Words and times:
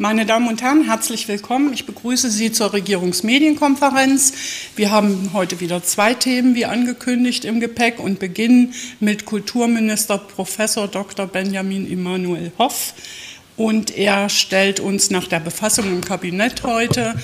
Meine 0.00 0.26
Damen 0.26 0.46
und 0.46 0.62
Herren, 0.62 0.84
herzlich 0.84 1.26
willkommen. 1.26 1.72
Ich 1.72 1.84
begrüße 1.84 2.30
Sie 2.30 2.52
zur 2.52 2.72
Regierungsmedienkonferenz. 2.72 4.32
Wir 4.76 4.92
haben 4.92 5.30
heute 5.32 5.58
wieder 5.58 5.82
zwei 5.82 6.14
Themen 6.14 6.54
wie 6.54 6.66
angekündigt 6.66 7.44
im 7.44 7.58
Gepäck 7.58 7.98
und 7.98 8.20
beginnen 8.20 8.74
mit 9.00 9.24
Kulturminister 9.24 10.18
Professor 10.18 10.86
Dr. 10.86 11.26
Benjamin 11.26 11.90
Emanuel 11.90 12.52
Hoff. 12.58 12.94
Und 13.56 13.90
er 13.90 14.28
stellt 14.28 14.78
uns 14.78 15.10
nach 15.10 15.26
der 15.26 15.40
Befassung 15.40 15.86
im 15.86 16.00
Kabinett 16.00 16.62
heute 16.62 17.20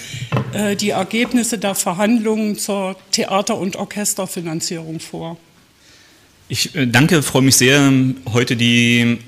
äh, 0.52 0.75
die 0.75 0.91
Ergebnisse 0.91 1.59
der 1.59 1.77
Verhandlungen 1.77 2.59
zur 2.59 2.96
Theater- 3.12 3.56
und 3.56 3.77
Orchesterfinanzierung 3.77 4.98
vor. 4.98 5.36
Ich 6.48 6.75
äh, 6.75 6.88
danke, 6.88 7.22
freue 7.22 7.43
mich 7.43 7.54
sehr, 7.54 7.93
heute 8.32 8.56
die 8.56 9.18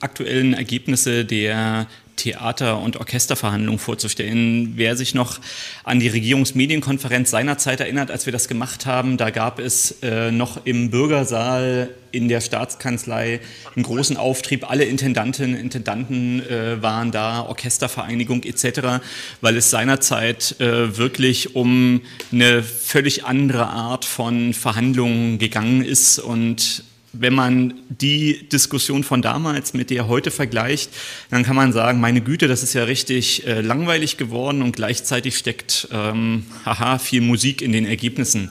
aktuellen 0.00 0.54
Ergebnisse 0.54 1.24
der 1.24 1.86
Theater- 2.16 2.78
und 2.78 2.96
Orchesterverhandlungen 2.96 3.78
vorzustellen. 3.78 4.72
Wer 4.76 4.96
sich 4.96 5.14
noch 5.14 5.40
an 5.82 6.00
die 6.00 6.08
Regierungsmedienkonferenz 6.08 7.30
seinerzeit 7.30 7.80
erinnert, 7.80 8.10
als 8.10 8.26
wir 8.26 8.32
das 8.32 8.48
gemacht 8.48 8.86
haben, 8.86 9.16
da 9.16 9.30
gab 9.30 9.58
es 9.58 10.02
äh, 10.02 10.30
noch 10.30 10.64
im 10.64 10.90
Bürgersaal 10.90 11.90
in 12.12 12.28
der 12.28 12.40
Staatskanzlei 12.40 13.40
einen 13.74 13.82
großen 13.82 14.16
Auftrieb. 14.16 14.70
Alle 14.70 14.84
Intendantinnen, 14.84 15.56
Intendanten 15.56 16.48
äh, 16.48 16.80
waren 16.80 17.10
da, 17.10 17.42
Orchestervereinigung 17.42 18.44
etc., 18.44 19.02
weil 19.40 19.56
es 19.56 19.70
seinerzeit 19.70 20.60
äh, 20.60 20.96
wirklich 20.96 21.56
um 21.56 22.02
eine 22.32 22.62
völlig 22.62 23.24
andere 23.24 23.66
Art 23.66 24.04
von 24.04 24.54
Verhandlungen 24.54 25.38
gegangen 25.38 25.84
ist 25.84 26.18
und 26.18 26.84
wenn 27.18 27.34
man 27.34 27.74
die 27.88 28.48
Diskussion 28.48 29.04
von 29.04 29.22
damals 29.22 29.74
mit 29.74 29.90
der 29.90 30.08
heute 30.08 30.30
vergleicht, 30.30 30.90
dann 31.30 31.42
kann 31.42 31.56
man 31.56 31.72
sagen, 31.72 32.00
meine 32.00 32.20
Güte, 32.20 32.48
das 32.48 32.62
ist 32.62 32.74
ja 32.74 32.84
richtig 32.84 33.46
äh, 33.46 33.60
langweilig 33.60 34.16
geworden 34.16 34.62
und 34.62 34.76
gleichzeitig 34.76 35.36
steckt, 35.38 35.88
ähm, 35.92 36.44
haha, 36.64 36.98
viel 36.98 37.20
Musik 37.20 37.62
in 37.62 37.72
den 37.72 37.86
Ergebnissen. 37.86 38.50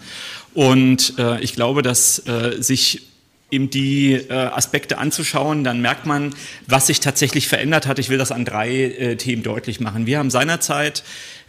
Und 0.53 1.13
äh, 1.17 1.41
ich 1.41 1.53
glaube, 1.53 1.81
dass 1.81 2.19
äh, 2.27 2.61
sich 2.61 3.01
eben 3.53 3.69
die 3.69 4.13
äh, 4.13 4.33
Aspekte 4.33 4.97
anzuschauen, 4.97 5.63
dann 5.63 5.79
merkt 5.81 6.05
man, 6.05 6.33
was 6.67 6.87
sich 6.87 6.99
tatsächlich 6.99 7.47
verändert 7.47 7.85
hat. 7.85 7.99
Ich 7.99 8.09
will 8.09 8.17
das 8.17 8.31
an 8.31 8.45
drei 8.45 8.71
äh, 8.71 9.15
Themen 9.15 9.43
deutlich 9.43 9.79
machen. 9.79 10.07
Wir 10.07 10.17
haben 10.17 10.31
seinerzeit 10.31 11.03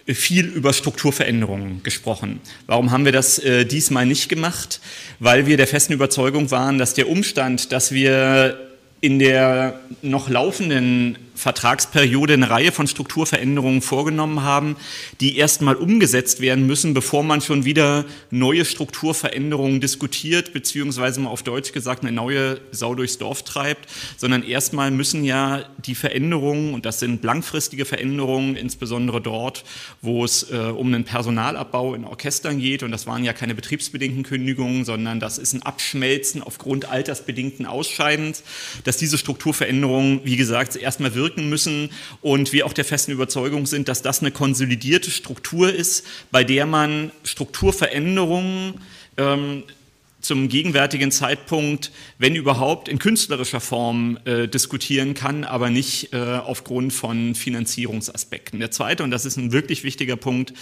viel 0.07 0.47
über 0.47 0.73
Strukturveränderungen 0.73 1.83
gesprochen. 1.83 2.41
Warum 2.67 2.91
haben 2.91 3.05
wir 3.07 3.13
das 3.13 3.39
äh, 3.39 3.65
diesmal 3.65 4.05
nicht 4.05 4.29
gemacht? 4.29 4.81
Weil 5.19 5.47
wir 5.47 5.57
der 5.57 5.67
festen 5.67 5.95
Überzeugung 5.95 6.51
waren, 6.51 6.77
dass 6.77 6.93
der 6.93 7.09
Umstand, 7.09 7.73
dass 7.73 7.93
wir 7.93 8.59
in 9.01 9.19
der 9.19 9.81
noch 10.03 10.29
laufenden 10.29 11.17
Vertragsperiode 11.35 12.35
eine 12.35 12.49
Reihe 12.49 12.73
von 12.73 12.87
Strukturveränderungen 12.87 13.83
vorgenommen 13.83 14.43
haben, 14.43 14.77
die 15.21 15.37
erstmal 15.37 15.75
umgesetzt 15.75 16.41
werden 16.41 16.67
müssen, 16.67 16.95
bevor 16.95 17.25
man 17.25 17.41
schon 17.41 17.65
wieder 17.65 18.05
neue 18.31 18.65
Strukturveränderungen 18.65 19.81
diskutiert, 19.81 20.53
beziehungsweise 20.53 21.21
mal 21.21 21.31
auf 21.31 21.43
Deutsch 21.43 21.73
gesagt 21.73 22.03
eine 22.03 22.13
neue 22.13 22.61
Sau 22.71 22.95
durchs 22.95 23.19
Dorf 23.19 23.43
treibt, 23.43 23.89
sondern 24.17 24.43
erstmal 24.45 24.91
müssen 24.91 25.25
ja 25.25 25.65
die 25.85 25.97
Veränderungen, 25.97 26.73
und 26.73 26.87
das 26.87 27.01
sind 27.01 27.25
langfristige 27.25 27.85
Veränderungen, 27.85 28.57
insbesondere 28.57 29.21
dort, 29.21 29.65
wo 30.03 30.25
es 30.25 30.51
äh, 30.51 30.57
um 30.57 30.87
einen 30.87 31.05
Personalabbau 31.05 31.95
in 31.95 32.05
Orchestern 32.05 32.61
geht, 32.61 32.83
und 32.85 32.93
das 32.93 33.07
waren 33.07 33.25
ja 33.25 33.33
keine 33.33 33.55
betriebsbedingten 33.55 34.23
Kündigungen, 34.23 34.85
sondern 34.85 35.19
das 35.19 35.39
ist 35.39 35.53
ein 35.53 35.63
Abschmelzen 35.63 36.43
aufgrund 36.43 36.89
altersbedingten 36.89 37.67
Ausscheidens, 37.67 38.45
dass 38.85 38.99
diese 38.99 39.19
Strukturveränderungen, 39.19 40.21
wie 40.25 40.37
gesagt, 40.37 40.77
erstmal 40.77 41.15
wirken 41.15 41.24
wirken 41.25 41.49
müssen 41.49 41.91
und 42.21 42.53
wir 42.53 42.67
auch 42.67 42.75
der 42.75 42.85
festen 42.85 43.13
Überzeugung 43.13 43.65
sind, 43.67 43.89
dass 43.89 44.03
das 44.03 44.21
eine 44.21 44.31
konsolidierte 44.31 45.11
Struktur 45.11 45.73
ist, 45.73 46.07
bei 46.31 46.45
der 46.45 46.67
man 46.67 47.11
Strukturveränderungen 47.25 48.75
ähm, 49.17 49.65
zum 50.25 50.49
gegenwärtigen 50.49 51.11
Zeitpunkt, 51.11 51.93
wenn 52.17 52.35
überhaupt, 52.35 52.89
in 52.89 52.99
künstlerischer 52.99 53.61
Form 53.61 54.19
äh, 54.25 54.49
diskutieren 54.49 55.13
kann, 55.13 55.45
aber 55.45 55.69
nicht 55.69 56.15
äh, 56.15 56.17
aufgrund 56.17 56.95
von 56.95 57.35
Finanzierungsaspekten. 57.35 58.59
Der 58.59 58.71
zweite, 58.71 59.03
und 59.03 59.11
das 59.11 59.27
ist 59.27 59.37
ein 59.37 59.53
wirklich 59.53 59.85
wichtiger 59.85 60.17
Punkt, 60.17 60.55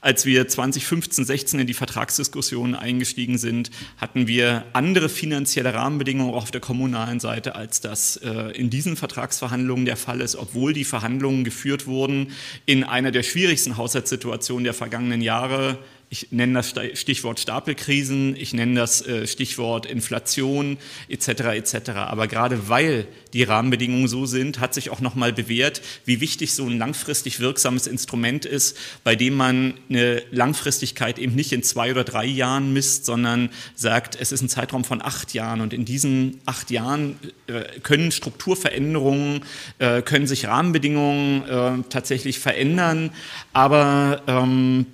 als 0.00 0.24
wir 0.24 0.46
2015, 0.46 1.24
16 1.24 1.60
in 1.60 1.66
die 1.66 1.74
Vertragsdiskussionen 1.74 2.76
eingestiegen 2.76 3.38
sind, 3.38 3.72
hatten 3.96 4.28
wir 4.28 4.64
andere 4.72 5.08
finanzielle 5.08 5.74
Rahmenbedingungen 5.74 6.32
auch 6.32 6.44
auf 6.44 6.50
der 6.52 6.60
kommunalen 6.60 7.18
Seite, 7.18 7.56
als 7.56 7.80
das 7.80 8.18
äh, 8.18 8.52
in 8.52 8.70
diesen 8.70 8.96
Vertragsverhandlungen 8.96 9.84
der 9.84 9.96
Fall 9.96 10.20
ist, 10.20 10.36
obwohl 10.36 10.72
die 10.72 10.84
Verhandlungen 10.84 11.42
geführt 11.42 11.88
wurden 11.88 12.30
in 12.66 12.84
einer 12.84 13.10
der 13.10 13.24
schwierigsten 13.24 13.76
Haushaltssituationen 13.76 14.62
der 14.62 14.74
vergangenen 14.74 15.22
Jahre 15.22 15.78
ich 16.10 16.32
nenne 16.32 16.54
das 16.54 16.74
Stichwort 16.98 17.38
Stapelkrisen, 17.38 18.34
ich 18.34 18.54
nenne 18.54 18.80
das 18.80 19.06
äh, 19.06 19.26
Stichwort 19.26 19.84
Inflation 19.84 20.78
etc. 21.08 21.28
etc. 21.28 21.90
Aber 21.90 22.26
gerade 22.26 22.68
weil 22.68 23.06
die 23.34 23.42
Rahmenbedingungen 23.42 24.08
so 24.08 24.24
sind, 24.24 24.58
hat 24.58 24.72
sich 24.72 24.88
auch 24.88 25.00
nochmal 25.00 25.34
bewährt, 25.34 25.82
wie 26.06 26.20
wichtig 26.22 26.54
so 26.54 26.66
ein 26.66 26.78
langfristig 26.78 27.40
wirksames 27.40 27.86
Instrument 27.86 28.46
ist, 28.46 28.78
bei 29.04 29.16
dem 29.16 29.34
man 29.34 29.74
eine 29.90 30.22
Langfristigkeit 30.30 31.18
eben 31.18 31.34
nicht 31.34 31.52
in 31.52 31.62
zwei 31.62 31.90
oder 31.90 32.04
drei 32.04 32.24
Jahren 32.24 32.72
misst, 32.72 33.04
sondern 33.04 33.50
sagt, 33.74 34.16
es 34.18 34.32
ist 34.32 34.40
ein 34.40 34.48
Zeitraum 34.48 34.84
von 34.84 35.02
acht 35.02 35.34
Jahren 35.34 35.60
und 35.60 35.74
in 35.74 35.84
diesen 35.84 36.40
acht 36.46 36.70
Jahren 36.70 37.18
äh, 37.48 37.64
können 37.80 38.12
Strukturveränderungen, 38.12 39.44
äh, 39.78 40.00
können 40.00 40.26
sich 40.26 40.46
Rahmenbedingungen 40.46 41.84
tatsächlich 41.90 42.38
verändern, 42.38 43.10
aber 43.52 44.22
ähm, 44.26 44.86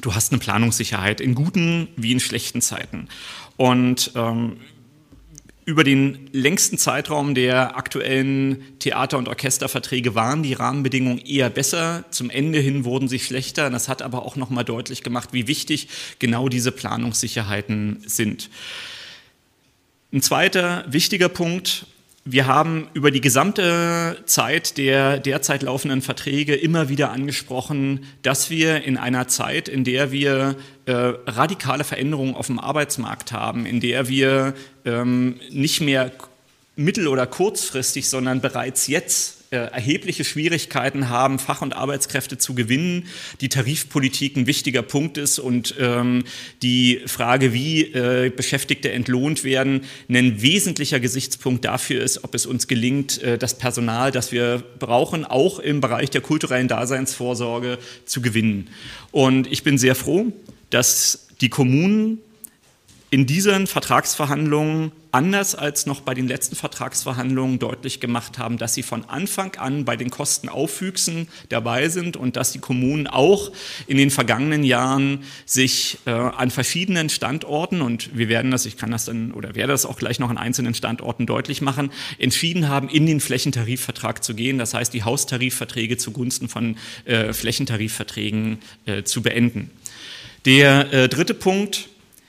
du 0.00 0.14
hast 0.14 0.32
eine 0.32 0.38
Planungssicherheit 0.38 1.20
in 1.20 1.34
guten 1.34 1.88
wie 1.96 2.12
in 2.12 2.20
schlechten 2.20 2.60
Zeiten. 2.60 3.08
Und 3.56 4.12
ähm, 4.14 4.58
über 5.68 5.84
den 5.84 6.30
längsten 6.32 6.78
Zeitraum 6.78 7.34
der 7.34 7.76
aktuellen 7.76 8.78
Theater- 8.78 9.18
und 9.18 9.28
Orchesterverträge 9.28 10.14
waren 10.14 10.42
die 10.42 10.54
Rahmenbedingungen 10.54 11.18
eher 11.18 11.50
besser. 11.50 12.06
Zum 12.10 12.30
Ende 12.30 12.58
hin 12.58 12.86
wurden 12.86 13.06
sie 13.06 13.18
schlechter. 13.18 13.68
Das 13.68 13.86
hat 13.86 14.00
aber 14.00 14.24
auch 14.24 14.36
noch 14.36 14.48
mal 14.48 14.64
deutlich 14.64 15.02
gemacht, 15.02 15.30
wie 15.32 15.46
wichtig 15.46 15.88
genau 16.18 16.48
diese 16.48 16.72
Planungssicherheiten 16.72 18.02
sind. 18.06 18.48
Ein 20.10 20.22
zweiter 20.22 20.86
wichtiger 20.88 21.28
Punkt, 21.28 21.84
wir 22.30 22.46
haben 22.46 22.88
über 22.92 23.10
die 23.10 23.22
gesamte 23.22 24.18
Zeit 24.26 24.76
der 24.76 25.18
derzeit 25.18 25.62
laufenden 25.62 26.02
Verträge 26.02 26.54
immer 26.54 26.90
wieder 26.90 27.10
angesprochen, 27.10 28.04
dass 28.22 28.50
wir 28.50 28.84
in 28.84 28.98
einer 28.98 29.28
Zeit, 29.28 29.68
in 29.68 29.82
der 29.82 30.12
wir 30.12 30.56
äh, 30.84 30.92
radikale 30.92 31.84
Veränderungen 31.84 32.34
auf 32.34 32.46
dem 32.46 32.58
Arbeitsmarkt 32.58 33.32
haben, 33.32 33.64
in 33.64 33.80
der 33.80 34.08
wir 34.08 34.54
ähm, 34.84 35.40
nicht 35.50 35.80
mehr 35.80 36.12
mittel- 36.76 37.08
oder 37.08 37.26
kurzfristig, 37.26 38.10
sondern 38.10 38.42
bereits 38.42 38.88
jetzt 38.88 39.37
erhebliche 39.56 40.24
Schwierigkeiten 40.24 41.08
haben, 41.08 41.38
Fach- 41.38 41.62
und 41.62 41.74
Arbeitskräfte 41.74 42.38
zu 42.38 42.54
gewinnen, 42.54 43.06
die 43.40 43.48
Tarifpolitik 43.48 44.36
ein 44.36 44.46
wichtiger 44.46 44.82
Punkt 44.82 45.16
ist 45.16 45.38
und 45.38 45.74
ähm, 45.78 46.24
die 46.62 47.00
Frage, 47.06 47.52
wie 47.52 47.82
äh, 47.82 48.30
Beschäftigte 48.34 48.92
entlohnt 48.92 49.44
werden, 49.44 49.82
ein 50.08 50.42
wesentlicher 50.42 51.00
Gesichtspunkt 51.00 51.64
dafür 51.64 52.02
ist, 52.02 52.24
ob 52.24 52.34
es 52.34 52.46
uns 52.46 52.68
gelingt, 52.68 53.22
äh, 53.22 53.38
das 53.38 53.56
Personal, 53.56 54.12
das 54.12 54.32
wir 54.32 54.62
brauchen, 54.78 55.24
auch 55.24 55.58
im 55.58 55.80
Bereich 55.80 56.10
der 56.10 56.20
kulturellen 56.20 56.68
Daseinsvorsorge 56.68 57.78
zu 58.04 58.20
gewinnen. 58.20 58.68
Und 59.10 59.50
ich 59.50 59.62
bin 59.62 59.78
sehr 59.78 59.94
froh, 59.94 60.32
dass 60.70 61.28
die 61.40 61.48
Kommunen 61.48 62.18
in 63.10 63.26
diesen 63.26 63.66
Vertragsverhandlungen 63.66 64.92
anders 65.12 65.54
als 65.54 65.86
noch 65.86 66.02
bei 66.02 66.12
den 66.12 66.28
letzten 66.28 66.56
Vertragsverhandlungen 66.56 67.58
deutlich 67.58 68.00
gemacht 68.00 68.38
haben, 68.38 68.58
dass 68.58 68.74
sie 68.74 68.82
von 68.82 69.04
Anfang 69.06 69.56
an 69.56 69.86
bei 69.86 69.96
den 69.96 70.10
Kostenaufwüchsen 70.10 71.28
dabei 71.48 71.88
sind 71.88 72.18
und 72.18 72.36
dass 72.36 72.52
die 72.52 72.58
Kommunen 72.58 73.06
auch 73.06 73.50
in 73.86 73.96
den 73.96 74.10
vergangenen 74.10 74.62
Jahren 74.62 75.24
sich 75.46 75.98
äh, 76.04 76.10
an 76.10 76.50
verschiedenen 76.50 77.08
Standorten 77.08 77.80
und 77.80 78.16
wir 78.16 78.28
werden 78.28 78.50
das, 78.50 78.66
ich 78.66 78.76
kann 78.76 78.90
das 78.90 79.06
dann 79.06 79.32
oder 79.32 79.54
werde 79.54 79.72
das 79.72 79.86
auch 79.86 79.96
gleich 79.96 80.18
noch 80.18 80.28
an 80.28 80.36
einzelnen 80.36 80.74
Standorten 80.74 81.24
deutlich 81.24 81.62
machen, 81.62 81.90
entschieden 82.18 82.68
haben, 82.68 82.90
in 82.90 83.06
den 83.06 83.20
Flächentarifvertrag 83.20 84.22
zu 84.22 84.34
gehen. 84.34 84.58
Das 84.58 84.74
heißt, 84.74 84.92
die 84.92 85.04
Haustarifverträge 85.04 85.96
zugunsten 85.96 86.50
von 86.50 86.76
äh, 87.06 87.32
Flächentarifverträgen 87.32 88.58
äh, 88.84 89.04
zu 89.04 89.22
beenden. 89.22 89.70
Der 90.44 90.92
äh, 90.92 91.08
dritte 91.08 91.34
Punkt, 91.34 91.88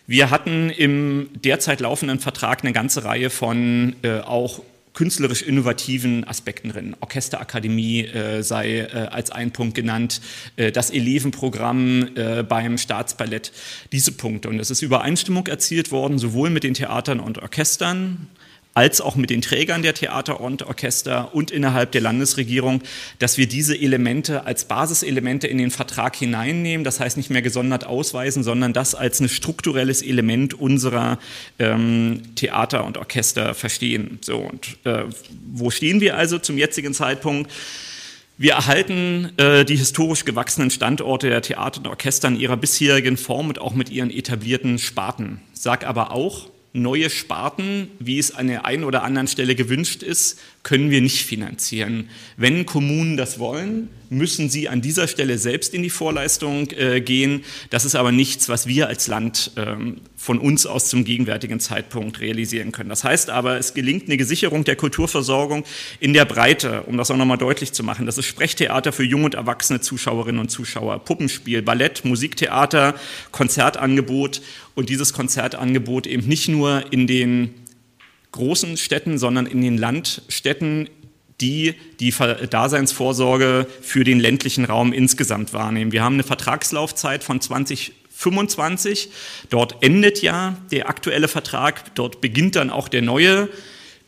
wir 0.10 0.32
hatten 0.32 0.72
im 0.72 1.30
derzeit 1.36 1.82
laufenden 1.82 2.20
Vertrag 2.20 2.64
eine 2.64 2.74
ganze 2.74 3.06
Reihe 3.06 3.30
von 3.30 3.96
äh, 4.02 4.22
auch 4.22 4.64
künstlerisch 4.96 5.44
innovativen 5.44 6.24
Aspekten 6.28 6.70
drin. 6.70 6.96
Orchesterakademie 7.00 8.06
äh, 8.06 8.42
sei 8.42 8.80
äh, 8.80 9.08
als 9.12 9.30
ein 9.30 9.52
Punkt 9.52 9.76
genannt, 9.76 10.20
äh, 10.56 10.72
das 10.72 10.90
Elevenprogramm 10.90 12.10
äh, 12.16 12.42
beim 12.42 12.80
Staatsballett, 12.80 13.52
diese 13.92 14.12
Punkte. 14.12 14.50
Und 14.50 14.60
es 14.60 14.72
ist 14.72 14.82
Übereinstimmung 14.82 15.46
erzielt 15.46 15.92
worden, 15.92 16.18
sowohl 16.18 16.50
mit 16.50 16.64
den 16.64 16.74
Theatern 16.74 17.20
und 17.20 17.38
Orchestern 17.38 18.30
als 18.74 19.02
auch 19.02 19.16
mit 19.16 19.30
den 19.30 19.42
Trägern 19.42 19.82
der 19.82 19.94
Theater 19.94 20.40
und 20.40 20.64
Orchester 20.64 21.34
und 21.34 21.52
innerhalb 21.52 21.92
der 21.92 22.02
Landesregierung, 22.02 22.82
dass 23.18 23.38
wir 23.38 23.48
diese 23.48 23.78
Elemente 23.78 24.46
als 24.46 24.66
Basiselemente 24.66 25.48
in 25.48 25.58
den 25.58 25.72
Vertrag 25.72 26.16
hineinnehmen. 26.16 26.84
Das 26.84 27.00
heißt 27.00 27.18
nicht 27.18 27.30
mehr 27.30 27.42
gesondert 27.42 27.86
ausweisen, 27.86 28.44
sondern 28.44 28.74
das 28.74 28.96
als 28.96 29.20
ein 29.20 29.30
strukturelles 29.30 30.02
Element 30.02 30.54
unserer 30.54 31.20
ähm, 31.58 32.22
Theater 32.36 32.86
und 32.86 32.98
Orchester 32.98 33.54
verstehen. 33.54 34.20
So 34.22 34.38
und 34.38 34.78
äh, 34.86 35.04
wo 35.52 35.72
stehen 35.72 36.00
wir 36.00 36.16
also 36.16 36.40
zum 36.40 36.58
jetzigen 36.58 36.94
Zeitpunkt? 36.94 37.52
Wir 38.38 38.54
erhalten 38.54 39.34
äh, 39.36 39.66
die 39.66 39.76
historisch 39.76 40.24
gewachsenen 40.24 40.70
Standorte 40.70 41.28
der 41.28 41.42
Theater 41.42 41.80
und 41.80 41.88
Orchester 41.88 42.30
in 42.30 42.40
ihrer 42.40 42.56
bisherigen 42.56 43.18
Form 43.18 43.50
und 43.50 43.60
auch 43.60 43.74
mit 43.74 43.90
ihren 43.90 44.10
etablierten 44.10 44.80
Sparten. 44.80 45.42
Sag 45.52 45.86
aber 45.86 46.14
auch, 46.14 46.50
neue 46.74 47.10
Sparten, 47.10 47.90
wie 48.00 48.20
es 48.20 48.32
an 48.32 48.48
der 48.48 48.66
einen 48.66 48.84
oder 48.84 49.04
anderen 49.04 49.28
Stelle 49.28 49.56
gewünscht 49.56 50.04
ist, 50.04 50.40
können 50.64 50.90
wir 50.90 51.02
nicht 51.02 51.26
finanzieren. 51.26 52.10
Wenn 52.38 52.66
Kommunen 52.66 53.18
das 53.18 53.40
wollen, 53.40 53.90
müssen 54.10 54.50
sie 54.50 54.68
an 54.68 54.82
dieser 54.82 55.08
Stelle 55.08 55.38
selbst 55.38 55.74
in 55.74 55.84
die 55.84 55.90
Vorleistung 55.90 56.70
äh, 56.72 57.00
gehen. 57.00 57.44
Das 57.70 57.86
ist 57.86 57.96
aber 57.96 58.12
nichts, 58.12 58.50
was 58.50 58.68
wir 58.68 58.88
als 58.88 59.08
Land 59.08 59.52
ähm, 59.56 60.02
von 60.18 60.40
uns 60.40 60.66
aus 60.66 60.90
zum 60.90 61.06
gegenwärtigen 61.06 61.60
Zeitpunkt 61.60 62.20
realisieren 62.20 62.72
können. 62.72 62.90
Das 62.90 63.04
heißt 63.04 63.30
aber, 63.30 63.58
es 63.58 63.74
gelingt 63.74 64.06
eine 64.08 64.18
Gesicherung 64.18 64.64
der 64.64 64.76
Kulturversorgung 64.76 65.64
in 66.00 66.14
der 66.14 66.26
Breite, 66.26 66.84
um 66.84 66.98
das 66.98 67.12
auch 67.12 67.18
nochmal 67.18 67.38
deutlich 67.38 67.72
zu 67.72 67.84
machen. 67.84 68.06
Das 68.06 68.18
ist 68.18 68.26
Sprechtheater 68.26 68.92
für 68.92 69.04
junge 69.04 69.26
und 69.26 69.36
erwachsene 69.36 69.80
Zuschauerinnen 69.80 70.42
und 70.42 70.50
Zuschauer, 70.50 71.00
Puppenspiel, 71.06 71.62
Ballett, 71.62 72.04
Musiktheater, 72.04 72.96
Konzertangebot 73.32 74.42
und 74.76 74.90
dieses 74.90 75.14
Konzertangebot 75.14 76.08
eben 76.08 76.28
nicht 76.28 76.48
nur 76.50 76.92
in 76.92 77.06
den 77.06 77.54
großen 78.32 78.78
Städten, 78.78 79.18
sondern 79.18 79.46
in 79.46 79.62
den 79.62 79.78
Landstädten, 79.78 80.90
die 81.42 81.76
die 82.00 82.14
Daseinsvorsorge 82.50 83.68
für 83.82 84.04
den 84.04 84.20
ländlichen 84.20 84.66
Raum 84.66 84.94
insgesamt 84.94 85.54
wahrnehmen. 85.54 85.92
Wir 85.92 86.04
haben 86.04 86.16
eine 86.16 86.24
Vertragslaufzeit 86.24 87.24
von 87.24 87.40
2025. 87.40 89.10
Dort 89.50 89.82
endet 89.82 90.22
ja 90.22 90.58
der 90.72 90.90
aktuelle 90.90 91.28
Vertrag, 91.28 91.96
dort 91.96 92.22
beginnt 92.22 92.56
dann 92.56 92.70
auch 92.70 92.88
der 92.88 93.02
neue 93.02 93.50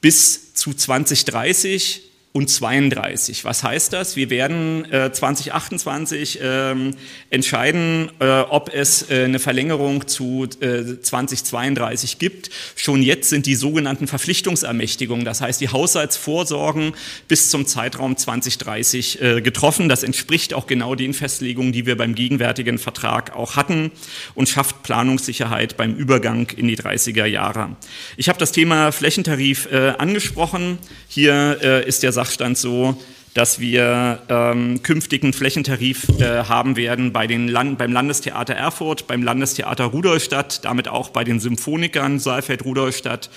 bis 0.01 0.53
zu 0.53 0.73
2030 0.73 2.10
und 2.33 2.49
32. 2.49 3.43
Was 3.43 3.63
heißt 3.63 3.91
das? 3.91 4.15
Wir 4.15 4.29
werden 4.29 4.89
äh, 4.91 5.11
2028 5.11 6.39
ähm, 6.41 6.91
entscheiden, 7.29 8.09
äh, 8.19 8.41
ob 8.41 8.73
es 8.73 9.09
äh, 9.09 9.25
eine 9.25 9.39
Verlängerung 9.39 10.07
zu 10.07 10.47
äh, 10.61 11.01
2032 11.01 12.19
gibt. 12.19 12.49
Schon 12.77 13.01
jetzt 13.01 13.29
sind 13.29 13.47
die 13.47 13.55
sogenannten 13.55 14.07
Verpflichtungsermächtigungen, 14.07 15.25
das 15.25 15.41
heißt 15.41 15.59
die 15.59 15.69
Haushaltsvorsorgen 15.69 16.93
bis 17.27 17.49
zum 17.49 17.67
Zeitraum 17.67 18.15
2030 18.15 19.21
äh, 19.21 19.41
getroffen. 19.41 19.89
Das 19.89 20.03
entspricht 20.03 20.53
auch 20.53 20.67
genau 20.67 20.95
den 20.95 21.13
Festlegungen, 21.13 21.73
die 21.73 21.85
wir 21.85 21.97
beim 21.97 22.15
gegenwärtigen 22.15 22.77
Vertrag 22.77 23.35
auch 23.35 23.57
hatten 23.57 23.91
und 24.35 24.47
schafft 24.47 24.83
Planungssicherheit 24.83 25.75
beim 25.75 25.95
Übergang 25.95 26.49
in 26.55 26.69
die 26.69 26.77
30er 26.77 27.25
Jahre. 27.25 27.75
Ich 28.15 28.29
habe 28.29 28.39
das 28.39 28.53
Thema 28.53 28.93
Flächentarif 28.93 29.69
äh, 29.69 29.89
angesprochen. 29.97 30.77
Hier 31.09 31.59
äh, 31.61 31.85
ist 31.85 32.03
der 32.03 32.13
Sachstand 32.21 32.55
so, 32.55 33.01
dass 33.33 33.59
wir 33.59 34.19
ähm, 34.29 34.83
künftigen 34.83 35.33
Flächentarif 35.33 36.07
äh, 36.19 36.43
haben 36.43 36.75
werden 36.75 37.11
bei 37.11 37.25
den 37.25 37.47
Land 37.47 37.79
beim 37.79 37.91
Landestheater 37.91 38.53
Erfurt, 38.53 39.07
beim 39.07 39.23
Landestheater 39.23 39.85
Rudolstadt, 39.85 40.63
damit 40.63 40.87
auch 40.87 41.09
bei 41.09 41.23
den 41.23 41.39
Symphonikern 41.39 42.19
Saalfeld-Rudolstadt 42.19 43.31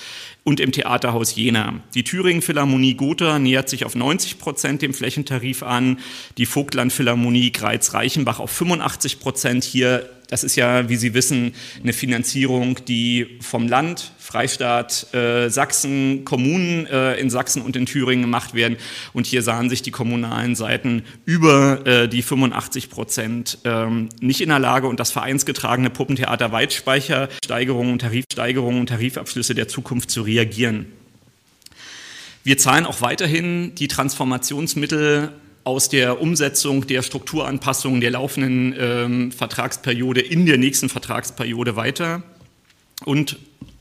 und 0.44 0.60
im 0.60 0.72
Theaterhaus 0.72 1.34
Jena. 1.34 1.80
Die 1.94 2.04
Thüringen 2.04 2.42
Philharmonie 2.42 2.94
Gotha 2.94 3.38
nähert 3.38 3.68
sich 3.68 3.84
auf 3.84 3.94
90 3.94 4.38
Prozent 4.38 4.82
dem 4.82 4.94
Flächentarif 4.94 5.62
an, 5.62 5.98
die 6.36 6.46
Vogtland 6.46 6.92
Philharmonie 6.92 7.50
Greiz-Reichenbach 7.50 8.38
auf 8.38 8.50
85 8.50 9.20
Prozent. 9.20 9.64
Hier 9.64 10.08
das 10.28 10.42
ist 10.42 10.56
ja, 10.56 10.88
wie 10.88 10.96
Sie 10.96 11.14
wissen, 11.14 11.54
eine 11.82 11.92
Finanzierung, 11.92 12.84
die 12.86 13.38
vom 13.40 13.68
Land, 13.68 14.12
Freistaat, 14.18 15.14
äh, 15.14 15.48
Sachsen, 15.50 16.24
Kommunen 16.24 16.86
äh, 16.86 17.14
in 17.16 17.30
Sachsen 17.30 17.62
und 17.62 17.76
in 17.76 17.86
Thüringen 17.86 18.22
gemacht 18.22 18.54
werden. 18.54 18.76
Und 19.12 19.26
hier 19.26 19.42
sahen 19.42 19.68
sich 19.68 19.82
die 19.82 19.90
kommunalen 19.90 20.54
Seiten 20.54 21.04
über 21.24 21.86
äh, 21.86 22.08
die 22.08 22.22
85 22.22 22.90
Prozent 22.90 23.58
ähm, 23.64 24.08
nicht 24.20 24.40
in 24.40 24.48
der 24.48 24.58
Lage 24.58 24.88
und 24.88 24.98
das 24.98 25.12
vereinsgetragene 25.12 25.90
Puppentheater 25.90 26.52
Weitspeichersteigerungen 26.52 27.92
und 27.92 28.00
Tarifsteigerungen 28.00 28.80
und 28.80 28.88
Tarifabschlüsse 28.88 29.54
der 29.54 29.68
Zukunft 29.68 30.10
zu 30.10 30.22
reagieren. 30.34 30.86
Wir 32.42 32.58
zahlen 32.58 32.84
auch 32.84 33.00
weiterhin 33.00 33.74
die 33.74 33.88
Transformationsmittel 33.88 35.30
aus 35.64 35.88
der 35.88 36.20
Umsetzung 36.20 36.86
der 36.86 37.02
Strukturanpassungen 37.02 38.00
der 38.00 38.10
laufenden 38.10 38.74
ähm, 38.78 39.32
Vertragsperiode 39.32 40.20
in 40.20 40.44
der 40.44 40.58
nächsten 40.58 40.90
Vertragsperiode 40.90 41.74
weiter. 41.76 42.22
Und 43.04 43.38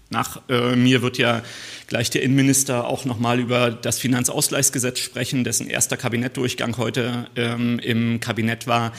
nach 0.09 0.41
äh, 0.47 0.75
mir 0.77 1.01
wird 1.01 1.17
ja 1.17 1.41
gleich 1.88 2.09
der 2.09 2.21
Innenminister 2.21 2.88
auch 2.88 3.03
nochmal 3.03 3.39
über 3.39 3.71
das 3.71 4.00
Finanzausgleichsgesetz 4.00 5.00
sprechen, 5.00 5.44
dessen 5.44 5.67
erster 5.67 5.97
Kabinettdurchgang 5.97 6.77
heute 6.77 7.27
ähm, 7.35 7.79
im 7.79 8.21
Kabinett 8.21 8.65
war. 8.67 8.94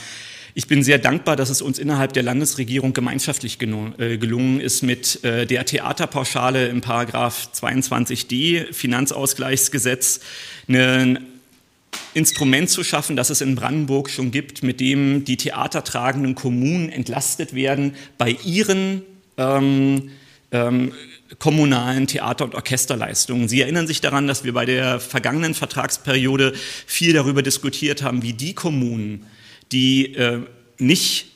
Ich 0.56 0.68
bin 0.68 0.84
sehr 0.84 0.98
dankbar, 0.98 1.34
dass 1.34 1.50
es 1.50 1.60
uns 1.60 1.80
innerhalb 1.80 2.12
der 2.12 2.22
Landesregierung 2.22 2.92
gemeinschaftlich 2.92 3.58
äh, 3.60 4.18
gelungen 4.18 4.60
ist, 4.60 4.82
mit 4.82 5.24
äh, 5.24 5.46
der 5.46 5.66
Theaterpauschale 5.66 6.68
im 6.68 6.80
Paragraph 6.80 7.48
22d 7.52 8.72
Finanzausgleichsgesetz 8.72 10.20
einen 10.68 11.26
Instrument 12.14 12.70
zu 12.70 12.84
schaffen, 12.84 13.16
das 13.16 13.30
es 13.30 13.40
in 13.40 13.56
Brandenburg 13.56 14.08
schon 14.08 14.30
gibt, 14.30 14.62
mit 14.62 14.78
dem 14.78 15.24
die 15.24 15.36
theatertragenden 15.36 16.36
Kommunen 16.36 16.88
entlastet 16.88 17.56
werden 17.56 17.96
bei 18.16 18.36
ihren 18.44 19.02
ähm, 19.36 20.10
ähm, 20.52 20.92
kommunalen 21.40 22.06
Theater- 22.06 22.44
und 22.44 22.54
Orchesterleistungen. 22.54 23.48
Sie 23.48 23.60
erinnern 23.60 23.88
sich 23.88 24.00
daran, 24.00 24.28
dass 24.28 24.44
wir 24.44 24.52
bei 24.52 24.66
der 24.66 25.00
vergangenen 25.00 25.54
Vertragsperiode 25.54 26.52
viel 26.86 27.12
darüber 27.12 27.42
diskutiert 27.42 28.02
haben, 28.02 28.22
wie 28.22 28.34
die 28.34 28.54
Kommunen, 28.54 29.26
die 29.74 30.14
äh, 30.14 30.40
nicht 30.78 31.26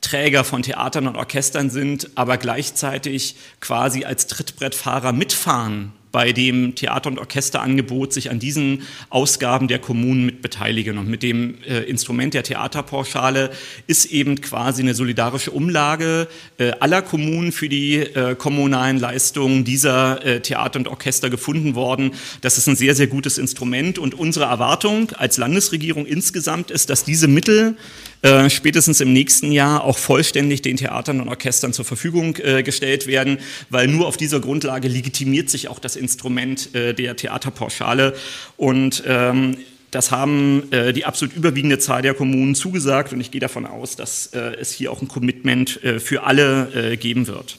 Träger 0.00 0.42
von 0.42 0.62
Theatern 0.62 1.06
und 1.06 1.16
Orchestern 1.16 1.70
sind, 1.70 2.10
aber 2.14 2.38
gleichzeitig 2.38 3.36
quasi 3.60 4.04
als 4.04 4.26
Trittbrettfahrer 4.26 5.12
mitfahren 5.12 5.92
bei 6.12 6.32
dem 6.32 6.74
Theater- 6.74 7.10
und 7.10 7.18
Orchesterangebot 7.18 8.12
sich 8.12 8.30
an 8.30 8.38
diesen 8.38 8.82
Ausgaben 9.10 9.68
der 9.68 9.78
Kommunen 9.78 10.26
mit 10.26 10.42
beteiligen. 10.42 10.98
Und 10.98 11.08
mit 11.08 11.22
dem 11.22 11.62
äh, 11.64 11.80
Instrument 11.80 12.34
der 12.34 12.42
Theaterpauschale 12.42 13.50
ist 13.86 14.06
eben 14.06 14.40
quasi 14.40 14.82
eine 14.82 14.94
solidarische 14.94 15.50
Umlage 15.50 16.28
äh, 16.58 16.72
aller 16.80 17.02
Kommunen 17.02 17.52
für 17.52 17.68
die 17.68 17.96
äh, 17.96 18.34
kommunalen 18.34 18.98
Leistungen 18.98 19.64
dieser 19.64 20.24
äh, 20.24 20.40
Theater 20.40 20.78
und 20.78 20.88
Orchester 20.88 21.30
gefunden 21.30 21.74
worden. 21.74 22.12
Das 22.40 22.58
ist 22.58 22.68
ein 22.68 22.76
sehr, 22.76 22.94
sehr 22.94 23.06
gutes 23.06 23.38
Instrument. 23.38 23.98
Und 23.98 24.14
unsere 24.14 24.46
Erwartung 24.46 25.12
als 25.12 25.36
Landesregierung 25.36 26.06
insgesamt 26.06 26.70
ist, 26.70 26.90
dass 26.90 27.04
diese 27.04 27.28
Mittel 27.28 27.76
äh, 28.22 28.50
spätestens 28.50 29.00
im 29.00 29.12
nächsten 29.12 29.52
Jahr 29.52 29.84
auch 29.84 29.96
vollständig 29.96 30.62
den 30.62 30.76
Theatern 30.76 31.20
und 31.20 31.28
Orchestern 31.28 31.72
zur 31.72 31.84
Verfügung 31.84 32.36
äh, 32.38 32.64
gestellt 32.64 33.06
werden, 33.06 33.38
weil 33.70 33.86
nur 33.86 34.08
auf 34.08 34.16
dieser 34.16 34.40
Grundlage 34.40 34.88
legitimiert 34.88 35.48
sich 35.50 35.68
auch 35.68 35.78
das 35.78 35.94
Instrument 35.98 36.74
äh, 36.74 36.94
der 36.94 37.16
Theaterpauschale 37.16 38.14
und 38.56 39.02
ähm, 39.06 39.56
das 39.90 40.10
haben 40.10 40.70
äh, 40.70 40.92
die 40.92 41.06
absolut 41.06 41.34
überwiegende 41.34 41.78
Zahl 41.78 42.02
der 42.02 42.14
Kommunen 42.14 42.54
zugesagt 42.54 43.12
und 43.12 43.20
ich 43.20 43.30
gehe 43.30 43.40
davon 43.40 43.64
aus, 43.64 43.96
dass 43.96 44.26
äh, 44.28 44.56
es 44.60 44.72
hier 44.72 44.92
auch 44.92 45.00
ein 45.00 45.08
Commitment 45.08 45.82
äh, 45.82 45.98
für 45.98 46.24
alle 46.24 46.96
geben 46.98 47.26
wird. 47.26 47.58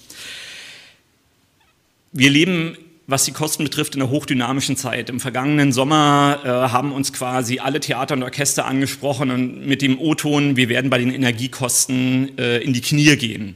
Wir 2.11 2.29
leben 2.29 2.77
was 3.09 3.25
die 3.25 3.31
Kosten 3.31 3.63
betrifft, 3.63 3.95
in 3.95 4.03
einer 4.03 4.11
hochdynamischen 4.11 4.77
Zeit. 4.77 5.09
Im 5.09 5.19
vergangenen 5.19 5.71
Sommer 5.71 6.41
äh, 6.43 6.47
haben 6.47 6.91
uns 6.91 7.11
quasi 7.11 7.57
alle 7.57 7.79
Theater 7.79 8.13
und 8.13 8.21
Orchester 8.21 8.67
angesprochen 8.67 9.31
und 9.31 9.65
mit 9.65 9.81
dem 9.81 9.99
O-Ton, 9.99 10.55
wir 10.57 10.69
werden 10.69 10.91
bei 10.91 10.99
den 10.99 11.11
Energiekosten 11.11 12.37
äh, 12.37 12.59
in 12.59 12.71
die 12.71 12.81
Knie 12.81 13.15
gehen. 13.15 13.55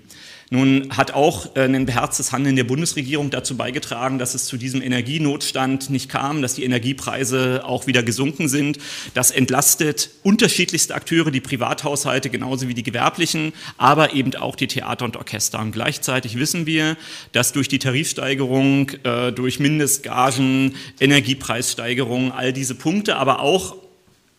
Nun 0.53 0.89
hat 0.95 1.15
auch 1.15 1.55
äh, 1.55 1.61
ein 1.61 1.87
beherztes 1.87 2.31
Handeln 2.31 2.55
der 2.55 2.63
Bundesregierung 2.63 3.31
dazu 3.31 3.57
beigetragen, 3.57 4.19
dass 4.19 4.35
es 4.35 4.45
zu 4.45 4.55
diesem 4.57 4.83
Energienotstand 4.83 5.89
nicht 5.89 6.09
kam, 6.09 6.43
dass 6.43 6.53
die 6.53 6.63
Energiepreise 6.63 7.63
auch 7.65 7.87
wieder 7.87 8.03
gesunken 8.03 8.47
sind. 8.47 8.77
Das 9.15 9.31
entlastet 9.31 10.11
unterschiedlichste 10.21 10.93
Akteure, 10.93 11.31
die 11.31 11.41
Privathaushalte 11.41 12.29
genauso 12.29 12.67
wie 12.67 12.75
die 12.75 12.83
gewerblichen, 12.83 13.53
aber 13.79 14.13
eben 14.13 14.35
auch 14.35 14.55
die 14.55 14.67
Theater 14.67 15.05
und 15.05 15.17
Orchester. 15.17 15.59
Und 15.59 15.71
gleichzeitig 15.71 16.37
wissen 16.37 16.67
wir, 16.67 16.97
dass 17.31 17.51
durch 17.51 17.67
die 17.67 17.79
Tarifsteigerung, 17.79 18.91
äh, 19.05 19.31
durch 19.31 19.59
Mindestgagen, 19.59 20.75
Energiepreissteigerungen, 20.99 22.31
all 22.31 22.53
diese 22.53 22.75
Punkte, 22.75 23.15
aber 23.15 23.39
auch 23.39 23.82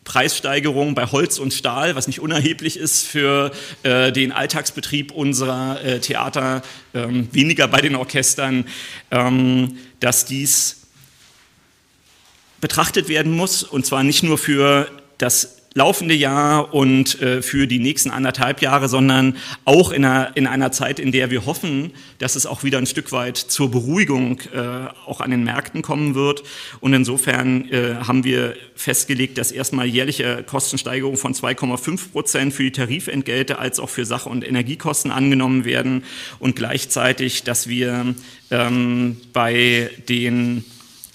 Preissteigerung 0.04 0.94
bei 0.94 1.06
Holz 1.06 1.38
und 1.38 1.52
Stahl, 1.52 1.96
was 1.96 2.06
nicht 2.06 2.20
unerheblich 2.20 2.76
ist 2.76 3.06
für 3.06 3.52
äh, 3.82 4.12
den 4.12 4.32
Alltagsbetrieb 4.32 5.12
unserer 5.12 5.82
äh, 5.82 6.00
Theater, 6.00 6.62
ähm, 6.94 7.28
weniger 7.32 7.68
bei 7.68 7.80
den 7.80 7.96
Orchestern, 7.96 8.66
ähm, 9.10 9.78
dass 10.00 10.26
dies 10.26 10.82
betrachtet 12.60 13.08
werden 13.08 13.32
muss 13.32 13.62
und 13.62 13.84
zwar 13.86 14.02
nicht 14.02 14.22
nur 14.22 14.38
für 14.38 14.90
das 15.18 15.63
laufende 15.74 16.14
Jahr 16.14 16.72
und 16.72 17.20
äh, 17.20 17.42
für 17.42 17.66
die 17.66 17.80
nächsten 17.80 18.10
anderthalb 18.10 18.62
Jahre, 18.62 18.88
sondern 18.88 19.36
auch 19.64 19.90
in 19.90 20.04
einer, 20.04 20.36
in 20.36 20.46
einer 20.46 20.70
Zeit, 20.70 21.00
in 21.00 21.10
der 21.10 21.30
wir 21.30 21.46
hoffen, 21.46 21.92
dass 22.18 22.36
es 22.36 22.46
auch 22.46 22.62
wieder 22.62 22.78
ein 22.78 22.86
Stück 22.86 23.10
weit 23.10 23.36
zur 23.36 23.72
Beruhigung 23.72 24.40
äh, 24.54 24.88
auch 25.06 25.20
an 25.20 25.32
den 25.32 25.42
Märkten 25.42 25.82
kommen 25.82 26.14
wird. 26.14 26.44
Und 26.80 26.94
insofern 26.94 27.68
äh, 27.70 27.96
haben 28.06 28.22
wir 28.22 28.54
festgelegt, 28.76 29.36
dass 29.36 29.50
erstmal 29.50 29.86
jährliche 29.86 30.44
Kostensteigerungen 30.44 31.18
von 31.18 31.34
2,5 31.34 32.12
Prozent 32.12 32.54
für 32.54 32.62
die 32.62 32.72
Tarifentgelte 32.72 33.58
als 33.58 33.80
auch 33.80 33.90
für 33.90 34.04
Sach- 34.04 34.26
und 34.26 34.46
Energiekosten 34.46 35.10
angenommen 35.10 35.64
werden 35.64 36.04
und 36.38 36.54
gleichzeitig, 36.54 37.42
dass 37.42 37.68
wir 37.68 38.14
ähm, 38.52 39.16
bei 39.32 39.90
den 40.08 40.64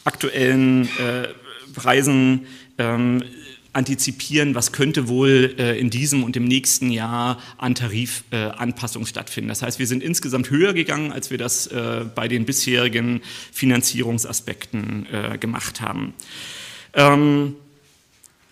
aktuellen 0.03 0.85
äh, 0.97 1.29
Preisen 1.73 2.45
ähm, 2.77 3.23
antizipieren, 3.79 4.55
was 4.55 4.73
könnte 4.73 5.07
wohl 5.07 5.55
äh, 5.57 5.79
in 5.79 5.89
diesem 5.89 6.23
und 6.23 6.35
im 6.35 6.43
nächsten 6.43 6.91
Jahr 6.91 7.41
an 7.57 7.75
Tarifanpassungen 7.75 9.07
äh, 9.07 9.09
stattfinden. 9.09 9.47
Das 9.47 9.61
heißt, 9.61 9.79
wir 9.79 9.87
sind 9.87 10.03
insgesamt 10.03 10.49
höher 10.49 10.73
gegangen, 10.73 11.11
als 11.13 11.31
wir 11.31 11.37
das 11.37 11.67
äh, 11.67 12.05
bei 12.13 12.27
den 12.27 12.45
bisherigen 12.45 13.21
Finanzierungsaspekten 13.53 15.07
äh, 15.11 15.37
gemacht 15.37 15.79
haben. 15.79 16.13
Ähm, 16.93 17.55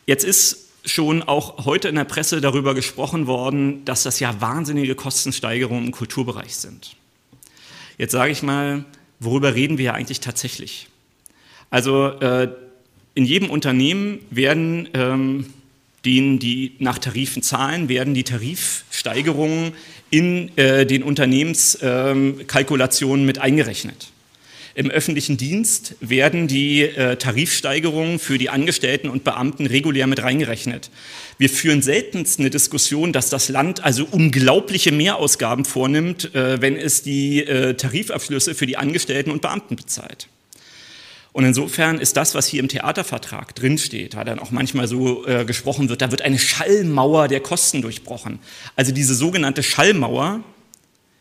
jetzt 0.06 0.24
ist 0.24 0.70
schon 0.86 1.22
auch 1.24 1.66
heute 1.66 1.90
in 1.90 1.96
der 1.96 2.06
Presse 2.06 2.40
darüber 2.40 2.74
gesprochen 2.74 3.28
worden, 3.28 3.84
dass 3.84 4.04
das 4.04 4.22
ja 4.22 4.40
wahnsinnige 4.40 4.96
Kostensteigerungen 4.96 5.88
im 5.88 5.92
Kulturbereich 5.92 6.56
sind. 6.56 6.96
Jetzt 7.98 8.14
sage 8.14 8.32
ich 8.32 8.44
mal, 8.44 8.86
worüber 9.20 9.56
reden 9.56 9.78
wir 9.78 9.86
ja 9.86 9.94
eigentlich 9.94 10.22
tatsächlich? 10.22 10.88
Also 11.70 12.08
äh, 12.08 12.50
in 13.18 13.26
jedem 13.26 13.50
Unternehmen 13.50 14.20
werden 14.30 14.88
ähm, 14.94 15.48
denen, 16.06 16.38
die 16.38 16.74
nach 16.78 17.00
Tarifen 17.00 17.42
zahlen, 17.42 17.90
werden 17.90 18.14
die 18.14 18.24
Tarifsteigerungen 18.24 19.74
in 20.12 20.56
äh, 20.56 20.86
den 20.86 21.02
Unternehmenskalkulationen 21.02 23.26
mit 23.26 23.40
eingerechnet. 23.40 24.12
Im 24.76 24.92
öffentlichen 24.92 25.36
Dienst 25.36 25.96
werden 26.00 26.48
die 26.48 26.84
äh, 26.84 27.16
Tarifsteigerungen 27.16 28.20
für 28.20 28.38
die 28.38 28.52
Angestellten 28.52 29.10
und 29.10 29.24
Beamten 29.24 29.66
regulär 29.66 30.06
mit 30.06 30.22
reingerechnet. 30.22 30.92
Wir 31.40 31.50
führen 31.50 31.82
seltenst 31.82 32.40
eine 32.40 32.52
Diskussion, 32.52 33.14
dass 33.14 33.32
das 33.32 33.50
Land 33.50 33.84
also 33.84 34.06
unglaubliche 34.06 34.92
Mehrausgaben 34.92 35.66
vornimmt, 35.66 36.36
äh, 36.36 36.62
wenn 36.62 36.78
es 36.78 37.02
die 37.02 37.40
äh, 37.40 37.74
Tarifabschlüsse 37.74 38.54
für 38.54 38.68
die 38.68 38.78
Angestellten 38.78 39.32
und 39.32 39.42
Beamten 39.42 39.76
bezahlt. 39.76 40.28
Und 41.38 41.44
insofern 41.44 42.00
ist 42.00 42.18
das, 42.18 42.34
was 42.34 42.48
hier 42.48 42.60
im 42.62 42.68
Theatervertrag 42.68 43.54
drinsteht, 43.54 44.16
da 44.16 44.24
dann 44.24 44.40
auch 44.40 44.50
manchmal 44.50 44.88
so 44.88 45.24
äh, 45.28 45.46
gesprochen 45.46 45.88
wird, 45.88 46.02
da 46.02 46.10
wird 46.10 46.24
eine 46.24 46.40
Schallmauer 46.40 47.28
der 47.28 47.42
Kosten 47.42 47.84
durchbrochen. 47.84 48.40
Also 48.76 48.92
diese 48.92 49.14
sogenannte 49.14 49.62
Schallmauer 49.62 50.44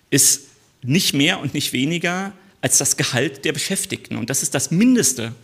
ist 0.08 0.46
nicht 0.82 1.12
mehr 1.12 1.38
und 1.38 1.52
nicht 1.52 1.74
weniger 1.74 2.32
als 2.62 2.78
das 2.78 2.96
Gehalt 2.96 3.44
der 3.44 3.52
Beschäftigten. 3.52 4.16
Und 4.16 4.30
das 4.30 4.42
ist 4.42 4.54
das 4.54 4.70
Mindeste, 4.70 5.34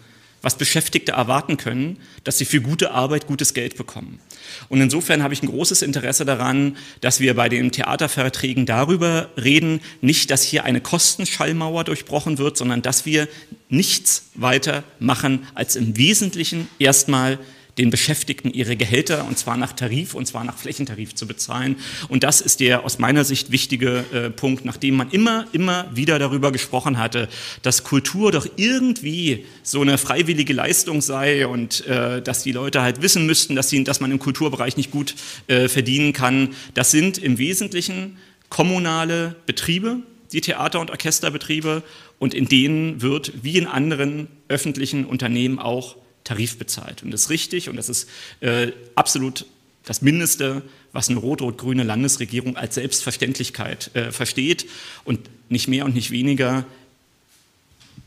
was 0.42 0.58
Beschäftigte 0.58 1.12
erwarten 1.12 1.56
können, 1.56 1.98
dass 2.24 2.38
sie 2.38 2.44
für 2.44 2.60
gute 2.60 2.90
Arbeit 2.90 3.26
gutes 3.26 3.54
Geld 3.54 3.76
bekommen. 3.76 4.20
Und 4.68 4.80
insofern 4.80 5.22
habe 5.22 5.32
ich 5.32 5.42
ein 5.42 5.48
großes 5.48 5.82
Interesse 5.82 6.24
daran, 6.24 6.76
dass 7.00 7.20
wir 7.20 7.34
bei 7.34 7.48
den 7.48 7.72
Theaterverträgen 7.72 8.66
darüber 8.66 9.30
reden, 9.40 9.80
nicht, 10.00 10.30
dass 10.30 10.42
hier 10.42 10.64
eine 10.64 10.80
Kostenschallmauer 10.80 11.84
durchbrochen 11.84 12.38
wird, 12.38 12.56
sondern 12.56 12.82
dass 12.82 13.06
wir 13.06 13.28
nichts 13.68 14.30
weiter 14.34 14.84
machen, 14.98 15.46
als 15.54 15.76
im 15.76 15.96
Wesentlichen 15.96 16.68
erstmal 16.78 17.38
den 17.78 17.90
Beschäftigten 17.90 18.52
ihre 18.52 18.76
Gehälter 18.76 19.24
und 19.24 19.38
zwar 19.38 19.56
nach 19.56 19.72
Tarif 19.72 20.14
und 20.14 20.26
zwar 20.26 20.44
nach 20.44 20.58
Flächentarif 20.58 21.14
zu 21.14 21.26
bezahlen. 21.26 21.76
Und 22.08 22.22
das 22.22 22.40
ist 22.40 22.60
der 22.60 22.84
aus 22.84 22.98
meiner 22.98 23.24
Sicht 23.24 23.50
wichtige 23.50 24.04
äh, 24.12 24.30
Punkt, 24.30 24.64
nachdem 24.64 24.96
man 24.96 25.10
immer, 25.10 25.46
immer 25.52 25.86
wieder 25.94 26.18
darüber 26.18 26.52
gesprochen 26.52 26.98
hatte, 26.98 27.28
dass 27.62 27.82
Kultur 27.82 28.30
doch 28.30 28.46
irgendwie 28.56 29.46
so 29.62 29.80
eine 29.80 29.96
freiwillige 29.96 30.52
Leistung 30.52 31.00
sei 31.00 31.46
und 31.46 31.86
äh, 31.86 32.20
dass 32.20 32.42
die 32.42 32.52
Leute 32.52 32.82
halt 32.82 33.00
wissen 33.00 33.24
müssten, 33.26 33.56
dass, 33.56 33.70
sie, 33.70 33.82
dass 33.84 34.00
man 34.00 34.10
im 34.10 34.18
Kulturbereich 34.18 34.76
nicht 34.76 34.90
gut 34.90 35.14
äh, 35.46 35.68
verdienen 35.68 36.12
kann. 36.12 36.50
Das 36.74 36.90
sind 36.90 37.16
im 37.16 37.38
Wesentlichen 37.38 38.18
kommunale 38.50 39.34
Betriebe, 39.46 39.98
die 40.32 40.42
Theater- 40.42 40.80
und 40.80 40.90
Orchesterbetriebe 40.90 41.82
und 42.18 42.34
in 42.34 42.46
denen 42.46 43.00
wird 43.00 43.32
wie 43.42 43.56
in 43.56 43.66
anderen 43.66 44.28
öffentlichen 44.48 45.06
Unternehmen 45.06 45.58
auch 45.58 45.96
Tarif 46.24 46.58
bezahlt. 46.58 47.02
Und 47.02 47.10
das 47.10 47.22
ist 47.22 47.30
richtig 47.30 47.68
und 47.68 47.76
das 47.76 47.88
ist 47.88 48.08
äh, 48.40 48.72
absolut 48.94 49.46
das 49.84 50.02
Mindeste, 50.02 50.62
was 50.92 51.08
eine 51.08 51.18
rot-rot-grüne 51.18 51.82
Landesregierung 51.82 52.56
als 52.56 52.76
Selbstverständlichkeit 52.76 53.94
äh, 53.94 54.12
versteht 54.12 54.66
und 55.04 55.28
nicht 55.48 55.68
mehr 55.68 55.84
und 55.84 55.94
nicht 55.94 56.10
weniger. 56.10 56.64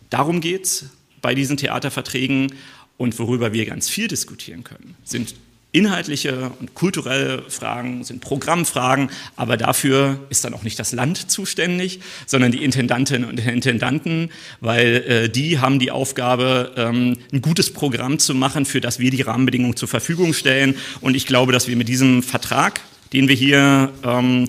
Darum 0.10 0.40
geht 0.40 0.66
es 0.66 0.86
bei 1.22 1.36
diesen 1.36 1.58
Theaterverträgen 1.58 2.54
und 2.98 3.18
worüber 3.20 3.52
wir 3.52 3.66
ganz 3.66 3.90
viel 3.90 4.08
diskutieren 4.08 4.64
können, 4.64 4.96
sind 5.04 5.36
inhaltliche 5.76 6.52
und 6.60 6.74
kulturelle 6.74 7.44
Fragen, 7.50 8.04
sind 8.04 8.22
Programmfragen, 8.22 9.10
aber 9.36 9.58
dafür 9.58 10.20
ist 10.30 10.46
dann 10.46 10.54
auch 10.54 10.64
nicht 10.64 10.80
das 10.80 10.94
Land 10.94 11.30
zuständig, 11.30 12.00
sondern 12.26 12.52
die 12.52 12.64
Intendantinnen 12.64 13.30
und 13.30 13.40
Intendanten, 13.40 14.32
weil 14.62 14.96
äh, 15.08 15.30
die 15.30 15.60
haben 15.60 15.80
die 15.80 15.92
Aufgabe, 15.92 16.74
ähm, 16.78 17.18
ein 17.34 17.42
gutes 17.42 17.74
Programm 17.74 18.20
zu 18.20 18.34
machen, 18.34 18.66
für 18.66 18.82
das 18.82 19.00
wir 19.00 19.12
die 19.12 19.22
Rahmenbedingungen 19.22 19.76
zur 19.76 19.90
Verfügung 19.90 20.34
stellen. 20.34 20.76
Und 21.02 21.16
ich 21.16 21.26
glaube, 21.26 21.52
dass 21.52 21.68
wir 21.68 21.76
mit 21.76 21.90
diesem 21.90 22.24
Vertrag, 22.24 22.82
den 23.12 23.28
wir 23.28 23.36
hier 23.36 23.92
ähm, 24.04 24.48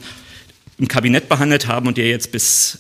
im 0.79 0.89
Kabinett 0.89 1.29
behandelt 1.29 1.67
haben 1.67 1.89
und 1.89 1.97
der 1.97 2.09
jetzt 2.09 2.33
bis 2.33 2.79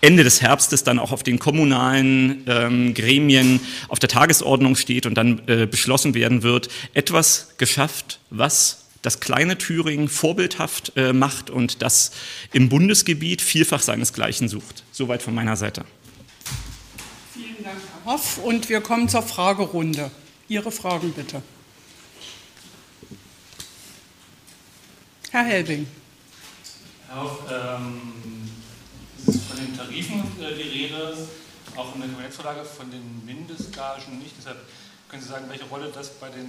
Ende 0.00 0.22
des 0.22 0.42
Herbstes 0.42 0.84
dann 0.84 0.98
auch 0.98 1.10
auf 1.10 1.22
den 1.22 1.38
kommunalen 1.38 2.44
ähm, 2.46 2.94
Gremien 2.94 3.60
auf 3.88 3.98
der 3.98 4.08
Tagesordnung 4.08 4.76
steht 4.76 5.06
und 5.06 5.14
dann 5.14 5.42
äh, 5.48 5.66
beschlossen 5.66 6.14
werden 6.14 6.42
wird, 6.42 6.68
etwas 6.94 7.54
geschafft, 7.58 8.20
was 8.30 8.84
das 9.02 9.20
kleine 9.20 9.58
Thüringen 9.58 10.08
vorbildhaft 10.08 10.92
äh, 10.96 11.12
macht 11.12 11.50
und 11.50 11.82
das 11.82 12.12
im 12.52 12.68
Bundesgebiet 12.68 13.42
vielfach 13.42 13.80
seinesgleichen 13.80 14.48
sucht. 14.48 14.84
Soweit 14.92 15.22
von 15.22 15.34
meiner 15.34 15.56
Seite. 15.56 15.84
Vielen 17.32 17.62
Dank, 17.64 17.76
Herr 18.04 18.12
Hoff. 18.12 18.38
Und 18.38 18.68
wir 18.68 18.80
kommen 18.80 19.08
zur 19.08 19.22
Fragerunde. 19.22 20.10
Ihre 20.48 20.70
Fragen 20.70 21.12
bitte. 21.12 21.42
Herr 25.30 25.44
Helbing. 25.44 25.86
Herr 27.08 27.22
Hoff, 27.22 27.38
ähm 27.50 28.37
von 29.58 29.66
den 29.66 29.76
Tarifen 29.76 30.20
äh, 30.40 30.54
die 30.54 30.84
Rede, 30.84 31.16
auch 31.74 31.94
in 31.94 32.00
der 32.00 32.10
Kabinettsvorlage 32.10 32.64
von 32.64 32.90
den 32.90 33.24
Mindestgagen 33.24 34.18
nicht. 34.20 34.34
Deshalb 34.38 34.58
können 35.08 35.22
Sie 35.22 35.28
sagen, 35.28 35.46
welche 35.48 35.64
Rolle 35.64 35.90
das 35.92 36.10
bei 36.10 36.28
den 36.28 36.48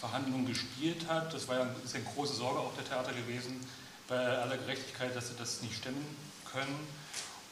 Verhandlungen 0.00 0.46
gespielt 0.46 1.06
hat. 1.06 1.34
Das 1.34 1.48
war 1.48 1.58
ja, 1.58 1.66
ist 1.84 1.94
eine 1.94 2.04
große 2.04 2.34
Sorge 2.34 2.60
auch 2.60 2.74
der 2.74 2.84
Theater 2.84 3.12
gewesen, 3.12 3.60
bei 4.08 4.16
aller 4.16 4.56
Gerechtigkeit, 4.56 5.14
dass 5.14 5.28
sie 5.28 5.34
das 5.38 5.60
nicht 5.62 5.76
stemmen 5.76 6.04
können. 6.50 6.86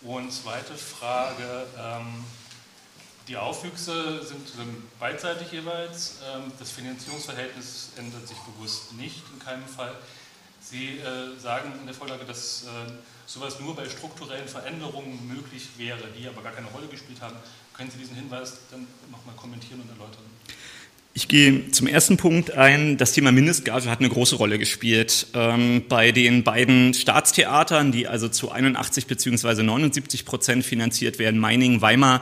Und 0.02 0.32
zweite 0.32 0.74
Frage, 0.74 1.66
ähm, 1.78 2.24
die 3.28 3.36
Aufwüchse 3.36 4.24
sind, 4.24 4.48
sind 4.48 4.98
beidseitig 4.98 5.52
jeweils. 5.52 6.16
Ähm, 6.34 6.52
das 6.58 6.70
Finanzierungsverhältnis 6.70 7.90
ändert 7.98 8.26
sich 8.26 8.38
bewusst 8.38 8.94
nicht, 8.94 9.22
in 9.32 9.38
keinem 9.38 9.66
Fall. 9.66 9.94
Sie 10.60 10.98
äh, 10.98 11.38
sagen 11.38 11.72
in 11.78 11.86
der 11.86 11.94
Vorlage, 11.94 12.24
dass 12.24 12.64
äh, 12.64 12.92
sowas 13.26 13.60
nur 13.60 13.74
bei 13.74 13.88
strukturellen 13.88 14.48
Veränderungen 14.48 15.18
möglich 15.28 15.68
wäre, 15.76 16.02
die 16.18 16.28
aber 16.28 16.42
gar 16.42 16.52
keine 16.52 16.68
Rolle 16.68 16.86
gespielt 16.86 17.20
haben. 17.20 17.36
Können 17.76 17.90
Sie 17.90 17.98
diesen 17.98 18.16
Hinweis 18.16 18.58
dann 18.70 18.86
nochmal 19.10 19.34
kommentieren 19.36 19.80
und 19.80 19.90
erläutern? 19.90 20.22
Ich 21.16 21.28
gehe 21.28 21.70
zum 21.70 21.86
ersten 21.86 22.16
Punkt 22.16 22.50
ein. 22.52 22.96
Das 22.96 23.12
Thema 23.12 23.30
Mindestgage 23.30 23.88
hat 23.88 24.00
eine 24.00 24.08
große 24.08 24.34
Rolle 24.34 24.58
gespielt. 24.58 25.28
Ähm, 25.32 25.84
bei 25.88 26.10
den 26.10 26.42
beiden 26.42 26.92
Staatstheatern, 26.92 27.92
die 27.92 28.08
also 28.08 28.28
zu 28.28 28.50
81 28.50 29.06
bzw. 29.06 29.62
79 29.62 30.24
Prozent 30.24 30.64
finanziert 30.64 31.20
werden, 31.20 31.38
Meiningen, 31.38 31.80
Weimar, 31.80 32.20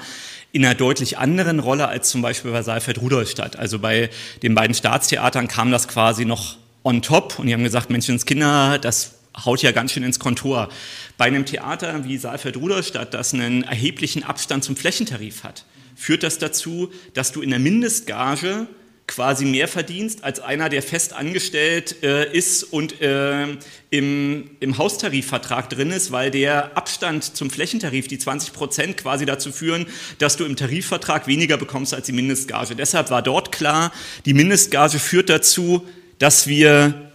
in 0.53 0.63
einer 0.63 0.75
deutlich 0.75 1.17
anderen 1.17 1.59
Rolle 1.59 1.89
als 1.89 2.11
zum 2.11 2.21
Beispiel 2.21 2.51
bei 2.51 2.63
Saalfeld-Rudolstadt. 2.63 3.57
Also 3.57 3.79
bei 3.79 4.11
den 4.43 4.55
beiden 4.55 4.75
Staatstheatern 4.75 5.49
kam 5.49 5.71
das 5.71 5.89
quasi 5.89 6.27
noch 6.27 6.59
on 6.85 7.01
top 7.01 7.39
und 7.39 7.47
die 7.47 7.55
haben 7.55 7.65
gesagt, 7.65 7.89
Menschenskinder, 7.89 8.79
das 8.79 9.15
haut 9.37 9.63
ja 9.63 9.73
ganz 9.73 9.93
schön 9.93 10.03
ins 10.03 10.19
Kontor. 10.19 10.69
Bei 11.17 11.27
einem 11.27 11.47
Theater 11.47 12.05
wie 12.05 12.19
Saalfeld-Rudolstadt, 12.19 13.15
das 13.15 13.35
einen 13.35 13.63
erheblichen 13.63 14.25
Abstand 14.25 14.65
zum 14.65 14.77
Flächentarif 14.77 15.45
hat, 15.45 15.65
führt 15.95 16.23
das 16.23 16.39
dazu, 16.39 16.91
dass 17.15 17.33
du 17.33 17.43
in 17.43 17.51
der 17.51 17.59
Mindestgage 17.59 18.67
quasi 19.07 19.45
mehr 19.45 19.69
verdienst 19.69 20.25
als 20.25 20.41
einer, 20.41 20.69
der 20.69 20.83
fest 20.83 21.13
angestellt 21.13 22.03
äh, 22.03 22.33
ist 22.33 22.63
und 22.63 23.01
äh, 23.03 23.47
im, 23.91 24.51
im 24.61 24.79
Haustarifvertrag 24.79 25.69
drin 25.69 25.91
ist, 25.91 26.13
weil 26.13 26.31
der 26.31 26.77
Abstand 26.77 27.25
zum 27.25 27.51
Flächentarif, 27.51 28.09
die 28.09 28.19
20 28.19 28.53
Prozent, 28.53 28.97
quasi 28.97 29.27
dazu 29.27 29.53
führen, 29.53 29.87
dass 30.19 30.37
du 30.37 30.45
im 30.45 30.57
Tarifvertrag 30.57 31.27
weniger 31.27 31.57
bekommst 31.57 31.93
als 31.93 32.07
die 32.07 32.13
Mindestgage. 32.13 32.75
Deshalb 32.75 33.11
war 33.11 33.23
dort 33.23 33.53
klar, 33.53 33.93
die 34.25 34.35
Mindestgage 34.35 34.99
führt 34.99 35.29
dazu, 35.29 35.87
dass 36.19 36.47
wir 36.47 37.12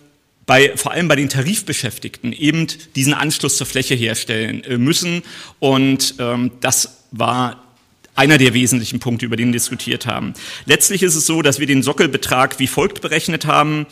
bei, 0.48 0.76
vor 0.76 0.94
allem 0.94 1.08
bei 1.08 1.16
den 1.16 1.30
Tarifbeschäftigten 1.30 2.34
eben 2.34 2.68
diesen 2.96 3.14
Anschluss 3.14 3.58
zur 3.58 3.68
Fläche 3.68 3.94
herstellen 3.94 4.64
äh, 4.64 4.80
müssen. 4.80 5.22
Und 5.60 6.16
ähm, 6.18 6.52
das 6.62 7.04
war 7.12 7.64
einer 8.16 8.40
der 8.40 8.56
wesentlichen 8.56 9.00
Punkte, 9.00 9.28
über 9.28 9.36
den 9.36 9.50
wir 9.50 9.54
diskutiert 9.54 10.08
haben. 10.08 10.34
Letztlich 10.66 11.04
ist 11.04 11.16
es 11.16 11.28
so, 11.28 11.44
dass 11.44 11.60
wir 11.60 11.68
den 11.68 11.84
Sockelbetrag 11.84 12.58
wie 12.60 12.66
folgt 12.66 13.02
berechnet 13.02 13.46
haben. 13.46 13.86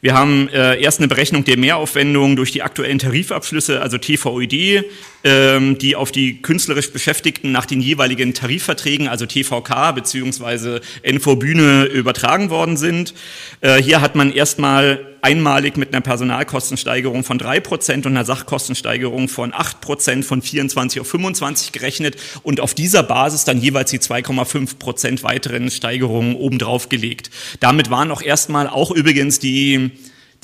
Wir 0.00 0.14
haben 0.14 0.48
äh, 0.48 0.80
erst 0.80 1.00
eine 1.00 1.08
Berechnung 1.08 1.44
der 1.44 1.58
Mehraufwendungen 1.58 2.36
durch 2.36 2.52
die 2.52 2.62
aktuellen 2.62 3.00
Tarifabschlüsse, 3.00 3.82
also 3.82 3.98
TVÖD, 3.98 4.84
ähm, 5.24 5.76
die 5.78 5.96
auf 5.96 6.12
die 6.12 6.40
künstlerisch 6.40 6.92
Beschäftigten 6.92 7.50
nach 7.50 7.66
den 7.66 7.80
jeweiligen 7.80 8.32
Tarifverträgen, 8.32 9.08
also 9.08 9.26
TVK 9.26 9.92
bzw. 9.96 10.80
NV 11.02 11.36
Bühne 11.36 11.84
übertragen 11.86 12.48
worden 12.48 12.76
sind. 12.76 13.12
Äh, 13.60 13.82
hier 13.82 14.00
hat 14.00 14.14
man 14.14 14.32
erstmal 14.32 15.17
einmalig 15.28 15.76
mit 15.76 15.92
einer 15.92 16.00
Personalkostensteigerung 16.00 17.22
von 17.22 17.38
3% 17.38 17.96
und 17.96 18.06
einer 18.06 18.24
Sachkostensteigerung 18.24 19.28
von 19.28 19.52
8% 19.52 20.22
von 20.22 20.40
24 20.40 21.02
auf 21.02 21.06
25 21.06 21.72
gerechnet 21.72 22.16
und 22.42 22.60
auf 22.60 22.72
dieser 22.72 23.02
Basis 23.02 23.44
dann 23.44 23.60
jeweils 23.60 23.90
die 23.90 23.98
2,5% 23.98 25.22
weiteren 25.22 25.70
Steigerungen 25.70 26.34
obendrauf 26.34 26.88
gelegt. 26.88 27.30
Damit 27.60 27.90
waren 27.90 28.10
auch 28.10 28.22
erstmal 28.22 28.68
auch 28.68 28.90
übrigens 28.90 29.38
die, 29.38 29.90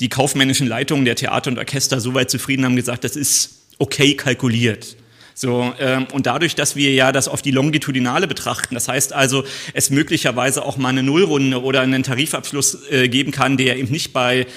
die 0.01 0.09
kaufmännischen 0.09 0.67
Leitungen 0.67 1.03
der 1.03 1.15
Theater 1.15 1.49
und 1.49 1.57
Orchester 1.57 1.99
soweit 1.99 2.29
zufrieden, 2.29 2.63
haben 2.63 2.75
gesagt, 2.75 3.05
das 3.05 3.15
ist 3.15 3.61
okay 3.79 4.13
kalkuliert. 4.13 4.97
So, 5.37 5.73
ähm, 5.81 6.07
und 6.13 6.27
dadurch, 6.27 6.55
dass 6.55 6.77
wir 6.77 6.93
ja 6.93 7.11
das 7.11 7.27
auf 7.27 7.41
die 7.41 7.51
Longitudinale 7.51 8.25
betrachten, 8.25 8.73
das 8.73 8.87
heißt 8.87 9.11
also, 9.11 9.43
es 9.73 9.89
möglicherweise 9.89 10.63
auch 10.63 10.77
mal 10.77 10.87
eine 10.89 11.03
Nullrunde 11.03 11.61
oder 11.61 11.81
einen 11.81 12.03
Tarifabschluss 12.03 12.89
äh, 12.89 13.09
geben 13.09 13.33
kann, 13.33 13.57
der 13.57 13.75
eben 13.75 13.91
nicht 13.91 14.13
bei 14.13 14.47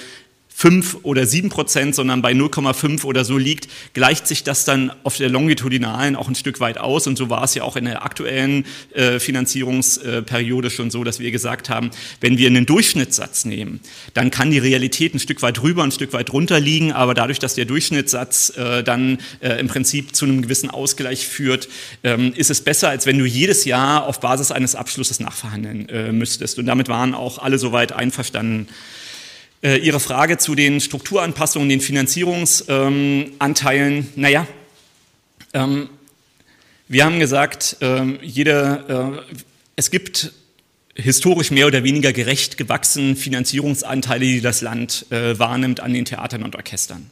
5 0.59 0.97
oder 1.03 1.25
7 1.25 1.47
Prozent, 1.47 1.95
sondern 1.95 2.21
bei 2.21 2.33
0,5 2.33 3.05
oder 3.05 3.23
so 3.23 3.37
liegt, 3.37 3.69
gleicht 3.93 4.27
sich 4.27 4.43
das 4.43 4.65
dann 4.65 4.91
auf 5.03 5.15
der 5.15 5.29
longitudinalen 5.29 6.17
auch 6.17 6.27
ein 6.27 6.35
Stück 6.35 6.59
weit 6.59 6.77
aus. 6.77 7.07
Und 7.07 7.17
so 7.17 7.29
war 7.29 7.45
es 7.45 7.55
ja 7.55 7.63
auch 7.63 7.77
in 7.77 7.85
der 7.85 8.03
aktuellen 8.03 8.65
äh, 8.93 9.19
Finanzierungsperiode 9.19 10.69
schon 10.69 10.91
so, 10.91 11.05
dass 11.05 11.21
wir 11.21 11.31
gesagt 11.31 11.69
haben, 11.69 11.91
wenn 12.19 12.37
wir 12.37 12.47
einen 12.47 12.65
Durchschnittssatz 12.65 13.45
nehmen, 13.45 13.79
dann 14.13 14.31
kann 14.31 14.51
die 14.51 14.57
Realität 14.57 15.15
ein 15.15 15.19
Stück 15.19 15.41
weit 15.43 15.61
rüber, 15.61 15.81
ein 15.81 15.93
Stück 15.93 16.11
weit 16.11 16.33
runter 16.33 16.59
liegen. 16.59 16.91
Aber 16.91 17.13
dadurch, 17.13 17.39
dass 17.39 17.55
der 17.55 17.63
Durchschnittssatz 17.63 18.51
äh, 18.57 18.83
dann 18.83 19.19
äh, 19.39 19.61
im 19.61 19.69
Prinzip 19.69 20.13
zu 20.13 20.25
einem 20.25 20.41
gewissen 20.41 20.69
Ausgleich 20.69 21.25
führt, 21.25 21.69
ähm, 22.03 22.33
ist 22.35 22.49
es 22.49 22.59
besser, 22.59 22.89
als 22.89 23.05
wenn 23.05 23.17
du 23.17 23.23
jedes 23.23 23.63
Jahr 23.63 24.05
auf 24.05 24.19
Basis 24.19 24.51
eines 24.51 24.75
Abschlusses 24.75 25.21
nachverhandeln 25.21 25.87
äh, 25.87 26.11
müsstest. 26.11 26.59
Und 26.59 26.65
damit 26.65 26.89
waren 26.89 27.13
auch 27.13 27.37
alle 27.37 27.57
soweit 27.57 27.93
einverstanden. 27.93 28.67
Äh, 29.61 29.79
Ihre 29.79 29.99
Frage 29.99 30.37
zu 30.37 30.55
den 30.55 30.79
Strukturanpassungen, 30.79 31.67
den 31.67 31.81
Finanzierungsanteilen, 31.81 33.97
ähm, 33.97 34.07
naja, 34.15 34.47
ähm, 35.53 35.89
wir 36.87 37.03
haben 37.03 37.19
gesagt, 37.19 37.75
ähm, 37.81 38.19
jede, 38.21 39.21
äh, 39.27 39.35
es 39.75 39.91
gibt 39.91 40.31
historisch 40.95 41.51
mehr 41.51 41.67
oder 41.67 41.83
weniger 41.83 42.13
gerecht 42.13 42.57
gewachsene 42.57 43.17
Finanzierungsanteile, 43.17 44.23
die 44.23 44.39
das 44.39 44.61
Land 44.61 45.07
äh, 45.11 45.37
wahrnimmt 45.37 45.81
an 45.81 45.93
den 45.93 46.05
Theatern 46.05 46.43
und 46.43 46.55
Orchestern. 46.55 47.09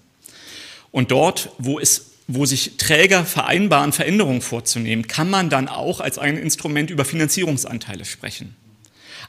Und 0.92 1.12
dort, 1.12 1.50
wo 1.58 1.80
es 1.80 2.12
wo 2.30 2.46
sich 2.46 2.75
Träger 2.77 3.25
vereinbaren, 3.25 3.94
Veränderungen 3.94 4.42
vorzunehmen, 4.42 5.08
kann 5.08 5.30
man 5.30 5.50
dann 5.50 5.70
auch 5.70 6.01
als 6.01 6.18
ein 6.18 6.38
Instrument 6.38 6.89
über 6.89 7.06
Finanzierungsanteile 7.06 8.04
sprechen. 8.04 8.54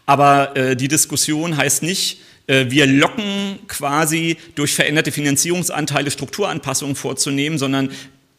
Aber 0.04 0.56
äh, 0.56 0.74
die 0.74 0.88
Diskussion 0.88 1.56
heißt 1.56 1.84
nicht, 1.84 2.18
wir 2.48 2.86
locken 2.86 3.58
quasi 3.68 4.36
durch 4.54 4.74
veränderte 4.74 5.12
Finanzierungsanteile 5.12 6.10
Strukturanpassungen 6.10 6.96
vorzunehmen, 6.96 7.58
sondern 7.58 7.90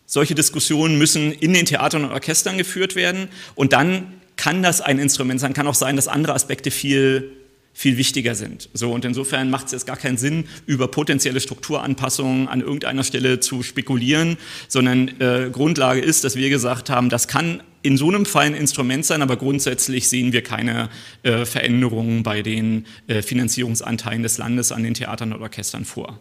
solche 0.06 0.34
Diskussionen 0.34 0.98
müssen 0.98 1.32
in 1.32 1.54
den 1.54 1.66
Theatern 1.66 2.06
und 2.06 2.12
Orchestern 2.12 2.58
geführt 2.58 2.96
werden 2.96 3.28
und 3.56 3.74
dann 3.74 4.14
kann 4.36 4.64
das 4.64 4.82
ein 4.82 5.00
Instrument 5.00 5.40
sein, 5.40 5.54
kann 5.54 5.68
auch 5.68 5.76
sein, 5.76 5.96
dass 5.96 6.08
andere 6.08 6.34
Aspekte 6.34 6.72
viel 6.72 7.32
viel 7.80 7.96
wichtiger 7.96 8.36
sind. 8.36 8.68
So, 8.74 8.92
und 8.92 9.06
insofern 9.06 9.50
macht 9.50 9.68
es 9.68 9.72
jetzt 9.72 9.88
gar 9.88 9.96
keinen 9.96 10.18
Sinn, 10.18 10.50
über 10.66 10.90
potenzielle 10.90 11.40
Strukturanpassungen 11.40 12.50
an 12.50 12.60
irgendeiner 12.60 13.06
Stelle 13.06 13.40
zu 13.40 13.64
spekulieren, 13.64 14.38
sondern 14.68 15.08
äh, 15.22 15.50
Grundlage 15.50 16.02
ist, 16.02 16.26
dass 16.26 16.36
wir 16.36 16.50
gesagt 16.50 16.90
haben, 16.90 17.08
das 17.08 17.30
kann 17.30 17.64
in 17.82 17.98
so 17.98 18.08
einem 18.10 18.26
Fall 18.26 18.48
ein 18.48 18.56
Instrument 18.56 19.06
sein, 19.06 19.22
aber 19.22 19.38
grundsätzlich 19.38 20.10
sehen 20.10 20.34
wir 20.34 20.44
keine 20.44 20.90
äh, 21.24 21.46
Veränderungen 21.46 22.24
bei 22.24 22.42
den 22.42 22.86
äh, 23.08 23.22
Finanzierungsanteilen 23.22 24.24
des 24.24 24.38
Landes 24.38 24.72
an 24.72 24.84
den 24.84 24.94
Theatern 24.94 25.34
und 25.34 25.42
Orchestern 25.42 25.86
vor. 25.86 26.20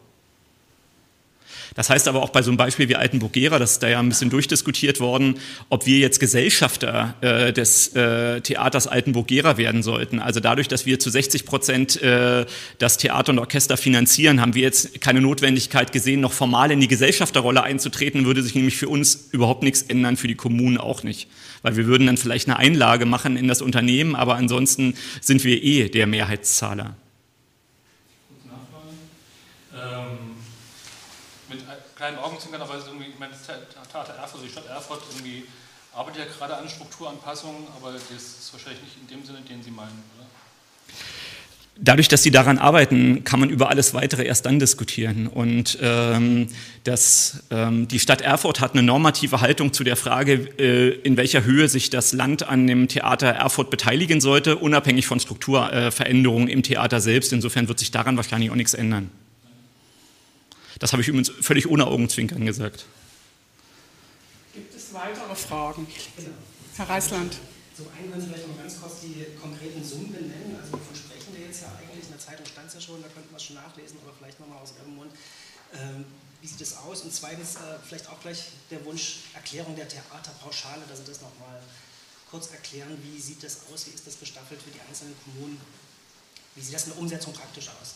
Das 1.74 1.90
heißt 1.90 2.09
aber 2.09 2.22
auch 2.22 2.31
bei 2.31 2.42
so 2.42 2.50
einem 2.50 2.57
Beispiel 2.57 2.88
wie 2.88 2.96
Altenburg-Gera, 2.96 3.59
das 3.59 3.72
ist 3.72 3.83
da 3.83 3.88
ja 3.88 3.98
ein 3.98 4.09
bisschen 4.09 4.31
durchdiskutiert 4.31 5.00
worden, 5.00 5.37
ob 5.68 5.87
wir 5.87 5.98
jetzt 5.98 6.20
Gesellschafter 6.20 7.14
äh, 7.20 7.52
des 7.52 7.94
äh, 7.94 8.40
Theaters 8.40 8.87
Altenburg-Gera 8.87 9.57
werden 9.57 9.83
sollten. 9.83 10.20
Also 10.20 10.40
dadurch, 10.40 10.68
dass 10.68 10.87
wir 10.87 10.98
zu 10.98 11.11
60 11.11 11.44
Prozent 11.44 12.02
äh, 12.02 12.46
das 12.78 12.96
Theater 12.96 13.33
und 13.33 13.38
Orchester 13.38 13.76
finanzieren, 13.76 14.40
haben 14.40 14.54
wir 14.54 14.62
jetzt 14.62 15.00
keine 15.00 15.20
Notwendigkeit 15.20 15.92
gesehen, 15.92 16.20
noch 16.20 16.33
formal 16.33 16.70
in 16.70 16.81
die 16.81 16.88
Gesellschafterrolle 16.88 17.62
einzutreten, 17.62 18.24
würde 18.24 18.42
sich 18.42 18.54
nämlich 18.54 18.76
für 18.76 18.88
uns 18.88 19.28
überhaupt 19.33 19.62
nichts 19.62 19.83
ändern, 19.83 20.16
für 20.16 20.28
die 20.28 20.35
Kommunen 20.35 20.78
auch 20.78 21.02
nicht. 21.02 21.28
Weil 21.62 21.76
wir 21.76 21.87
würden 21.87 22.07
dann 22.07 22.16
vielleicht 22.16 22.48
eine 22.48 22.59
Einlage 22.59 23.07
machen 23.07 23.37
in 23.37 23.48
das 23.48 23.62
Unternehmen, 23.62 24.14
aber 24.14 24.37
ansonsten 24.37 24.94
sind 25.20 25.44
wir 25.44 25.62
eh 25.62 25.88
der 25.88 26.07
Mehrheitszahler. 26.07 26.96
Kleinen 31.98 32.18
Augenzwinkern, 32.18 32.62
aber 32.62 32.76
irgendwie, 32.87 33.11
ich 33.11 33.18
meine, 33.18 33.32
das 33.32 33.42
Theater 33.42 34.14
Erfurt, 34.14 34.34
also 34.34 34.38
die 34.38 34.50
Stadt 34.50 34.66
Erfurt, 34.66 35.02
irgendwie 35.11 35.44
arbeitet 35.92 36.20
ja 36.20 36.32
gerade 36.32 36.56
an 36.56 36.68
Strukturanpassungen, 36.68 37.66
aber 37.76 37.92
das 37.92 38.02
ist 38.11 38.52
wahrscheinlich 38.52 38.82
nicht 38.82 38.96
in 39.02 39.18
dem 39.18 39.26
Sinne, 39.26 39.40
den 39.40 39.62
Sie 39.62 39.72
meinen, 39.72 40.02
oder? 40.16 40.26
Dadurch, 41.80 42.08
dass 42.08 42.24
sie 42.24 42.32
daran 42.32 42.58
arbeiten, 42.58 43.22
kann 43.22 43.38
man 43.38 43.50
über 43.50 43.68
alles 43.68 43.94
Weitere 43.94 44.24
erst 44.24 44.46
dann 44.46 44.58
diskutieren. 44.58 45.28
Und 45.28 45.78
ähm, 45.80 46.48
das, 46.82 47.44
ähm, 47.52 47.87
die 47.87 48.00
Stadt 48.00 48.20
Erfurt 48.20 48.61
hat 48.61 48.72
eine 48.72 48.82
normative 48.82 49.40
Haltung 49.40 49.72
zu 49.72 49.84
der 49.84 49.94
Frage, 49.94 50.48
äh, 50.58 50.88
in 50.88 51.16
welcher 51.16 51.44
Höhe 51.44 51.68
sich 51.68 51.88
das 51.88 52.12
Land 52.12 52.42
an 52.42 52.66
dem 52.66 52.88
Theater 52.88 53.28
Erfurt 53.28 53.70
beteiligen 53.70 54.20
sollte, 54.20 54.56
unabhängig 54.56 55.06
von 55.06 55.20
Strukturveränderungen 55.20 56.48
äh, 56.48 56.52
im 56.52 56.64
Theater 56.64 57.00
selbst. 57.00 57.32
Insofern 57.32 57.68
wird 57.68 57.78
sich 57.78 57.92
daran 57.92 58.16
wahrscheinlich 58.16 58.50
auch 58.50 58.56
nichts 58.56 58.74
ändern. 58.74 59.12
Das 60.79 60.93
habe 60.93 61.03
ich 61.03 61.09
übrigens 61.09 61.31
völlig 61.41 61.69
ohne 61.69 61.87
Augenzwinkern 61.87 62.45
gesagt. 62.47 62.85
Gibt 64.55 64.75
es 64.75 64.93
weitere 64.95 65.35
Fragen? 65.35 65.87
Herr 66.77 66.88
Reisland. 66.88 67.37
Zum 67.77 67.87
einen 67.97 68.11
können 68.11 68.23
Sie 68.23 68.29
vielleicht 68.29 68.49
noch 68.49 68.59
ganz 68.59 68.81
kurz 68.81 69.01
die 69.03 69.25
konkreten 69.41 69.85
Summen 69.85 70.12
benennen. 70.12 70.57
Also 70.61 70.73
wovon 70.73 70.97
sprechen 70.97 71.35
wir 71.35 71.47
jetzt 71.47 71.62
ja 71.62 71.69
eigentlich? 71.79 72.05
In 72.07 72.11
der 72.11 72.19
Zeitung 72.19 72.47
stand 72.47 72.67
es 72.69 72.75
ja 72.75 72.81
schon, 72.81 73.03
da 73.03 73.09
könnten 73.09 73.31
wir 73.31 73.37
es 73.37 73.45
schon 73.45 73.55
nachlesen, 73.55 73.99
aber 74.03 74.14
vielleicht 74.19 74.41
nochmal 74.41 74.59
aus 74.59 74.75
Ihrem 74.79 74.97
Mund. 74.97 75.12
Ähm, 75.75 76.05
wie 76.41 76.47
sieht 76.47 76.61
das 76.61 76.77
aus? 76.79 77.03
Und 77.03 77.12
zweitens 77.12 77.55
äh, 77.55 77.79
vielleicht 77.87 78.09
auch 78.09 78.21
gleich 78.21 78.51
der 78.71 78.85
Wunsch 78.85 79.31
Erklärung 79.35 79.77
der 79.77 79.87
Theaterpauschale, 79.87 80.83
dass 80.88 80.99
Sie 80.99 81.07
das 81.07 81.21
nochmal 81.23 81.62
kurz 82.31 82.51
erklären. 82.51 82.99
Wie 83.03 83.21
sieht 83.21 83.43
das 83.43 83.61
aus? 83.73 83.87
Wie 83.87 83.95
ist 83.95 84.07
das 84.07 84.19
gestaffelt 84.19 84.61
für 84.62 84.71
die 84.71 84.81
einzelnen 84.81 85.14
Kommunen? 85.25 85.61
Wie 86.55 86.62
sieht 86.62 86.75
das 86.75 86.85
in 86.87 86.93
der 86.93 86.99
Umsetzung 86.99 87.33
praktisch 87.33 87.69
aus? 87.69 87.95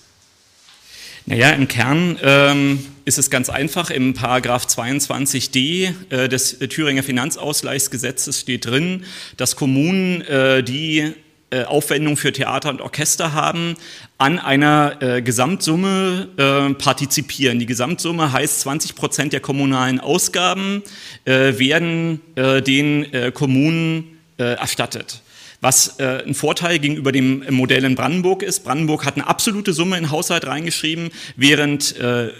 Naja, 1.26 1.50
im 1.50 1.68
Kern 1.68 2.18
ähm, 2.22 2.84
ist 3.04 3.18
es 3.18 3.30
ganz 3.30 3.48
einfach. 3.48 3.90
Im 3.90 4.14
Paragraph 4.14 4.66
22d 4.66 5.94
äh, 6.10 6.28
des 6.28 6.58
Thüringer 6.58 7.02
Finanzausgleichsgesetzes 7.02 8.40
steht 8.40 8.66
drin, 8.66 9.04
dass 9.36 9.54
Kommunen, 9.54 10.22
äh, 10.22 10.64
die 10.64 11.14
äh, 11.50 11.64
Aufwendungen 11.64 12.16
für 12.16 12.32
Theater 12.32 12.70
und 12.70 12.80
Orchester 12.80 13.34
haben, 13.34 13.76
an 14.18 14.38
einer 14.38 14.96
äh, 15.00 15.22
Gesamtsumme 15.22 16.28
äh, 16.38 16.74
partizipieren. 16.74 17.58
Die 17.58 17.66
Gesamtsumme 17.66 18.32
heißt, 18.32 18.60
20 18.60 18.94
Prozent 18.94 19.32
der 19.32 19.40
kommunalen 19.40 20.00
Ausgaben 20.00 20.82
äh, 21.24 21.58
werden 21.58 22.20
den 22.34 23.32
Kommunen 23.34 24.18
erstattet 24.38 25.22
was 25.62 25.98
äh, 26.00 26.24
ein 26.26 26.34
Vorteil 26.34 26.78
gegenüber 26.80 27.12
dem 27.12 27.44
Modell 27.48 27.84
in 27.84 27.94
Brandenburg 27.94 28.42
ist. 28.42 28.64
Brandenburg 28.64 29.06
hat 29.06 29.14
eine 29.14 29.28
absolute 29.28 29.72
Summe 29.72 29.96
in 29.96 30.10
Haushalt 30.10 30.46
reingeschrieben, 30.46 31.10
während 31.36 31.96
äh, 31.96 32.32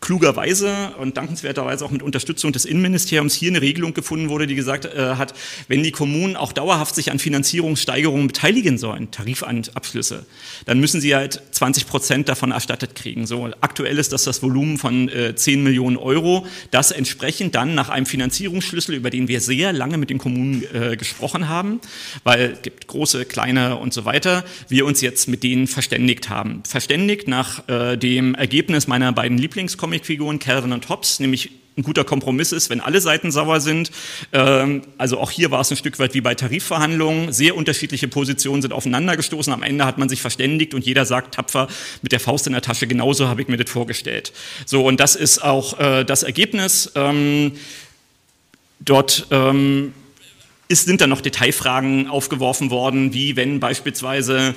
klugerweise 0.00 0.92
und 0.98 1.16
dankenswerterweise 1.18 1.84
auch 1.84 1.90
mit 1.90 2.02
Unterstützung 2.02 2.52
des 2.52 2.64
Innenministeriums 2.64 3.34
hier 3.34 3.50
eine 3.50 3.60
Regelung 3.60 3.92
gefunden 3.92 4.30
wurde, 4.30 4.46
die 4.46 4.54
gesagt 4.54 4.86
äh, 4.86 5.16
hat, 5.16 5.34
wenn 5.68 5.82
die 5.82 5.92
Kommunen 5.92 6.36
auch 6.36 6.52
dauerhaft 6.52 6.94
sich 6.94 7.10
an 7.10 7.18
Finanzierungssteigerungen 7.18 8.26
beteiligen 8.26 8.78
sollen, 8.78 9.10
Tarifabschlüsse, 9.10 10.24
dann 10.64 10.80
müssen 10.80 11.02
sie 11.02 11.14
halt 11.14 11.42
20 11.50 11.86
Prozent 11.86 12.28
davon 12.30 12.50
erstattet 12.50 12.94
kriegen. 12.94 13.26
So 13.26 13.50
aktuell 13.60 13.98
ist 13.98 14.12
das 14.12 14.24
das 14.24 14.42
Volumen 14.42 14.78
von 14.78 15.10
äh, 15.10 15.34
10 15.34 15.62
Millionen 15.62 15.98
Euro, 15.98 16.46
das 16.70 16.92
entsprechend 16.92 17.54
dann 17.54 17.74
nach 17.74 17.90
einem 17.90 18.06
Finanzierungsschlüssel, 18.06 18.94
über 18.94 19.10
den 19.10 19.28
wir 19.28 19.42
sehr 19.42 19.72
lange 19.74 19.98
mit 19.98 20.08
den 20.08 20.18
Kommunen 20.18 20.64
äh, 20.74 20.96
gesprochen 20.96 21.48
haben, 21.48 21.80
weil 22.24 22.52
es 22.52 22.62
gibt 22.62 22.86
große, 22.86 23.26
kleine 23.26 23.76
und 23.76 23.92
so 23.92 24.06
weiter, 24.06 24.44
wir 24.68 24.86
uns 24.86 25.02
jetzt 25.02 25.28
mit 25.28 25.42
denen 25.42 25.66
verständigt 25.66 26.30
haben. 26.30 26.62
Verständigt 26.66 27.28
nach 27.28 27.68
äh, 27.68 27.98
dem 27.98 28.34
Ergebnis 28.34 28.86
meiner 28.86 29.12
beiden 29.12 29.36
Lieblingskommissionen 29.36 29.89
Comicfiguren 29.90 30.38
Calvin 30.38 30.72
und 30.72 30.88
Hobbes, 30.88 31.18
nämlich 31.18 31.50
ein 31.76 31.82
guter 31.82 32.04
Kompromiss 32.04 32.52
ist, 32.52 32.70
wenn 32.70 32.80
alle 32.80 33.00
Seiten 33.00 33.32
sauer 33.32 33.60
sind. 33.60 33.90
Ähm, 34.32 34.82
also 34.98 35.18
auch 35.18 35.32
hier 35.32 35.50
war 35.50 35.60
es 35.62 35.70
ein 35.72 35.76
Stück 35.76 35.98
weit 35.98 36.14
wie 36.14 36.20
bei 36.20 36.36
Tarifverhandlungen. 36.36 37.32
Sehr 37.32 37.56
unterschiedliche 37.56 38.06
Positionen 38.06 38.62
sind 38.62 38.72
aufeinandergestoßen. 38.72 39.52
Am 39.52 39.64
Ende 39.64 39.84
hat 39.84 39.98
man 39.98 40.08
sich 40.08 40.20
verständigt 40.20 40.74
und 40.74 40.86
jeder 40.86 41.06
sagt 41.06 41.34
tapfer 41.34 41.66
mit 42.02 42.12
der 42.12 42.20
Faust 42.20 42.46
in 42.46 42.52
der 42.52 42.62
Tasche, 42.62 42.86
genauso 42.86 43.26
habe 43.26 43.42
ich 43.42 43.48
mir 43.48 43.56
das 43.56 43.68
vorgestellt. 43.68 44.32
So, 44.64 44.86
und 44.86 45.00
das 45.00 45.16
ist 45.16 45.42
auch 45.42 45.80
äh, 45.80 46.04
das 46.04 46.22
Ergebnis. 46.22 46.92
Ähm, 46.94 47.52
dort 48.78 49.26
ähm, 49.32 49.92
sind 50.70 51.00
dann 51.00 51.10
noch 51.10 51.20
Detailfragen 51.20 52.06
aufgeworfen 52.06 52.70
worden, 52.70 53.12
wie 53.12 53.34
wenn 53.34 53.58
beispielsweise 53.58 54.54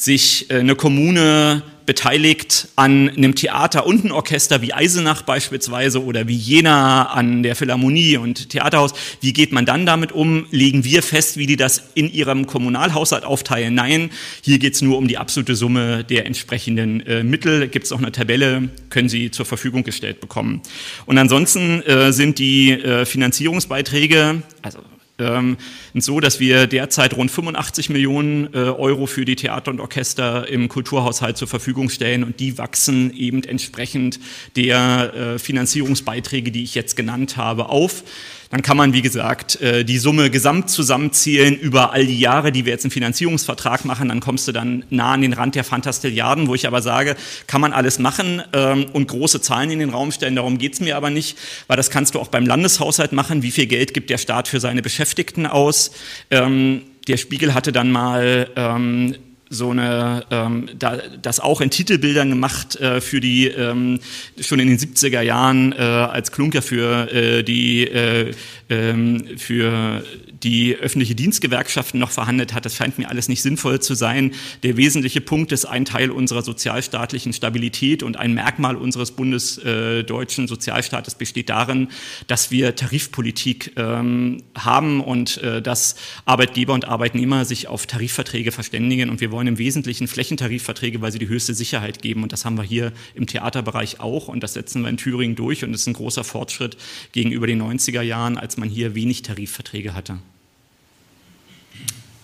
sich 0.00 0.50
äh, 0.50 0.60
eine 0.60 0.74
Kommune 0.76 1.62
beteiligt 1.90 2.68
an 2.76 3.10
einem 3.10 3.34
Theater 3.34 3.84
und 3.84 4.04
ein 4.04 4.12
Orchester 4.12 4.62
wie 4.62 4.72
Eisenach 4.72 5.22
beispielsweise 5.22 6.04
oder 6.04 6.28
wie 6.28 6.36
Jena 6.36 7.06
an 7.06 7.42
der 7.42 7.56
Philharmonie 7.56 8.16
und 8.16 8.50
Theaterhaus. 8.50 8.94
Wie 9.20 9.32
geht 9.32 9.50
man 9.50 9.66
dann 9.66 9.86
damit 9.86 10.12
um? 10.12 10.46
Legen 10.52 10.84
wir 10.84 11.02
fest, 11.02 11.36
wie 11.36 11.46
die 11.46 11.56
das 11.56 11.82
in 11.94 12.08
ihrem 12.08 12.46
Kommunalhaushalt 12.46 13.24
aufteilen? 13.24 13.74
Nein, 13.74 14.10
hier 14.40 14.60
geht 14.60 14.74
es 14.74 14.82
nur 14.82 14.98
um 14.98 15.08
die 15.08 15.18
absolute 15.18 15.56
Summe 15.56 16.04
der 16.04 16.26
entsprechenden 16.26 17.04
äh, 17.08 17.24
Mittel. 17.24 17.66
Gibt 17.66 17.86
es 17.86 17.90
auch 17.90 17.98
eine 17.98 18.12
Tabelle, 18.12 18.68
können 18.88 19.08
Sie 19.08 19.32
zur 19.32 19.44
Verfügung 19.44 19.82
gestellt 19.82 20.20
bekommen. 20.20 20.62
Und 21.06 21.18
ansonsten 21.18 21.82
äh, 21.82 22.12
sind 22.12 22.38
die 22.38 22.70
äh, 22.70 23.04
Finanzierungsbeiträge, 23.04 24.42
also 24.62 24.78
ähm, 25.20 25.56
so, 25.94 26.20
dass 26.20 26.40
wir 26.40 26.66
derzeit 26.66 27.16
rund 27.16 27.30
85 27.30 27.90
Millionen 27.90 28.52
äh, 28.54 28.58
Euro 28.58 29.06
für 29.06 29.24
die 29.24 29.36
Theater 29.36 29.70
und 29.70 29.80
Orchester 29.80 30.48
im 30.48 30.68
Kulturhaushalt 30.68 31.36
zur 31.36 31.48
Verfügung 31.48 31.90
stellen. 31.90 32.24
Und 32.24 32.40
die 32.40 32.58
wachsen 32.58 33.14
eben 33.14 33.42
entsprechend 33.44 34.18
der 34.56 35.14
äh, 35.14 35.38
Finanzierungsbeiträge, 35.38 36.50
die 36.50 36.64
ich 36.64 36.74
jetzt 36.74 36.96
genannt 36.96 37.36
habe, 37.36 37.68
auf 37.68 38.02
dann 38.50 38.62
kann 38.62 38.76
man, 38.76 38.92
wie 38.92 39.00
gesagt, 39.00 39.60
äh, 39.60 39.84
die 39.84 39.98
Summe 39.98 40.28
gesamt 40.28 40.70
zusammenzählen 40.70 41.56
über 41.56 41.92
all 41.92 42.04
die 42.04 42.18
Jahre, 42.18 42.50
die 42.50 42.64
wir 42.66 42.72
jetzt 42.72 42.84
einen 42.84 42.90
Finanzierungsvertrag 42.90 43.84
machen, 43.84 44.08
dann 44.08 44.18
kommst 44.18 44.48
du 44.48 44.52
dann 44.52 44.84
nah 44.90 45.12
an 45.12 45.22
den 45.22 45.32
Rand 45.32 45.54
der 45.54 45.62
Fantastilliarden, 45.62 46.48
wo 46.48 46.56
ich 46.56 46.66
aber 46.66 46.82
sage, 46.82 47.16
kann 47.46 47.60
man 47.60 47.72
alles 47.72 48.00
machen 48.00 48.42
ähm, 48.52 48.86
und 48.92 49.06
große 49.06 49.40
Zahlen 49.40 49.70
in 49.70 49.78
den 49.78 49.90
Raum 49.90 50.10
stellen, 50.10 50.34
darum 50.34 50.58
geht's 50.58 50.80
mir 50.80 50.96
aber 50.96 51.10
nicht, 51.10 51.38
weil 51.68 51.76
das 51.76 51.90
kannst 51.90 52.16
du 52.16 52.20
auch 52.20 52.28
beim 52.28 52.44
Landeshaushalt 52.44 53.12
machen, 53.12 53.44
wie 53.44 53.52
viel 53.52 53.66
Geld 53.66 53.94
gibt 53.94 54.10
der 54.10 54.18
Staat 54.18 54.48
für 54.48 54.58
seine 54.58 54.82
Beschäftigten 54.82 55.46
aus. 55.46 55.92
Ähm, 56.30 56.82
der 57.06 57.18
Spiegel 57.18 57.54
hatte 57.54 57.70
dann 57.70 57.92
mal 57.92 58.48
ähm, 58.56 59.14
so 59.52 59.70
eine, 59.70 60.24
ähm, 60.30 60.68
da, 60.78 60.98
das 61.20 61.40
auch 61.40 61.60
in 61.60 61.70
Titelbildern 61.70 62.30
gemacht 62.30 62.76
äh, 62.76 63.00
für 63.00 63.20
die, 63.20 63.48
ähm, 63.48 63.98
schon 64.40 64.60
in 64.60 64.68
den 64.68 64.78
70er 64.78 65.22
Jahren 65.22 65.72
äh, 65.72 65.76
als 65.76 66.30
Klunker 66.30 66.62
für 66.62 67.12
äh, 67.12 67.42
die, 67.42 67.84
äh, 67.88 68.32
ähm, 68.68 69.24
für 69.36 70.04
die 70.42 70.74
öffentliche 70.76 71.14
Dienstgewerkschaften 71.14 72.00
noch 72.00 72.10
verhandelt 72.10 72.54
hat. 72.54 72.64
Das 72.64 72.74
scheint 72.74 72.98
mir 72.98 73.08
alles 73.08 73.28
nicht 73.28 73.42
sinnvoll 73.42 73.80
zu 73.80 73.94
sein. 73.94 74.32
Der 74.62 74.76
wesentliche 74.76 75.20
Punkt 75.20 75.52
ist 75.52 75.64
ein 75.66 75.84
Teil 75.84 76.10
unserer 76.10 76.42
sozialstaatlichen 76.42 77.32
Stabilität 77.32 78.02
und 78.02 78.16
ein 78.16 78.34
Merkmal 78.34 78.76
unseres 78.76 79.12
bundesdeutschen 79.12 80.48
Sozialstaates 80.48 81.14
besteht 81.14 81.50
darin, 81.50 81.88
dass 82.26 82.50
wir 82.50 82.74
Tarifpolitik 82.74 83.72
ähm, 83.76 84.42
haben 84.56 85.00
und 85.00 85.38
äh, 85.38 85.60
dass 85.60 85.96
Arbeitgeber 86.24 86.74
und 86.74 86.86
Arbeitnehmer 86.86 87.44
sich 87.44 87.68
auf 87.68 87.86
Tarifverträge 87.86 88.52
verständigen 88.52 89.10
und 89.10 89.20
wir 89.20 89.30
wollen 89.30 89.46
im 89.46 89.58
Wesentlichen 89.58 90.08
Flächentarifverträge, 90.08 91.00
weil 91.00 91.12
sie 91.12 91.18
die 91.18 91.28
höchste 91.28 91.54
Sicherheit 91.54 92.02
geben 92.02 92.22
und 92.22 92.32
das 92.32 92.44
haben 92.44 92.56
wir 92.56 92.64
hier 92.64 92.92
im 93.14 93.26
Theaterbereich 93.26 94.00
auch 94.00 94.28
und 94.28 94.42
das 94.42 94.54
setzen 94.54 94.82
wir 94.82 94.88
in 94.88 94.96
Thüringen 94.96 95.36
durch 95.36 95.64
und 95.64 95.72
das 95.72 95.82
ist 95.82 95.86
ein 95.86 95.94
großer 95.94 96.24
Fortschritt 96.24 96.76
gegenüber 97.12 97.46
den 97.46 97.62
90er 97.62 98.02
Jahren, 98.02 98.38
als 98.38 98.56
man 98.56 98.68
hier 98.68 98.94
wenig 98.94 99.22
Tarifverträge 99.22 99.94
hatte. 99.94 100.18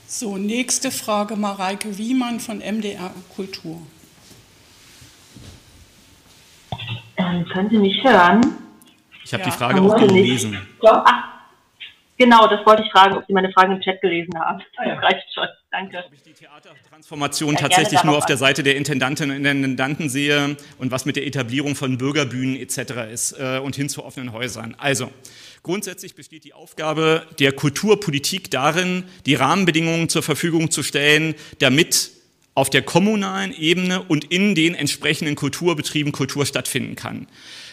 So, 0.09 0.37
nächste 0.37 0.92
Frage, 0.92 1.35
Mareike 1.35 1.99
Wiemann 1.99 2.38
von 2.38 2.59
MDR 2.59 3.11
Kultur. 3.35 3.83
Ähm, 7.16 7.45
können 7.53 7.71
Sie 7.71 7.79
mich 7.79 8.05
hören? 8.05 8.40
Ich 9.25 9.33
habe 9.33 9.42
ja. 9.42 9.51
die 9.51 9.57
Frage 9.57 9.81
auch 9.81 9.97
gelesen. 9.97 10.64
Ach, 10.85 11.25
genau, 12.16 12.47
das 12.47 12.64
wollte 12.64 12.85
ich 12.85 12.92
fragen, 12.92 13.16
ob 13.16 13.27
Sie 13.27 13.33
meine 13.33 13.51
Fragen 13.51 13.73
im 13.73 13.81
Chat 13.81 14.01
gelesen 14.01 14.33
haben. 14.38 14.62
Ah, 14.77 14.87
ja. 14.87 14.95
reicht 14.95 15.27
schon. 15.35 15.49
Danke. 15.73 16.05
Ob 16.07 16.12
ich 16.12 16.23
die 16.23 16.35
Theatertransformation 16.35 17.55
ja, 17.55 17.61
tatsächlich 17.62 18.05
nur 18.05 18.16
auf 18.16 18.27
der 18.27 18.37
Seite 18.37 18.62
der 18.62 18.77
Intendantinnen 18.77 19.38
und 19.38 19.45
Intendanten 19.45 20.09
sehe 20.09 20.57
und 20.79 20.92
was 20.92 21.05
mit 21.05 21.16
der 21.16 21.27
Etablierung 21.27 21.75
von 21.75 21.99
Bürgerbühnen 21.99 22.55
etc. 22.55 23.12
ist 23.12 23.33
äh, 23.33 23.59
und 23.59 23.75
hin 23.75 23.88
zu 23.88 24.05
offenen 24.05 24.33
Häusern. 24.33 24.77
Also, 24.79 25.11
Grundsätzlich 25.66 26.14
besteht 26.14 26.44
die 26.44 26.52
Aufgabe 26.52 27.26
der 27.40 27.50
Kulturpolitik 27.50 28.52
darin, 28.52 29.02
die 29.26 29.35
Rahmenbedingungen 29.35 30.09
zur 30.09 30.22
Verfügung 30.22 30.70
zu 30.70 30.85
stellen, 30.85 31.35
damit 31.59 32.12
auf 32.55 32.70
der 32.70 32.83
kommunalen 32.83 33.52
Ebene 33.52 34.00
und 34.05 34.26
in 34.26 34.55
den 34.55 34.76
entsprechenden 34.76 35.35
Kulturbetrieben 35.35 36.12
Kultur 36.12 36.46
stattfinden 36.46 36.94
kann. 36.94 37.26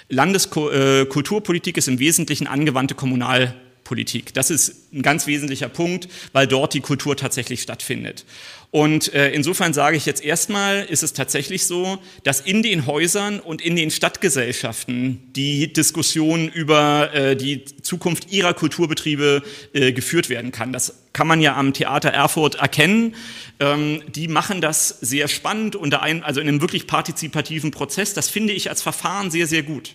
Landeskulturpolitik 0.10 1.77
ist 1.77 1.88
im 1.88 1.99
Wesentlichen 1.99 2.47
angewandte 2.47 2.95
Kommunalpolitik. 2.95 4.34
Das 4.34 4.49
ist 4.49 4.91
ein 4.91 5.03
ganz 5.03 5.27
wesentlicher 5.27 5.69
Punkt, 5.69 6.08
weil 6.32 6.47
dort 6.47 6.73
die 6.73 6.82
Kultur 6.82 7.15
tatsächlich 7.15 7.62
stattfindet. 7.62 8.25
Und 8.73 9.13
äh, 9.13 9.29
insofern 9.29 9.71
sage 9.71 9.97
ich 9.97 10.07
jetzt 10.07 10.23
erstmal, 10.23 10.83
ist 10.86 11.03
es 11.03 11.13
tatsächlich 11.13 11.67
so, 11.67 11.99
dass 12.23 12.41
in 12.41 12.63
den 12.63 12.88
Häusern 12.88 13.39
und 13.39 13.62
in 13.62 13.75
den 13.75 13.91
Stadtgesellschaften 13.91 15.21
die 15.36 15.71
Diskussion 15.71 16.49
über 16.49 17.13
äh, 17.13 17.36
die 17.36 17.65
Zukunft 17.65 18.31
ihrer 18.31 18.55
Kulturbetriebe 18.55 19.43
äh, 19.73 19.93
geführt 19.93 20.27
werden 20.27 20.51
kann. 20.51 20.73
Das 20.73 21.03
kann 21.13 21.27
man 21.27 21.39
ja 21.39 21.55
am 21.55 21.75
Theater 21.75 22.09
Erfurt 22.09 22.55
erkennen. 22.55 23.13
Ähm, 23.59 24.01
die 24.07 24.27
machen 24.27 24.59
das 24.59 24.88
sehr 25.01 25.27
spannend 25.27 25.75
unter 25.75 26.01
einem, 26.01 26.23
also 26.23 26.41
in 26.41 26.47
einem 26.47 26.59
wirklich 26.59 26.88
partizipativen 26.88 27.69
Prozess. 27.69 28.15
Das 28.15 28.27
finde 28.27 28.53
ich 28.53 28.71
als 28.71 28.81
Verfahren 28.81 29.29
sehr, 29.29 29.45
sehr 29.45 29.62
gut. 29.62 29.93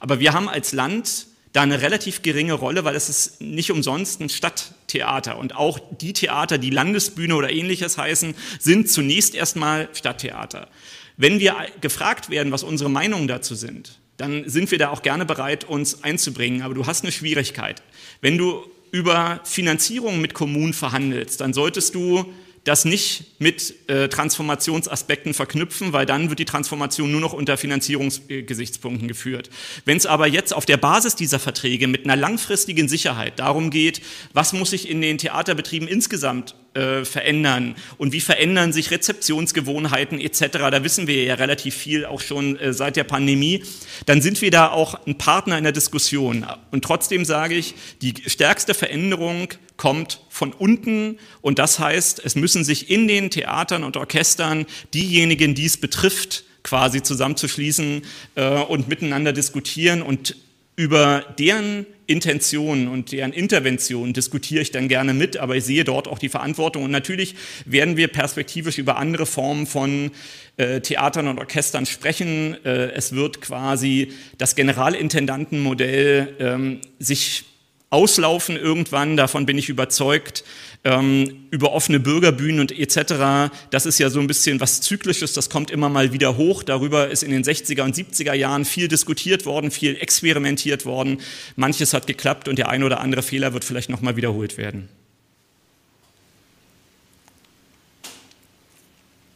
Aber 0.00 0.20
wir 0.20 0.32
haben 0.32 0.48
als 0.48 0.72
Land 0.72 1.26
da 1.56 1.62
eine 1.62 1.80
relativ 1.80 2.20
geringe 2.20 2.52
Rolle, 2.52 2.84
weil 2.84 2.94
es 2.94 3.08
ist 3.08 3.40
nicht 3.40 3.70
umsonst 3.70 4.20
ein 4.20 4.28
Stadttheater. 4.28 5.38
Und 5.38 5.56
auch 5.56 5.80
die 5.90 6.12
Theater, 6.12 6.58
die 6.58 6.68
Landesbühne 6.68 7.34
oder 7.34 7.50
ähnliches 7.50 7.96
heißen, 7.96 8.34
sind 8.60 8.90
zunächst 8.90 9.34
erstmal 9.34 9.88
Stadttheater. 9.94 10.68
Wenn 11.16 11.40
wir 11.40 11.56
gefragt 11.80 12.28
werden, 12.28 12.52
was 12.52 12.62
unsere 12.62 12.90
Meinungen 12.90 13.26
dazu 13.26 13.54
sind, 13.54 13.98
dann 14.18 14.46
sind 14.46 14.70
wir 14.70 14.76
da 14.76 14.90
auch 14.90 15.00
gerne 15.00 15.24
bereit, 15.24 15.64
uns 15.64 16.04
einzubringen. 16.04 16.60
Aber 16.60 16.74
du 16.74 16.86
hast 16.86 17.04
eine 17.04 17.12
Schwierigkeit. 17.12 17.82
Wenn 18.20 18.36
du 18.36 18.62
über 18.90 19.40
Finanzierung 19.44 20.20
mit 20.20 20.34
Kommunen 20.34 20.74
verhandelst, 20.74 21.40
dann 21.40 21.54
solltest 21.54 21.94
du 21.94 22.34
das 22.66 22.84
nicht 22.84 23.40
mit 23.40 23.88
äh, 23.88 24.08
Transformationsaspekten 24.08 25.34
verknüpfen, 25.34 25.92
weil 25.92 26.04
dann 26.04 26.30
wird 26.30 26.40
die 26.40 26.44
Transformation 26.44 27.12
nur 27.12 27.20
noch 27.20 27.32
unter 27.32 27.56
Finanzierungsgesichtspunkten 27.56 29.06
geführt. 29.06 29.50
Wenn 29.84 29.96
es 29.96 30.04
aber 30.04 30.26
jetzt 30.26 30.52
auf 30.52 30.66
der 30.66 30.76
Basis 30.76 31.14
dieser 31.14 31.38
Verträge 31.38 31.86
mit 31.86 32.04
einer 32.04 32.16
langfristigen 32.16 32.88
Sicherheit 32.88 33.38
darum 33.38 33.70
geht, 33.70 34.02
was 34.32 34.52
muss 34.52 34.70
sich 34.70 34.90
in 34.90 35.00
den 35.00 35.16
Theaterbetrieben 35.16 35.86
insgesamt 35.86 36.56
äh, 36.76 37.04
verändern 37.04 37.74
und 37.96 38.12
wie 38.12 38.20
verändern 38.20 38.72
sich 38.72 38.90
Rezeptionsgewohnheiten 38.90 40.20
etc. 40.20 40.58
Da 40.70 40.84
wissen 40.84 41.06
wir 41.06 41.24
ja 41.24 41.34
relativ 41.34 41.74
viel 41.74 42.04
auch 42.04 42.20
schon 42.20 42.58
äh, 42.58 42.72
seit 42.72 42.96
der 42.96 43.04
Pandemie. 43.04 43.64
Dann 44.04 44.20
sind 44.20 44.42
wir 44.42 44.50
da 44.50 44.70
auch 44.70 45.06
ein 45.06 45.16
Partner 45.18 45.56
in 45.56 45.64
der 45.64 45.72
Diskussion. 45.72 46.46
Und 46.70 46.84
trotzdem 46.84 47.24
sage 47.24 47.54
ich, 47.54 47.74
die 48.02 48.14
stärkste 48.26 48.74
Veränderung 48.74 49.48
kommt 49.76 50.20
von 50.28 50.52
unten 50.52 51.18
und 51.40 51.58
das 51.58 51.78
heißt, 51.78 52.20
es 52.24 52.34
müssen 52.34 52.64
sich 52.64 52.90
in 52.90 53.08
den 53.08 53.30
Theatern 53.30 53.82
und 53.82 53.96
Orchestern 53.96 54.66
diejenigen, 54.94 55.54
die 55.54 55.66
es 55.66 55.76
betrifft, 55.76 56.44
quasi 56.62 57.02
zusammenzuschließen 57.02 58.02
äh, 58.34 58.48
und 58.62 58.88
miteinander 58.88 59.32
diskutieren 59.32 60.02
und 60.02 60.36
über 60.76 61.24
deren 61.38 61.86
Intentionen 62.06 62.88
und 62.88 63.12
deren 63.12 63.32
Interventionen 63.32 64.12
diskutiere 64.12 64.62
ich 64.62 64.70
dann 64.70 64.88
gerne 64.88 65.12
mit, 65.12 65.36
aber 65.36 65.56
ich 65.56 65.64
sehe 65.64 65.84
dort 65.84 66.08
auch 66.08 66.18
die 66.18 66.28
Verantwortung. 66.28 66.84
Und 66.84 66.90
natürlich 66.90 67.34
werden 67.64 67.96
wir 67.96 68.08
perspektivisch 68.08 68.78
über 68.78 68.96
andere 68.96 69.26
Formen 69.26 69.66
von 69.66 70.12
äh, 70.56 70.80
Theatern 70.80 71.28
und 71.28 71.38
Orchestern 71.38 71.84
sprechen. 71.86 72.56
Äh, 72.64 72.92
es 72.92 73.14
wird 73.14 73.40
quasi 73.40 74.12
das 74.38 74.54
Generalintendantenmodell 74.54 76.36
ähm, 76.38 76.80
sich 76.98 77.44
auslaufen 77.90 78.56
irgendwann, 78.56 79.16
davon 79.16 79.46
bin 79.46 79.58
ich 79.58 79.68
überzeugt, 79.68 80.44
ähm, 80.84 81.46
über 81.50 81.72
offene 81.72 82.00
Bürgerbühnen 82.00 82.60
und 82.60 82.72
etc. 82.72 83.52
Das 83.70 83.86
ist 83.86 83.98
ja 83.98 84.10
so 84.10 84.18
ein 84.18 84.26
bisschen 84.26 84.60
was 84.60 84.80
Zyklisches, 84.80 85.32
das 85.32 85.50
kommt 85.50 85.70
immer 85.70 85.88
mal 85.88 86.12
wieder 86.12 86.36
hoch. 86.36 86.62
Darüber 86.62 87.08
ist 87.08 87.22
in 87.22 87.30
den 87.30 87.44
60er 87.44 87.82
und 87.82 87.94
70er 87.94 88.34
Jahren 88.34 88.64
viel 88.64 88.88
diskutiert 88.88 89.46
worden, 89.46 89.70
viel 89.70 89.96
experimentiert 89.96 90.84
worden. 90.84 91.20
Manches 91.54 91.94
hat 91.94 92.06
geklappt 92.06 92.48
und 92.48 92.56
der 92.58 92.68
ein 92.68 92.82
oder 92.82 93.00
andere 93.00 93.22
Fehler 93.22 93.52
wird 93.52 93.64
vielleicht 93.64 93.88
nochmal 93.88 94.16
wiederholt 94.16 94.58
werden. 94.58 94.88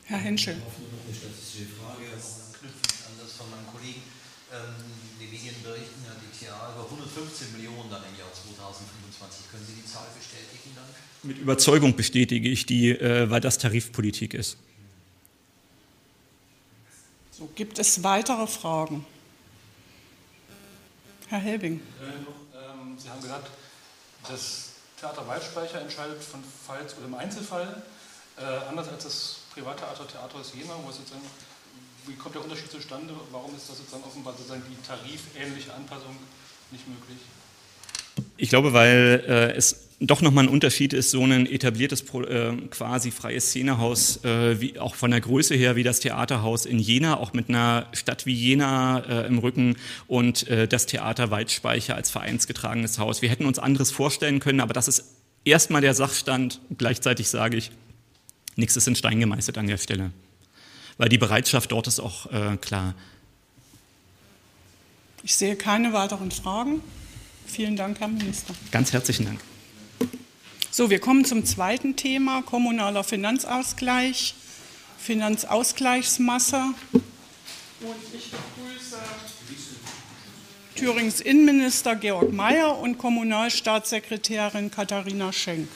Herr 0.06 0.18
Henschel. 0.18 0.56
Mit 11.22 11.38
Überzeugung 11.38 11.96
bestätige 11.96 12.48
ich 12.48 12.64
die, 12.64 12.90
äh, 12.90 13.28
weil 13.30 13.40
das 13.40 13.58
Tarifpolitik 13.58 14.32
ist. 14.32 14.56
So, 17.30 17.48
gibt 17.54 17.78
es 17.78 18.02
weitere 18.02 18.46
Fragen? 18.46 19.04
Herr 21.28 21.38
Helbing. 21.38 21.80
Ähm, 22.02 22.98
Sie 22.98 23.08
haben 23.08 23.20
gesagt, 23.20 23.50
das 24.28 24.70
Theater 24.98 25.26
Waldspeicher 25.26 25.80
entscheidet 25.80 26.22
von 26.22 26.42
Fall 26.66 26.86
zu 26.88 26.96
dem 26.96 27.14
Einzelfall, 27.14 27.82
äh, 28.36 28.42
anders 28.68 28.88
als 28.88 29.04
das 29.04 29.36
Privattheater 29.54 30.06
Theater 30.06 30.42
Jena, 30.54 30.74
wo 30.82 30.90
es 30.90 30.96
sozusagen, 30.96 31.24
wie 32.06 32.14
kommt 32.14 32.34
der 32.34 32.42
Unterschied 32.42 32.70
zustande? 32.70 33.14
Warum 33.30 33.54
ist 33.54 33.68
das 33.68 33.78
sozusagen 33.78 34.04
offenbar 34.04 34.34
sozusagen 34.34 34.62
die 34.68 34.76
tarifähnliche 34.86 35.72
Anpassung 35.74 36.16
nicht 36.70 36.86
möglich? 36.88 37.18
Ich 38.36 38.48
glaube, 38.48 38.72
weil 38.72 39.24
äh, 39.26 39.52
es 39.52 39.90
doch 40.00 40.22
nochmal 40.22 40.44
ein 40.44 40.48
Unterschied 40.48 40.94
ist, 40.94 41.10
so 41.10 41.22
ein 41.24 41.46
etabliertes 41.46 42.02
äh, 42.02 42.52
quasi 42.70 43.10
freies 43.10 43.50
Szenehaus, 43.50 44.24
äh, 44.24 44.58
wie, 44.60 44.78
auch 44.78 44.94
von 44.94 45.10
der 45.10 45.20
Größe 45.20 45.54
her 45.54 45.76
wie 45.76 45.82
das 45.82 46.00
Theaterhaus 46.00 46.64
in 46.64 46.78
Jena, 46.78 47.18
auch 47.18 47.34
mit 47.34 47.50
einer 47.50 47.86
Stadt 47.92 48.24
wie 48.24 48.32
Jena 48.32 49.00
äh, 49.00 49.26
im 49.26 49.38
Rücken 49.38 49.76
und 50.08 50.48
äh, 50.48 50.66
das 50.66 50.86
Theater 50.86 51.30
Waldspeicher 51.30 51.94
als 51.94 52.10
vereinsgetragenes 52.10 52.98
Haus. 52.98 53.20
Wir 53.20 53.28
hätten 53.28 53.44
uns 53.44 53.58
anderes 53.58 53.90
vorstellen 53.90 54.40
können, 54.40 54.60
aber 54.60 54.72
das 54.72 54.88
ist 54.88 55.04
erstmal 55.44 55.82
der 55.82 55.92
Sachstand. 55.92 56.60
Gleichzeitig 56.78 57.28
sage 57.28 57.58
ich, 57.58 57.70
nichts 58.56 58.76
ist 58.76 58.88
in 58.88 58.96
Stein 58.96 59.20
gemeißelt 59.20 59.58
an 59.58 59.66
der 59.66 59.78
Stelle, 59.78 60.12
weil 60.96 61.10
die 61.10 61.18
Bereitschaft 61.18 61.72
dort 61.72 61.86
ist 61.86 62.00
auch 62.00 62.24
äh, 62.32 62.56
klar. 62.56 62.94
Ich 65.22 65.36
sehe 65.36 65.56
keine 65.56 65.92
weiteren 65.92 66.30
Fragen. 66.30 66.80
Vielen 67.52 67.76
Dank, 67.76 67.98
Herr 68.00 68.08
Minister. 68.08 68.54
Ganz 68.70 68.92
herzlichen 68.92 69.26
Dank. 69.26 69.40
So, 70.70 70.88
wir 70.88 71.00
kommen 71.00 71.24
zum 71.24 71.44
zweiten 71.44 71.96
Thema, 71.96 72.42
kommunaler 72.42 73.02
Finanzausgleich, 73.02 74.34
Finanzausgleichsmasse. 74.98 76.74
Und 76.92 77.96
ich 78.14 78.30
begrüße 78.30 78.98
Thürings 80.76 81.20
Innenminister 81.20 81.96
Georg 81.96 82.32
Mayer 82.32 82.78
und 82.78 82.98
Kommunalstaatssekretärin 82.98 84.70
Katharina 84.70 85.32
Schenk. 85.32 85.68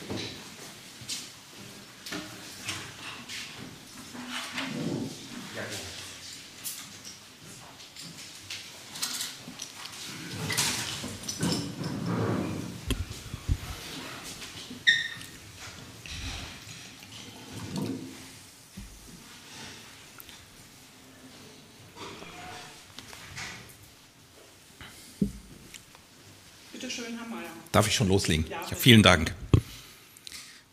Darf 27.74 27.88
ich 27.88 27.96
schon 27.96 28.06
loslegen? 28.06 28.46
Ja, 28.48 28.76
vielen 28.76 29.02
Dank. 29.02 29.34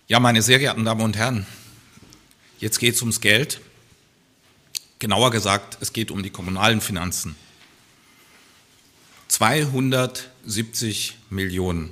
Ja, 0.08 0.20
meine 0.20 0.44
sehr 0.44 0.60
geehrten 0.60 0.86
Damen 0.86 1.02
und 1.02 1.18
Herren, 1.18 1.48
jetzt 2.60 2.78
geht 2.78 2.94
es 2.94 3.02
ums 3.02 3.22
Geld. 3.22 3.60
Genauer 5.00 5.32
gesagt, 5.32 5.80
es 5.82 5.94
geht 5.94 6.12
um 6.12 6.22
die 6.22 6.30
kommunalen 6.30 6.80
Finanzen. 6.80 7.36
270 9.30 11.18
Millionen. 11.32 11.92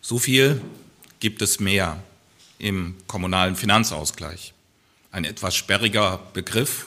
So 0.00 0.20
viel 0.20 0.60
gibt 1.18 1.42
es 1.42 1.58
mehr 1.58 2.00
im 2.60 2.94
kommunalen 3.08 3.56
Finanzausgleich. 3.56 4.54
Ein 5.10 5.24
etwas 5.24 5.56
sperriger 5.56 6.20
Begriff, 6.34 6.86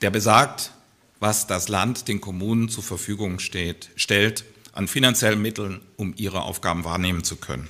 der 0.00 0.10
besagt, 0.10 0.72
was 1.20 1.46
das 1.46 1.68
Land 1.68 2.08
den 2.08 2.20
Kommunen 2.20 2.68
zur 2.70 2.82
Verfügung 2.82 3.38
steht, 3.38 3.90
stellt, 3.94 4.44
an 4.76 4.88
finanziellen 4.88 5.40
Mitteln, 5.40 5.80
um 5.96 6.12
ihre 6.16 6.42
Aufgaben 6.42 6.84
wahrnehmen 6.84 7.24
zu 7.24 7.36
können. 7.36 7.68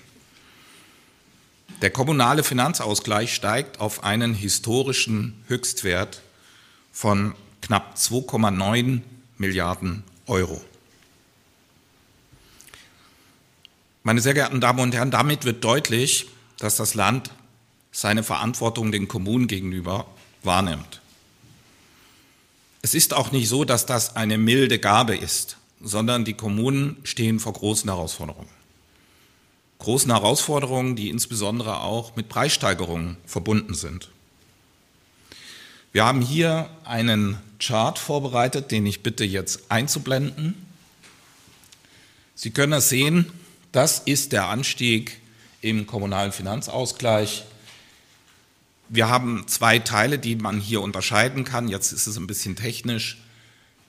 Der 1.81 1.91
kommunale 1.91 2.43
Finanzausgleich 2.43 3.35
steigt 3.35 3.81
auf 3.81 4.03
einen 4.03 4.35
historischen 4.35 5.45
Höchstwert 5.47 6.23
von 6.93 7.35
knapp 7.63 7.97
2,9 7.97 9.03
Milliarden 9.39 10.03
Euro. 10.27 10.61
Meine 14.03 14.21
sehr 14.21 14.35
geehrten 14.35 14.61
Damen 14.61 14.81
und 14.81 14.95
Herren, 14.95 15.11
damit 15.11 15.45
wird 15.45 15.63
deutlich, 15.63 16.27
dass 16.59 16.77
das 16.77 16.95
Land 16.95 17.31
seine 17.93 18.23
Verantwortung 18.23 18.91
den 18.91 19.07
Kommunen 19.07 19.47
gegenüber 19.47 20.07
wahrnimmt. 20.43 21.01
Es 22.83 22.95
ist 22.95 23.15
auch 23.15 23.33
nicht 23.33 23.49
so, 23.49 23.65
dass 23.65 23.87
das 23.87 24.17
eine 24.17 24.39
milde 24.39 24.79
Gabe 24.79 25.17
ist 25.17 25.57
sondern 25.81 26.25
die 26.25 26.35
Kommunen 26.35 26.97
stehen 27.05 27.41
vor 27.41 27.53
großen 27.53 27.89
Herausforderungen. 27.89 28.49
Großen 29.79 30.11
Herausforderungen, 30.11 30.97
die 30.97 31.11
insbesondere 31.11 31.81
auch 31.81 32.17
mit 32.17 32.29
Preissteigerungen 32.29 33.19
verbunden 33.27 33.75
sind. 33.75 34.09
Wir 35.93 36.05
haben 36.05 36.21
hier 36.21 36.71
einen 36.85 37.39
Chart 37.59 37.99
vorbereitet, 37.99 38.71
den 38.71 38.87
ich 38.87 39.03
bitte 39.03 39.25
jetzt 39.25 39.71
einzublenden. 39.71 40.55
Sie 42.35 42.51
können 42.51 42.73
das 42.73 42.89
sehen, 42.89 43.33
das 43.73 44.01
ist 44.01 44.33
der 44.33 44.49
Anstieg 44.49 45.21
im 45.61 45.87
kommunalen 45.87 46.33
Finanzausgleich. 46.33 47.45
Wir 48.89 49.09
haben 49.09 49.49
zwei 49.49 49.79
Teile, 49.79 50.19
die 50.19 50.37
man 50.37 50.61
hier 50.61 50.81
unterscheiden 50.81 51.45
kann. 51.45 51.69
Jetzt 51.69 51.93
ist 51.93 52.07
es 52.07 52.17
ein 52.17 52.27
bisschen 52.27 52.57
technisch. 52.57 53.19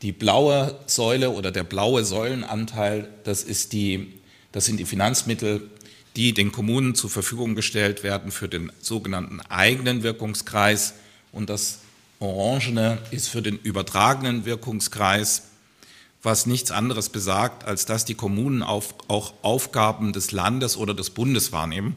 Die 0.02 0.12
blaue 0.12 0.80
Säule 0.86 1.32
oder 1.32 1.52
der 1.52 1.64
blaue 1.64 2.06
Säulenanteil, 2.06 3.10
das, 3.24 3.44
ist 3.44 3.74
die, 3.74 4.14
das 4.52 4.66
sind 4.66 4.78
die 4.78 4.86
Finanzmittel, 4.86 5.70
die 6.16 6.34
den 6.34 6.52
Kommunen 6.52 6.96
zur 6.96 7.10
Verfügung 7.10 7.56
gestellt 7.56 8.04
werden 8.04 8.32
für 8.32 8.48
den 8.48 8.72
sogenannten 8.82 9.40
eigenen 9.42 10.04
Wirkungskreis. 10.04 10.96
Und 11.32 11.50
das 11.50 11.80
Orangene 12.20 12.98
ist 13.12 13.30
für 13.30 13.42
den 13.42 13.58
übertragenen 13.60 14.46
Wirkungskreis, 14.46 15.44
was 16.24 16.46
nichts 16.46 16.72
anderes 16.72 17.10
besagt, 17.10 17.64
als 17.66 17.86
dass 17.86 18.06
die 18.06 18.16
Kommunen 18.16 18.64
auch 18.64 19.34
Aufgaben 19.44 20.14
des 20.14 20.32
Landes 20.32 20.76
oder 20.76 20.94
des 20.94 21.12
Bundes 21.12 21.52
wahrnehmen, 21.52 21.96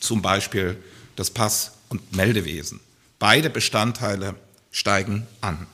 zum 0.00 0.22
Beispiel 0.22 0.76
das 1.16 1.30
Pass- 1.30 1.72
und 1.88 2.16
Meldewesen. 2.16 2.80
Beide 3.18 3.50
Bestandteile 3.50 4.36
steigen 4.70 5.26
an. 5.40 5.66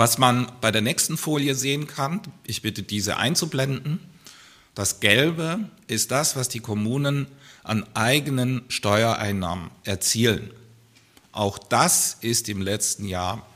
Was 0.00 0.16
man 0.16 0.50
bei 0.62 0.70
der 0.70 0.80
nächsten 0.80 1.18
Folie 1.18 1.54
sehen 1.54 1.86
kann, 1.86 2.22
ich 2.44 2.62
bitte 2.62 2.82
diese 2.82 3.18
einzublenden, 3.18 4.00
das 4.74 5.00
Gelbe 5.00 5.68
ist 5.88 6.10
das, 6.10 6.36
was 6.36 6.48
die 6.48 6.60
Kommunen 6.60 7.26
an 7.64 7.84
eigenen 7.92 8.62
Steuereinnahmen 8.68 9.70
erzielen. 9.84 10.52
Auch 11.32 11.58
das 11.58 12.16
ist 12.22 12.48
im 12.48 12.62
letzten 12.62 13.04
Jahr 13.04 13.46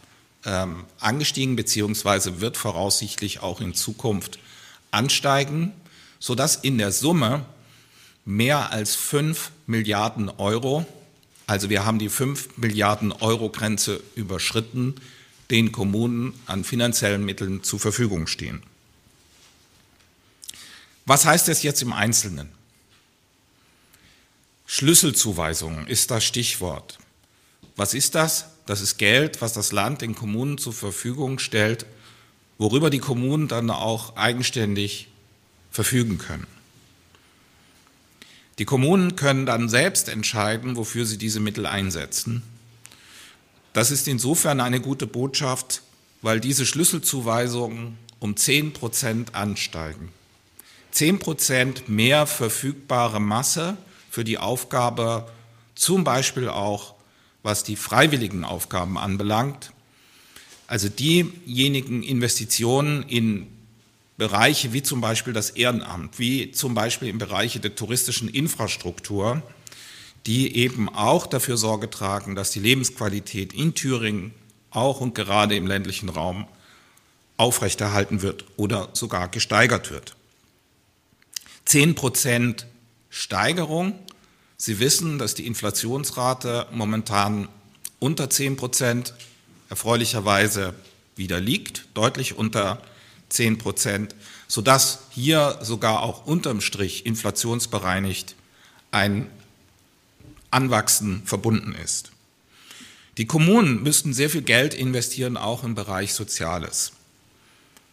ähm, 0.45 0.85
angestiegen 1.01 1.57
beziehungsweise 1.57 2.43
wird 2.43 2.59
voraussichtlich 2.59 3.41
auch 3.41 3.63
in 3.63 3.73
Zukunft 3.73 4.39
ansteigen, 4.91 5.73
sodass 6.19 6.57
in 6.57 6.77
der 6.77 6.93
Summe 6.93 7.47
mehr 8.27 8.71
als 8.71 8.95
5 8.97 9.51
Milliarden 9.67 10.29
Euro, 10.29 10.85
also 11.47 11.71
wir 11.71 11.87
haben 11.87 11.99
die 11.99 12.11
5 12.11 12.59
Milliarden 12.59 13.13
Euro 13.13 13.49
Grenze 13.49 14.03
überschritten, 14.15 14.97
den 15.51 15.73
Kommunen 15.73 16.35
an 16.47 16.65
finanziellen 16.65 17.25
Mitteln 17.25 17.63
zur 17.63 17.81
Verfügung 17.81 18.27
stehen. 18.27 18.63
Was 21.07 21.27
heißt 21.27 21.49
das 21.49 21.63
jetzt 21.63 21.83
im 21.83 21.93
Einzelnen? 21.93 22.49
Schlüsselzuweisungen 24.67 25.87
ist 25.87 26.11
das 26.11 26.25
Stichwort. 26.25 26.99
Was 27.77 27.93
ist 27.93 28.15
das? 28.15 28.47
Das 28.67 28.81
ist 28.81 28.97
Geld, 28.97 29.43
was 29.43 29.53
das 29.53 29.73
Land 29.73 30.01
den 30.01 30.15
Kommunen 30.15 30.57
zur 30.57 30.73
Verfügung 30.73 31.39
stellt, 31.39 31.85
worüber 32.57 32.89
die 32.89 32.99
Kommunen 32.99 33.49
dann 33.49 33.71
auch 33.71 34.17
eigenständig 34.17 35.09
verfügen 35.71 36.19
können. 36.19 36.47
Die 38.59 38.65
Kommunen 38.65 39.17
können 39.17 39.47
dann 39.47 39.69
selbst 39.69 40.09
entscheiden, 40.09 40.77
wofür 40.77 41.05
sie 41.05 41.19
diese 41.19 41.41
Mittel 41.41 41.67
einsetzen. 41.67 42.43
Das 43.75 43.91
ist 43.91 44.07
insofern 44.09 44.61
eine 44.61 44.81
gute 44.81 45.07
Botschaft, 45.07 45.83
weil 46.23 46.41
diese 46.41 46.65
Schlüsselzuweisungen 46.65 47.99
um 48.21 48.37
10 48.37 48.73
Prozent 48.73 49.35
ansteigen. 49.35 50.11
10 50.93 51.19
Prozent 51.19 51.89
mehr 51.89 52.27
verfügbare 52.27 53.21
Masse 53.21 53.77
für 54.11 54.23
die 54.23 54.39
Aufgabe, 54.39 55.29
zum 55.75 56.05
Beispiel 56.05 56.49
auch 56.49 56.95
was 57.43 57.65
die 57.65 57.77
freiwilligen 57.77 58.45
Aufgaben 58.45 58.97
anbelangt, 58.97 59.73
also 60.67 60.89
diejenigen 60.89 62.03
Investitionen 62.03 63.03
in 63.03 63.49
Bereiche 64.17 64.73
wie 64.73 64.85
zum 64.85 65.01
Beispiel 65.01 65.33
das 65.33 65.51
Ehrenamt, 65.51 66.21
wie 66.21 66.53
zum 66.53 66.75
Beispiel 66.75 67.09
in 67.09 67.19
Bereiche 67.19 67.59
der 67.59 67.75
touristischen 67.75 68.29
Infrastruktur, 68.29 69.43
die 70.27 70.57
eben 70.57 70.89
auch 70.89 71.27
dafür 71.27 71.57
Sorge 71.57 71.91
tragen, 71.91 72.35
dass 72.35 72.51
die 72.51 72.61
Lebensqualität 72.61 73.53
in 73.53 73.75
Thüringen 73.75 74.33
auch 74.71 75.01
und 75.01 75.15
gerade 75.15 75.57
im 75.57 75.67
ländlichen 75.67 76.09
Raum 76.09 76.47
aufrechterhalten 77.37 78.23
wird 78.23 78.45
oder 78.57 78.89
sogar 78.93 79.29
gesteigert 79.29 79.91
wird. 79.91 80.17
Zehn 81.65 81.95
Prozent 81.95 82.67
Steigerung. 83.11 83.99
Sie 84.57 84.79
wissen, 84.81 85.19
dass 85.19 85.35
die 85.35 85.47
Inflationsrate 85.47 86.67
momentan 86.73 87.49
unter 88.01 88.31
zehn 88.31 88.57
Prozent 88.57 89.15
erfreulicherweise 89.69 90.75
wieder 91.17 91.41
liegt, 91.41 91.87
deutlich 91.95 92.37
unter 92.37 92.81
10 93.29 93.59
Prozent, 93.59 94.15
sodass 94.49 95.01
hier 95.11 95.59
sogar 95.63 96.03
auch 96.03 96.27
unterm 96.27 96.61
Strich 96.61 97.07
inflationsbereinigt 97.07 98.37
ein 98.91 99.29
Anwachsen 100.55 101.23
verbunden 101.25 101.75
ist. 101.75 102.13
Die 103.19 103.27
Kommunen 103.27 103.83
müssten 103.83 104.15
sehr 104.15 104.31
viel 104.31 104.43
Geld 104.43 104.75
investieren, 104.75 105.37
auch 105.37 105.65
im 105.65 105.75
Bereich 105.75 106.15
Soziales. 106.15 106.93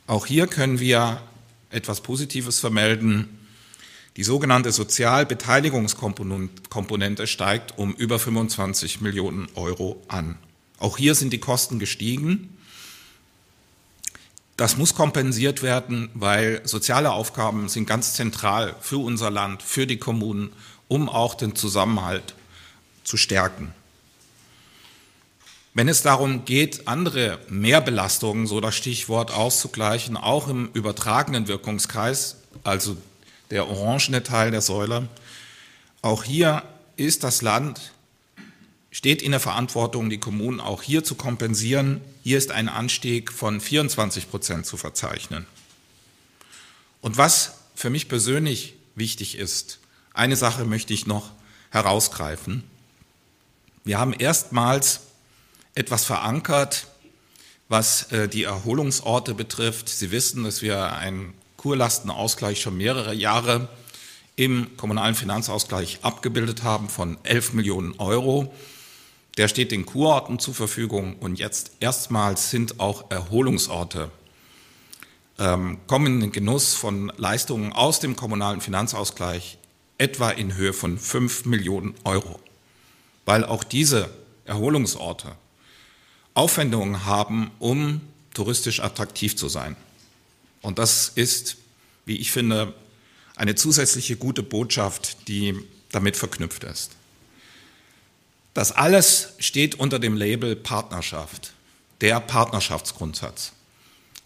Auch 0.08 0.26
hier 0.26 0.47
können 0.47 0.80
wir 0.80 1.21
etwas 1.69 2.02
Positives 2.02 2.60
vermelden. 2.60 3.38
Die 4.17 4.24
sogenannte 4.24 4.71
Sozialbeteiligungskomponente 4.71 7.28
steigt 7.28 7.78
um 7.78 7.93
über 7.93 8.17
25 8.19 9.02
Millionen 9.02 9.47
Euro 9.56 10.02
an. 10.08 10.38
Auch 10.80 10.97
hier 10.97 11.13
sind 11.15 11.34
die 11.34 11.39
Kosten 11.39 11.80
gestiegen. 11.80 12.58
Das 14.58 14.76
muss 14.78 14.95
kompensiert 14.95 15.63
werden, 15.63 16.10
weil 16.13 16.62
soziale 16.65 17.12
Aufgaben 17.12 17.69
sind 17.69 17.86
ganz 17.86 18.15
zentral 18.15 18.76
für 18.82 18.97
unser 18.97 19.30
Land, 19.30 19.63
für 19.63 19.88
die 19.88 19.95
Kommunen, 19.97 20.52
um 20.88 21.08
auch 21.10 21.36
den 21.36 21.56
Zusammenhalt 21.56 22.36
zu 23.04 23.18
stärken. 23.18 23.74
Wenn 25.74 25.88
es 25.88 26.02
darum 26.02 26.44
geht, 26.44 26.88
andere 26.88 27.40
Mehrbelastungen, 27.48 28.46
so 28.46 28.60
das 28.60 28.76
Stichwort, 28.76 29.32
auszugleichen, 29.32 30.18
auch 30.18 30.50
im 30.50 30.70
übertragenen 30.74 31.48
Wirkungskreis, 31.48 32.38
also 32.64 32.98
der 33.52 33.68
orangene 33.68 34.22
Teil 34.24 34.52
der 34.52 34.62
Säule, 34.62 35.08
auch 36.02 36.24
hier 36.24 36.64
ist 36.98 37.24
das 37.24 37.42
Land 37.42 37.94
steht 38.92 39.22
in 39.22 39.32
der 39.32 39.40
Verantwortung, 39.40 40.10
die 40.10 40.20
Kommunen 40.20 40.60
auch 40.60 40.84
hier 40.84 41.04
zu 41.04 41.16
kompensieren. 41.16 42.02
Hier 42.24 42.38
ist 42.38 42.52
ein 42.52 42.70
Anstieg 42.70 43.32
von 43.32 43.62
24 43.62 44.30
Prozent 44.30 44.66
zu 44.66 44.78
verzeichnen. 44.78 45.46
Und 47.00 47.18
was 47.18 47.54
für 47.74 47.90
mich 47.90 48.10
persönlich 48.10 48.76
wichtig 48.96 49.38
ist, 49.38 49.80
eine 50.14 50.36
Sache 50.36 50.66
möchte 50.66 50.94
ich 50.94 51.08
noch 51.08 51.32
herausgreifen. 51.72 52.64
Wir 53.84 54.00
haben 54.00 54.13
erstmals 54.13 55.02
etwas 55.76 56.06
verankert, 56.06 56.88
was 57.70 58.12
äh, 58.12 58.28
die 58.28 58.44
Erholungsorte 58.44 59.34
betrifft. 59.34 59.89
Sie 59.89 60.12
wissen, 60.12 60.44
dass 60.44 60.62
wir 60.62 60.94
einen 60.94 61.34
Kurlastenausgleich 61.58 62.62
schon 62.62 62.78
mehrere 62.78 63.13
Jahre 63.13 63.70
im 64.36 64.76
kommunalen 64.78 65.15
Finanzausgleich 65.15 66.00
abgebildet 66.02 66.63
haben 66.63 66.89
von 66.89 67.17
11 67.24 67.54
Millionen 67.54 67.94
Euro. 68.00 68.54
Der 69.38 69.48
steht 69.48 69.72
den 69.72 69.86
Kurorten 69.86 70.39
zur 70.39 70.54
Verfügung 70.54 71.15
und 71.17 71.39
jetzt 71.39 71.72
erstmals 71.80 72.50
sind 72.50 72.80
auch 72.80 73.10
Erholungsorte 73.10 74.12
ähm, 75.41 75.80
kommen 75.88 76.08
in 76.08 76.20
den 76.20 76.32
Genuss 76.32 76.76
von 76.76 77.12
Leistungen 77.17 77.74
aus 77.74 78.00
dem 78.00 78.15
kommunalen 78.15 78.62
Finanzausgleich 78.62 79.58
etwa 79.98 80.30
in 80.30 80.56
Höhe 80.56 80.72
von 80.74 81.00
5 81.00 81.46
Millionen 81.46 81.96
Euro, 82.04 82.39
weil 83.26 83.46
auch 83.46 83.64
diese 83.64 84.10
Erholungsorte 84.46 85.36
Aufwendungen 86.34 87.06
haben, 87.06 87.52
um 87.60 88.02
touristisch 88.34 88.80
attraktiv 88.80 89.36
zu 89.36 89.50
sein. 89.50 89.76
Und 90.62 90.80
das 90.80 91.10
ist, 91.10 91.58
wie 92.06 92.18
ich 92.18 92.32
finde, 92.32 92.74
eine 93.36 93.56
zusätzliche 93.56 94.16
gute 94.16 94.44
Botschaft, 94.44 95.28
die 95.28 95.56
damit 95.92 96.16
verknüpft 96.16 96.64
ist. 96.64 96.92
Das 98.54 98.72
alles 98.72 99.34
steht 99.40 99.76
unter 99.76 100.00
dem 100.00 100.16
Label 100.16 100.56
Partnerschaft, 100.56 101.54
der 102.02 102.20
Partnerschaftsgrundsatz. 102.20 103.54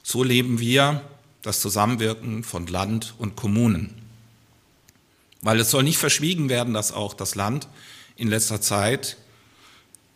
So 0.04 0.24
leben 0.24 0.60
wir 0.60 1.02
das 1.42 1.62
Zusammenwirken 1.62 2.44
von 2.44 2.68
Land 2.68 3.14
und 3.18 3.36
Kommunen. 3.36 4.02
Weil 5.42 5.60
es 5.60 5.70
soll 5.70 5.84
nicht 5.84 6.00
verschwiegen 6.00 6.50
werden, 6.50 6.74
dass 6.74 6.92
auch 6.92 7.14
das 7.14 7.36
Land 7.36 7.68
in 8.16 8.28
letzter 8.28 8.62
Zeit 8.62 9.18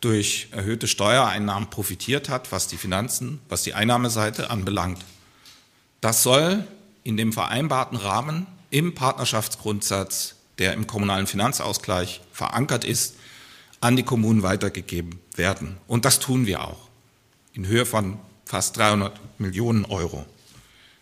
durch 0.00 0.48
erhöhte 0.52 0.88
Steuereinnahmen 0.88 1.68
profitiert 1.68 2.28
hat, 2.28 2.52
was 2.52 2.68
die 2.68 2.78
Finanzen, 2.78 3.40
was 3.48 3.62
die 3.62 3.74
Einnahmeseite 3.74 4.50
anbelangt. 4.50 5.04
Das 6.00 6.22
soll 6.22 6.66
in 7.04 7.16
dem 7.16 7.32
vereinbarten 7.32 7.98
Rahmen 7.98 8.46
im 8.70 8.94
Partnerschaftsgrundsatz, 8.94 10.36
der 10.58 10.74
im 10.74 10.86
kommunalen 10.86 11.26
Finanzausgleich 11.26 12.20
verankert 12.32 12.84
ist, 12.84 13.16
an 13.80 13.96
die 13.96 14.02
Kommunen 14.02 14.42
weitergegeben 14.42 15.20
werden. 15.34 15.76
Und 15.86 16.04
das 16.04 16.18
tun 16.18 16.46
wir 16.46 16.64
auch 16.64 16.88
in 17.52 17.66
Höhe 17.66 17.86
von 17.86 18.18
fast 18.44 18.76
300 18.76 19.18
Millionen 19.38 19.84
Euro. 19.84 20.24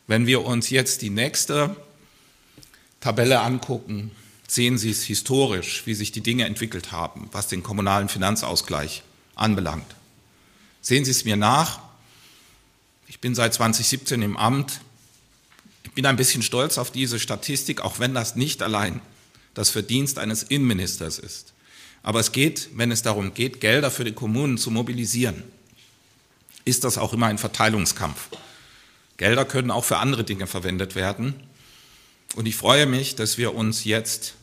Wenn 0.07 0.27
wir 0.27 0.45
uns 0.45 0.71
jetzt 0.71 1.03
die 1.03 1.11
nächste 1.11 1.77
Tabelle 3.01 3.41
angucken, 3.41 4.11
sehen 4.49 4.79
Sie 4.79 4.91
es 4.91 5.05
historisch, 5.05 5.83
wie 5.85 5.95
sich 5.95 6.11
die 6.11 6.23
Dinge 6.23 6.47
entwickelt 6.47 6.91
haben, 6.91 7.29
was 7.33 7.47
den 7.47 7.63
kommunalen 7.63 8.09
Finanzausgleich 8.09 9.03
anbelangt. 9.37 9.95
Sehen 10.81 11.05
Sie 11.05 11.11
es 11.11 11.25
mir 11.25 11.37
nach. 11.37 11.81
Ich 13.07 13.21
bin 13.21 13.35
seit 13.35 13.55
2017 13.55 14.23
im 14.23 14.37
Amt. 14.37 14.81
Ich 15.85 15.93
bin 15.93 16.07
ein 16.07 16.17
bisschen 16.17 16.43
stolz 16.43 16.79
auf 16.79 16.91
diese 16.91 17.21
Statistik, 17.21 17.83
auch 17.83 17.99
wenn 17.99 18.15
das 18.15 18.37
nicht 18.37 18.63
allein 18.63 19.01
das 19.55 19.71
Verdienst 19.71 20.19
eines 20.19 20.43
Innenministers 20.43 21.19
ist. 21.19 21.53
Aber 22.03 22.21
es 22.21 22.33
geht, 22.33 22.71
wenn 22.75 22.91
es 22.91 23.03
darum 23.03 23.35
geht, 23.35 23.61
Gelder 23.61 23.91
für 23.91 24.05
die 24.05 24.13
Kommunen 24.13 24.57
zu 24.57 24.71
mobilisieren, 24.71 25.43
ist 26.65 26.85
das 26.85 26.97
auch 26.97 27.13
immer 27.13 27.27
ein 27.27 27.39
Verteilungskampf. 27.39 28.29
Gelder 29.17 29.45
können 29.45 29.71
auch 29.71 29.85
für 29.85 29.99
andere 29.99 30.25
Dinge 30.25 30.47
verwendet 30.47 30.95
werden. 30.95 31.35
Und 32.35 32.47
ich 32.47 32.57
freue 32.57 32.87
mich, 32.87 33.17
dass 33.17 33.39
wir 33.39 33.55
uns 33.55 33.85
jetzt 33.85 34.35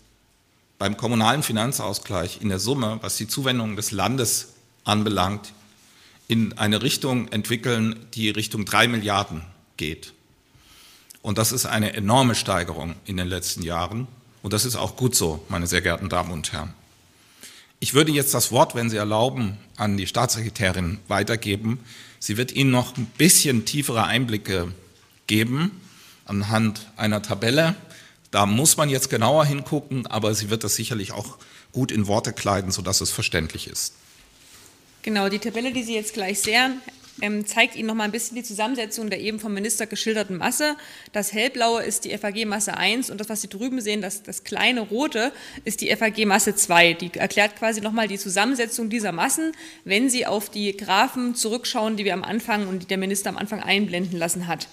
beim 0.77 0.97
kommunalen 0.97 1.43
Finanzausgleich 1.43 2.41
in 2.41 2.49
der 2.49 2.59
Summe, 2.59 2.99
was 3.01 3.17
die 3.17 3.27
Zuwendung 3.27 3.75
des 3.75 3.91
Landes 3.91 4.53
anbelangt, 4.83 5.53
in 6.27 6.57
eine 6.57 6.81
Richtung 6.81 7.27
entwickeln, 7.29 8.07
die 8.13 8.29
Richtung 8.29 8.65
drei 8.65 8.87
Milliarden 8.87 9.41
geht. 9.77 10.13
Und 11.21 11.37
das 11.37 11.51
ist 11.51 11.65
eine 11.65 11.93
enorme 11.93 12.35
Steigerung 12.35 12.95
in 13.05 13.17
den 13.17 13.27
letzten 13.27 13.63
Jahren. 13.63 14.07
Und 14.41 14.53
das 14.53 14.65
ist 14.65 14.75
auch 14.75 14.95
gut 14.95 15.15
so, 15.15 15.43
meine 15.49 15.67
sehr 15.67 15.81
geehrten 15.81 16.09
Damen 16.09 16.31
und 16.31 16.51
Herren. 16.51 16.73
Ich 17.79 17.93
würde 17.93 18.11
jetzt 18.11 18.33
das 18.33 18.51
Wort, 18.51 18.73
wenn 18.75 18.89
Sie 18.89 18.97
erlauben, 18.97 19.57
an 19.75 19.97
die 19.97 20.07
Staatssekretärin 20.07 20.99
weitergeben. 21.07 21.79
Sie 22.19 22.37
wird 22.37 22.51
Ihnen 22.51 22.71
noch 22.71 22.97
ein 22.97 23.05
bisschen 23.17 23.65
tiefere 23.65 24.05
Einblicke 24.05 24.73
geben 25.27 25.71
anhand 26.25 26.91
einer 26.97 27.21
Tabelle. 27.21 27.75
Da 28.31 28.45
muss 28.45 28.77
man 28.77 28.89
jetzt 28.89 29.09
genauer 29.09 29.45
hingucken, 29.45 30.07
aber 30.07 30.33
sie 30.35 30.49
wird 30.49 30.63
das 30.63 30.75
sicherlich 30.75 31.13
auch 31.13 31.37
gut 31.71 31.91
in 31.91 32.07
Worte 32.07 32.33
kleiden, 32.33 32.71
sodass 32.71 33.01
es 33.01 33.11
verständlich 33.11 33.67
ist. 33.67 33.93
Genau, 35.03 35.29
die 35.29 35.39
Tabelle, 35.39 35.71
die 35.71 35.83
Sie 35.83 35.93
jetzt 35.93 36.13
gleich 36.13 36.39
sehen, 36.41 36.81
ähm, 37.21 37.45
zeigt 37.45 37.75
Ihnen 37.75 37.87
noch 37.87 37.95
mal 37.95 38.03
ein 38.03 38.11
bisschen 38.11 38.35
die 38.35 38.43
Zusammensetzung 38.43 39.09
der 39.09 39.21
eben 39.21 39.39
vom 39.39 39.53
Minister 39.53 39.85
geschilderten 39.85 40.37
Masse. 40.37 40.75
Das 41.13 41.31
hellblaue 41.31 41.83
ist 41.83 42.05
die 42.05 42.17
FAG-Masse 42.17 42.75
1 42.75 43.09
und 43.09 43.21
das, 43.21 43.29
was 43.29 43.41
Sie 43.41 43.47
drüben 43.47 43.79
sehen, 43.79 44.01
das, 44.01 44.23
das 44.23 44.43
kleine 44.43 44.81
rote, 44.81 45.31
ist 45.63 45.81
die 45.81 45.95
FAG-Masse 45.95 46.55
2. 46.55 46.93
Die 46.93 47.13
erklärt 47.13 47.55
quasi 47.55 47.81
noch 47.81 47.93
mal 47.93 48.07
die 48.07 48.17
Zusammensetzung 48.17 48.89
dieser 48.89 49.11
Massen, 49.11 49.53
wenn 49.83 50.09
Sie 50.09 50.25
auf 50.25 50.49
die 50.49 50.75
Graphen 50.75 51.35
zurückschauen, 51.35 51.95
die 51.95 52.03
wir 52.03 52.13
am 52.13 52.23
Anfang 52.23 52.67
und 52.67 52.79
die 52.79 52.87
der 52.87 52.97
Minister 52.97 53.29
am 53.29 53.37
Anfang 53.37 53.61
einblenden 53.61 54.17
lassen 54.17 54.47
hat 54.47 54.67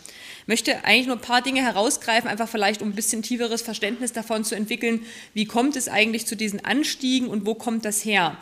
möchte 0.46 0.84
eigentlich 0.84 1.06
nur 1.06 1.16
ein 1.16 1.22
paar 1.22 1.42
Dinge 1.42 1.62
herausgreifen, 1.62 2.28
einfach 2.28 2.48
vielleicht 2.48 2.82
um 2.82 2.90
ein 2.90 2.94
bisschen 2.94 3.22
tieferes 3.22 3.62
Verständnis 3.62 4.12
davon 4.12 4.44
zu 4.44 4.54
entwickeln, 4.54 5.04
wie 5.34 5.44
kommt 5.44 5.76
es 5.76 5.88
eigentlich 5.88 6.26
zu 6.26 6.36
diesen 6.36 6.64
Anstiegen 6.64 7.28
und 7.28 7.46
wo 7.46 7.54
kommt 7.54 7.84
das 7.84 8.04
her. 8.04 8.38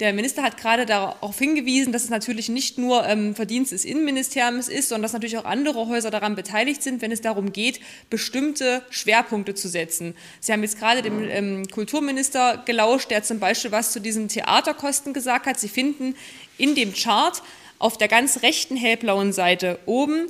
Der 0.00 0.12
Minister 0.12 0.44
hat 0.44 0.56
gerade 0.58 0.86
darauf 0.86 1.36
hingewiesen, 1.36 1.92
dass 1.92 2.04
es 2.04 2.10
natürlich 2.10 2.48
nicht 2.48 2.78
nur 2.78 3.04
ähm, 3.04 3.34
Verdienst 3.34 3.72
des 3.72 3.84
Innenministeriums 3.84 4.68
ist, 4.68 4.90
sondern 4.90 5.02
dass 5.02 5.12
natürlich 5.12 5.38
auch 5.38 5.44
andere 5.44 5.88
Häuser 5.88 6.12
daran 6.12 6.36
beteiligt 6.36 6.84
sind, 6.84 7.02
wenn 7.02 7.10
es 7.10 7.20
darum 7.20 7.52
geht, 7.52 7.80
bestimmte 8.08 8.82
Schwerpunkte 8.90 9.56
zu 9.56 9.68
setzen. 9.68 10.14
Sie 10.38 10.52
haben 10.52 10.62
jetzt 10.62 10.78
gerade 10.78 11.02
dem 11.02 11.28
ähm, 11.28 11.66
Kulturminister 11.68 12.62
gelauscht, 12.64 13.10
der 13.10 13.24
zum 13.24 13.40
Beispiel 13.40 13.72
was 13.72 13.90
zu 13.90 14.00
diesen 14.00 14.28
Theaterkosten 14.28 15.14
gesagt 15.14 15.46
hat. 15.46 15.58
Sie 15.58 15.68
finden 15.68 16.14
in 16.58 16.76
dem 16.76 16.94
Chart 16.94 17.42
auf 17.80 17.98
der 17.98 18.06
ganz 18.06 18.42
rechten 18.42 18.76
hellblauen 18.76 19.32
Seite 19.32 19.80
oben 19.84 20.28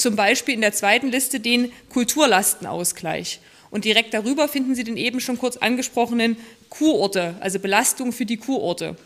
zum 0.00 0.16
Beispiel 0.16 0.54
in 0.54 0.60
der 0.60 0.72
zweiten 0.72 1.08
Liste 1.08 1.40
den 1.40 1.72
Kulturlastenausgleich. 1.90 3.40
Und 3.70 3.84
direkt 3.84 4.14
darüber 4.14 4.48
finden 4.48 4.74
Sie 4.74 4.84
den 4.84 4.96
eben 4.96 5.20
schon 5.20 5.38
kurz 5.38 5.56
angesprochenen 5.56 6.36
Kurorte, 6.68 7.36
also 7.40 7.58
Belastung 7.60 8.12
für 8.12 8.26
die 8.26 8.36
Kurorte. 8.36 8.96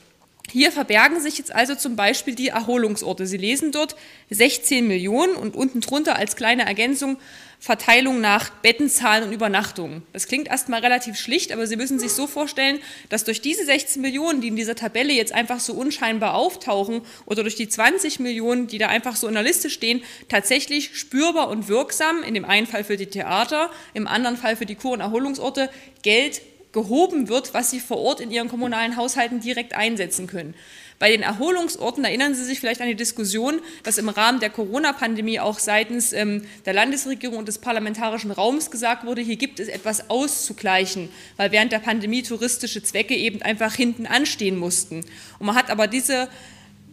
Hier 0.50 0.70
verbergen 0.70 1.20
sich 1.20 1.38
jetzt 1.38 1.54
also 1.54 1.74
zum 1.74 1.96
Beispiel 1.96 2.34
die 2.34 2.48
Erholungsorte. 2.48 3.26
Sie 3.26 3.38
lesen 3.38 3.72
dort 3.72 3.96
16 4.30 4.86
Millionen 4.86 5.34
und 5.34 5.56
unten 5.56 5.80
drunter 5.80 6.16
als 6.16 6.36
kleine 6.36 6.64
Ergänzung 6.64 7.18
Verteilung 7.64 8.20
nach 8.20 8.50
Bettenzahlen 8.50 9.24
und 9.24 9.32
Übernachtungen. 9.32 10.02
Das 10.12 10.28
klingt 10.28 10.48
erstmal 10.48 10.80
relativ 10.80 11.16
schlicht, 11.16 11.50
aber 11.50 11.66
Sie 11.66 11.76
müssen 11.76 11.98
sich 11.98 12.12
so 12.12 12.26
vorstellen, 12.26 12.78
dass 13.08 13.24
durch 13.24 13.40
diese 13.40 13.64
16 13.64 14.02
Millionen, 14.02 14.42
die 14.42 14.48
in 14.48 14.56
dieser 14.56 14.74
Tabelle 14.74 15.14
jetzt 15.14 15.32
einfach 15.32 15.60
so 15.60 15.72
unscheinbar 15.72 16.34
auftauchen, 16.34 17.00
oder 17.24 17.42
durch 17.42 17.54
die 17.54 17.66
20 17.66 18.20
Millionen, 18.20 18.66
die 18.66 18.76
da 18.76 18.88
einfach 18.88 19.16
so 19.16 19.28
in 19.28 19.32
der 19.32 19.42
Liste 19.42 19.70
stehen, 19.70 20.02
tatsächlich 20.28 20.94
spürbar 20.98 21.48
und 21.48 21.66
wirksam, 21.66 22.22
in 22.22 22.34
dem 22.34 22.44
einen 22.44 22.66
Fall 22.66 22.84
für 22.84 22.98
die 22.98 23.06
Theater, 23.06 23.70
im 23.94 24.06
anderen 24.06 24.36
Fall 24.36 24.56
für 24.56 24.66
die 24.66 24.74
Kur- 24.74 24.92
und 24.92 25.00
Erholungsorte, 25.00 25.70
Geld 26.02 26.42
gehoben 26.74 27.28
wird, 27.28 27.54
was 27.54 27.70
sie 27.70 27.80
vor 27.80 27.96
Ort 27.96 28.20
in 28.20 28.30
ihren 28.30 28.48
kommunalen 28.48 28.96
Haushalten 28.96 29.40
direkt 29.40 29.74
einsetzen 29.74 30.26
können. 30.26 30.54
Bei 30.98 31.10
den 31.10 31.22
Erholungsorten 31.22 32.04
erinnern 32.04 32.34
Sie 32.34 32.44
sich 32.44 32.60
vielleicht 32.60 32.80
an 32.80 32.86
die 32.86 32.94
Diskussion, 32.94 33.60
dass 33.82 33.98
im 33.98 34.08
Rahmen 34.08 34.38
der 34.40 34.50
Corona-Pandemie 34.50 35.40
auch 35.40 35.58
seitens 35.58 36.12
ähm, 36.12 36.46
der 36.66 36.72
Landesregierung 36.72 37.38
und 37.38 37.48
des 37.48 37.58
parlamentarischen 37.58 38.30
Raums 38.30 38.70
gesagt 38.70 39.04
wurde, 39.04 39.20
hier 39.20 39.36
gibt 39.36 39.58
es 39.58 39.68
etwas 39.68 40.08
auszugleichen, 40.08 41.08
weil 41.36 41.50
während 41.50 41.72
der 41.72 41.80
Pandemie 41.80 42.22
touristische 42.22 42.82
Zwecke 42.82 43.16
eben 43.16 43.42
einfach 43.42 43.74
hinten 43.74 44.06
anstehen 44.06 44.56
mussten. 44.56 45.04
Und 45.38 45.46
man 45.46 45.56
hat 45.56 45.70
aber 45.70 45.86
diese 45.86 46.28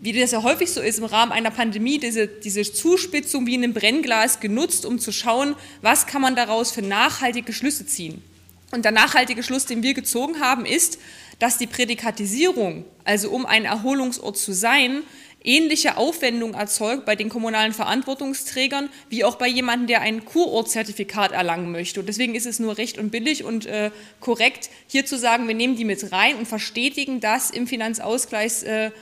wie 0.03 0.13
das 0.13 0.31
ja 0.31 0.41
häufig 0.41 0.71
so 0.71 0.81
ist 0.81 0.97
im 0.97 1.05
Rahmen 1.05 1.31
einer 1.31 1.51
Pandemie, 1.51 1.99
diese, 1.99 2.27
diese 2.27 2.63
Zuspitzung 2.63 3.45
wie 3.45 3.53
in 3.53 3.63
einem 3.63 3.75
Brennglas 3.75 4.39
genutzt, 4.39 4.83
um 4.83 4.97
zu 4.97 5.11
schauen, 5.11 5.55
was 5.83 6.07
kann 6.07 6.23
man 6.23 6.35
daraus 6.35 6.71
für 6.71 6.81
nachhaltige 6.81 7.53
Schlüsse 7.53 7.85
ziehen. 7.85 8.23
Und 8.71 8.85
der 8.85 8.91
nachhaltige 8.91 9.43
Schluss, 9.43 9.65
den 9.65 9.83
wir 9.83 9.93
gezogen 9.93 10.39
haben, 10.39 10.65
ist, 10.65 10.97
dass 11.39 11.57
die 11.57 11.67
Prädikatisierung, 11.67 12.85
also 13.03 13.29
um 13.29 13.45
ein 13.45 13.65
Erholungsort 13.65 14.37
zu 14.37 14.53
sein, 14.53 15.03
ähnliche 15.43 15.97
Aufwendungen 15.97 16.55
erzeugt 16.55 17.05
bei 17.05 17.15
den 17.15 17.29
kommunalen 17.29 17.73
Verantwortungsträgern 17.73 18.89
wie 19.09 19.23
auch 19.23 19.35
bei 19.35 19.47
jemandem, 19.47 19.87
der 19.87 20.01
ein 20.01 20.23
Kurortzertifikat 20.23 21.31
erlangen 21.31 21.71
möchte. 21.71 21.99
Und 21.99 22.05
deswegen 22.05 22.35
ist 22.35 22.45
es 22.45 22.59
nur 22.59 22.77
recht 22.77 22.97
und 22.97 23.09
billig 23.09 23.43
und 23.43 23.65
äh, 23.65 23.91
korrekt, 24.19 24.69
hier 24.87 25.05
zu 25.05 25.17
sagen, 25.17 25.47
wir 25.47 25.55
nehmen 25.55 25.75
die 25.75 25.85
mit 25.85 26.11
rein 26.11 26.35
und 26.35 26.47
verstetigen 26.47 27.19
das 27.19 27.49
im 27.49 27.65
Finanzausgleichsmasse, 27.67 28.93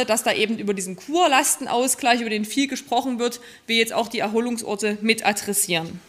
äh, 0.00 0.06
dass 0.06 0.22
da 0.22 0.32
eben 0.32 0.58
über 0.58 0.74
diesen 0.74 0.96
Kurlastenausgleich, 0.96 2.20
über 2.22 2.30
den 2.30 2.46
viel 2.46 2.66
gesprochen 2.66 3.18
wird, 3.18 3.40
wir 3.66 3.76
jetzt 3.76 3.92
auch 3.92 4.08
die 4.08 4.20
Erholungsorte 4.20 4.96
mit 5.02 5.26
adressieren. 5.26 6.00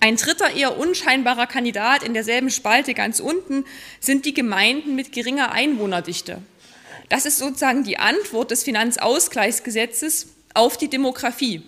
Ein 0.00 0.16
dritter 0.16 0.54
eher 0.54 0.78
unscheinbarer 0.78 1.46
Kandidat 1.46 2.02
in 2.02 2.14
derselben 2.14 2.50
Spalte 2.50 2.94
ganz 2.94 3.18
unten 3.20 3.64
sind 4.00 4.24
die 4.24 4.34
Gemeinden 4.34 4.94
mit 4.94 5.12
geringer 5.12 5.52
Einwohnerdichte. 5.52 6.42
Das 7.08 7.24
ist 7.24 7.38
sozusagen 7.38 7.84
die 7.84 7.98
Antwort 7.98 8.50
des 8.50 8.64
Finanzausgleichsgesetzes 8.64 10.28
auf 10.54 10.76
die 10.76 10.88
Demografie. 10.88 11.62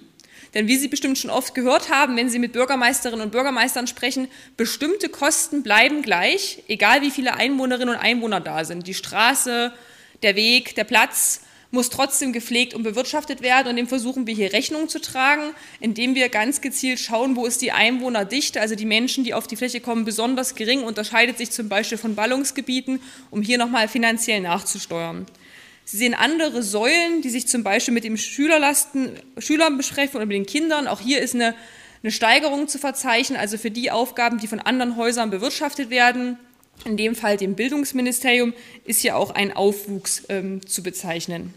Denn 0.55 0.67
wie 0.67 0.77
Sie 0.77 0.89
bestimmt 0.89 1.19
schon 1.19 1.31
oft 1.31 1.55
gehört 1.55 1.91
haben, 1.91 2.17
wenn 2.17 2.31
Sie 2.31 2.39
mit 2.39 2.53
Bürgermeisterinnen 2.53 3.25
und 3.25 3.33
Bürgermeistern 3.33 3.87
sprechen, 3.87 4.29
bestimmte 4.57 5.09
Kosten 5.09 5.63
bleiben 5.63 6.03
gleich, 6.03 6.63
egal 6.69 7.03
wie 7.03 7.11
viele 7.11 7.35
Einwohnerinnen 7.35 7.95
und 7.95 8.01
Einwohner 8.01 8.41
da 8.41 8.65
sind. 8.65 8.87
Die 8.87 8.95
Straße, 8.95 9.73
der 10.23 10.37
Weg, 10.37 10.75
der 10.75 10.85
Platz, 10.85 11.43
muss 11.71 11.91
trotzdem 11.91 12.33
gepflegt 12.33 12.73
und 12.73 12.83
bewirtschaftet 12.83 13.43
werden 13.43 13.69
und 13.69 13.77
dem 13.77 13.89
versuchen 13.89 14.27
wir 14.27 14.35
hier 14.35 14.53
Rechnung 14.53 14.89
zu 14.89 15.01
tragen, 15.01 15.51
indem 15.81 16.15
wir 16.15 16.31
ganz 16.31 16.61
gezielt 16.61 16.99
schauen, 16.99 17.37
wo 17.37 17.45
ist 17.45 17.61
die 17.61 17.73
Einwohnerdichte, 17.73 18.61
also 18.61 18.75
die 18.75 18.87
Menschen, 18.87 19.25
die 19.25 19.35
auf 19.35 19.47
die 19.47 19.57
Fläche 19.57 19.81
kommen, 19.81 20.05
besonders 20.05 20.55
gering, 20.55 20.83
unterscheidet 20.83 21.37
sich 21.37 21.51
zum 21.51 21.69
Beispiel 21.69 21.99
von 21.99 22.15
Ballungsgebieten, 22.15 23.01
um 23.31 23.43
hier 23.43 23.59
nochmal 23.59 23.89
finanziell 23.89 24.41
nachzusteuern. 24.41 25.27
Sie 25.85 25.99
sehen 25.99 26.15
andere 26.15 26.63
Säulen, 26.63 27.23
die 27.23 27.31
sich 27.31 27.49
zum 27.49 27.63
Beispiel 27.63 27.95
mit 27.95 28.05
dem 28.05 28.17
Schülerlasten, 28.17 29.13
Schülern 29.39 29.77
beschäftigen 29.77 30.17
oder 30.17 30.27
mit 30.27 30.37
den 30.37 30.47
Kindern. 30.47 30.87
Auch 30.87 31.01
hier 31.01 31.21
ist 31.21 31.35
eine, 31.35 31.55
eine 32.03 32.13
Steigerung 32.13 32.69
zu 32.69 32.79
verzeichnen, 32.79 33.39
also 33.39 33.57
für 33.57 33.71
die 33.71 33.91
Aufgaben, 33.91 34.39
die 34.39 34.49
von 34.49 34.61
anderen 34.61 34.97
Häusern 34.97 35.31
bewirtschaftet 35.31 35.91
werden 35.91 36.39
in 36.85 36.97
dem 36.97 37.15
Fall 37.15 37.37
dem 37.37 37.55
Bildungsministerium, 37.55 38.55
ist 38.85 39.03
ja 39.03 39.17
auch 39.17 39.31
ein 39.31 39.55
Aufwuchs 39.55 40.23
ähm, 40.29 40.67
zu 40.67 40.83
bezeichnen. 40.83 41.55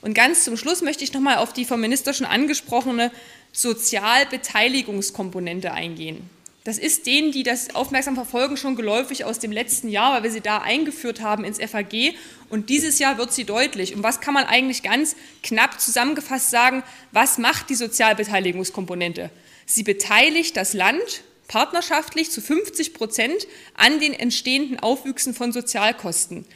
Und 0.00 0.14
ganz 0.14 0.44
zum 0.44 0.56
Schluss 0.56 0.82
möchte 0.82 1.04
ich 1.04 1.12
nochmal 1.12 1.38
auf 1.38 1.52
die 1.52 1.64
vom 1.64 1.80
Minister 1.80 2.12
schon 2.12 2.26
angesprochene 2.26 3.10
Sozialbeteiligungskomponente 3.52 5.72
eingehen. 5.72 6.28
Das 6.64 6.78
ist 6.78 7.06
denen, 7.06 7.30
die 7.30 7.42
das 7.42 7.74
aufmerksam 7.74 8.14
verfolgen, 8.14 8.56
schon 8.56 8.74
geläufig 8.74 9.26
aus 9.26 9.38
dem 9.38 9.52
letzten 9.52 9.88
Jahr, 9.88 10.14
weil 10.14 10.22
wir 10.22 10.30
sie 10.30 10.40
da 10.40 10.58
eingeführt 10.58 11.20
haben 11.20 11.44
ins 11.44 11.58
FAG. 11.58 12.14
Und 12.48 12.70
dieses 12.70 12.98
Jahr 12.98 13.18
wird 13.18 13.34
sie 13.34 13.44
deutlich. 13.44 13.94
Und 13.94 14.02
was 14.02 14.22
kann 14.22 14.32
man 14.32 14.44
eigentlich 14.44 14.82
ganz 14.82 15.14
knapp 15.42 15.78
zusammengefasst 15.78 16.50
sagen? 16.50 16.82
Was 17.12 17.36
macht 17.36 17.68
die 17.68 17.74
Sozialbeteiligungskomponente? 17.74 19.28
Sie 19.66 19.82
beteiligt 19.82 20.56
das 20.56 20.72
Land 20.72 21.22
partnerschaftlich 21.48 22.30
zu 22.30 22.40
50 22.40 22.94
Prozent 22.94 23.46
an 23.74 24.00
den 24.00 24.12
entstehenden 24.12 24.78
Aufwüchsen 24.80 25.34
von 25.34 25.52
Sozialkosten. 25.52 26.46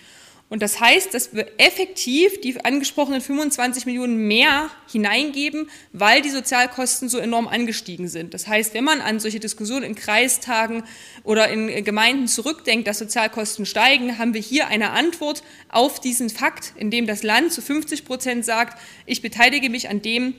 Und 0.51 0.63
das 0.63 0.81
heißt, 0.81 1.13
dass 1.13 1.35
wir 1.35 1.47
effektiv 1.59 2.41
die 2.41 2.65
angesprochenen 2.65 3.21
25 3.21 3.85
Millionen 3.85 4.17
mehr 4.17 4.71
hineingeben, 4.91 5.69
weil 5.93 6.23
die 6.23 6.31
Sozialkosten 6.31 7.11
so 7.11 7.19
enorm 7.19 7.49
angestiegen 7.49 8.09
sind. 8.09 8.33
Das 8.33 8.47
heißt, 8.47 8.73
wenn 8.73 8.85
man 8.85 9.03
an 9.03 9.21
solche 9.21 9.41
Diskussionen 9.41 9.83
in 9.83 9.95
Kreistagen 9.95 10.85
oder 11.23 11.49
in 11.49 11.85
Gemeinden 11.85 12.29
zurückdenkt, 12.29 12.89
dass 12.89 12.99
Sozialkosten 12.99 13.67
steigen, 13.67 14.17
haben 14.19 14.33
wir 14.33 14.41
hier 14.41 14.69
eine 14.69 14.91
Antwort 14.91 15.43
auf 15.69 16.01
diesen 16.01 16.31
Fakt, 16.31 16.73
indem 16.77 17.07
das 17.07 17.23
Land 17.23 17.53
zu 17.53 17.61
50 17.61 18.07
Prozent 18.07 18.47
sagt, 18.47 18.81
ich 19.05 19.21
beteilige 19.21 19.69
mich 19.69 19.91
an 19.91 20.01
dem, 20.01 20.33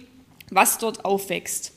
was 0.49 0.79
dort 0.79 1.05
aufwächst. 1.05 1.73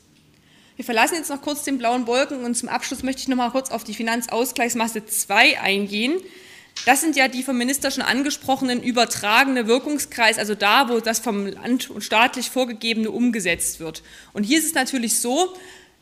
Wir 0.75 0.85
verlassen 0.85 1.15
jetzt 1.15 1.29
noch 1.29 1.41
kurz 1.41 1.63
den 1.63 1.77
blauen 1.77 2.07
Wolken 2.07 2.43
und 2.43 2.55
zum 2.55 2.67
Abschluss 2.67 3.03
möchte 3.03 3.21
ich 3.21 3.27
noch 3.27 3.37
mal 3.37 3.51
kurz 3.51 3.69
auf 3.69 3.83
die 3.83 3.93
Finanzausgleichsmasse 3.93 5.05
2 5.05 5.59
eingehen. 5.59 6.19
Das 6.85 7.01
sind 7.01 7.15
ja 7.15 7.27
die 7.27 7.43
vom 7.43 7.57
Minister 7.57 7.91
schon 7.91 8.03
angesprochenen 8.03 8.81
übertragene 8.81 9.67
Wirkungskreis, 9.67 10.39
also 10.39 10.55
da, 10.55 10.89
wo 10.89 10.99
das 10.99 11.19
vom 11.19 11.45
Land 11.45 11.91
und 11.91 12.03
staatlich 12.03 12.49
vorgegebene 12.49 13.11
umgesetzt 13.11 13.79
wird. 13.79 14.01
Und 14.33 14.43
hier 14.43 14.57
ist 14.57 14.65
es 14.65 14.73
natürlich 14.73 15.19
so, 15.19 15.53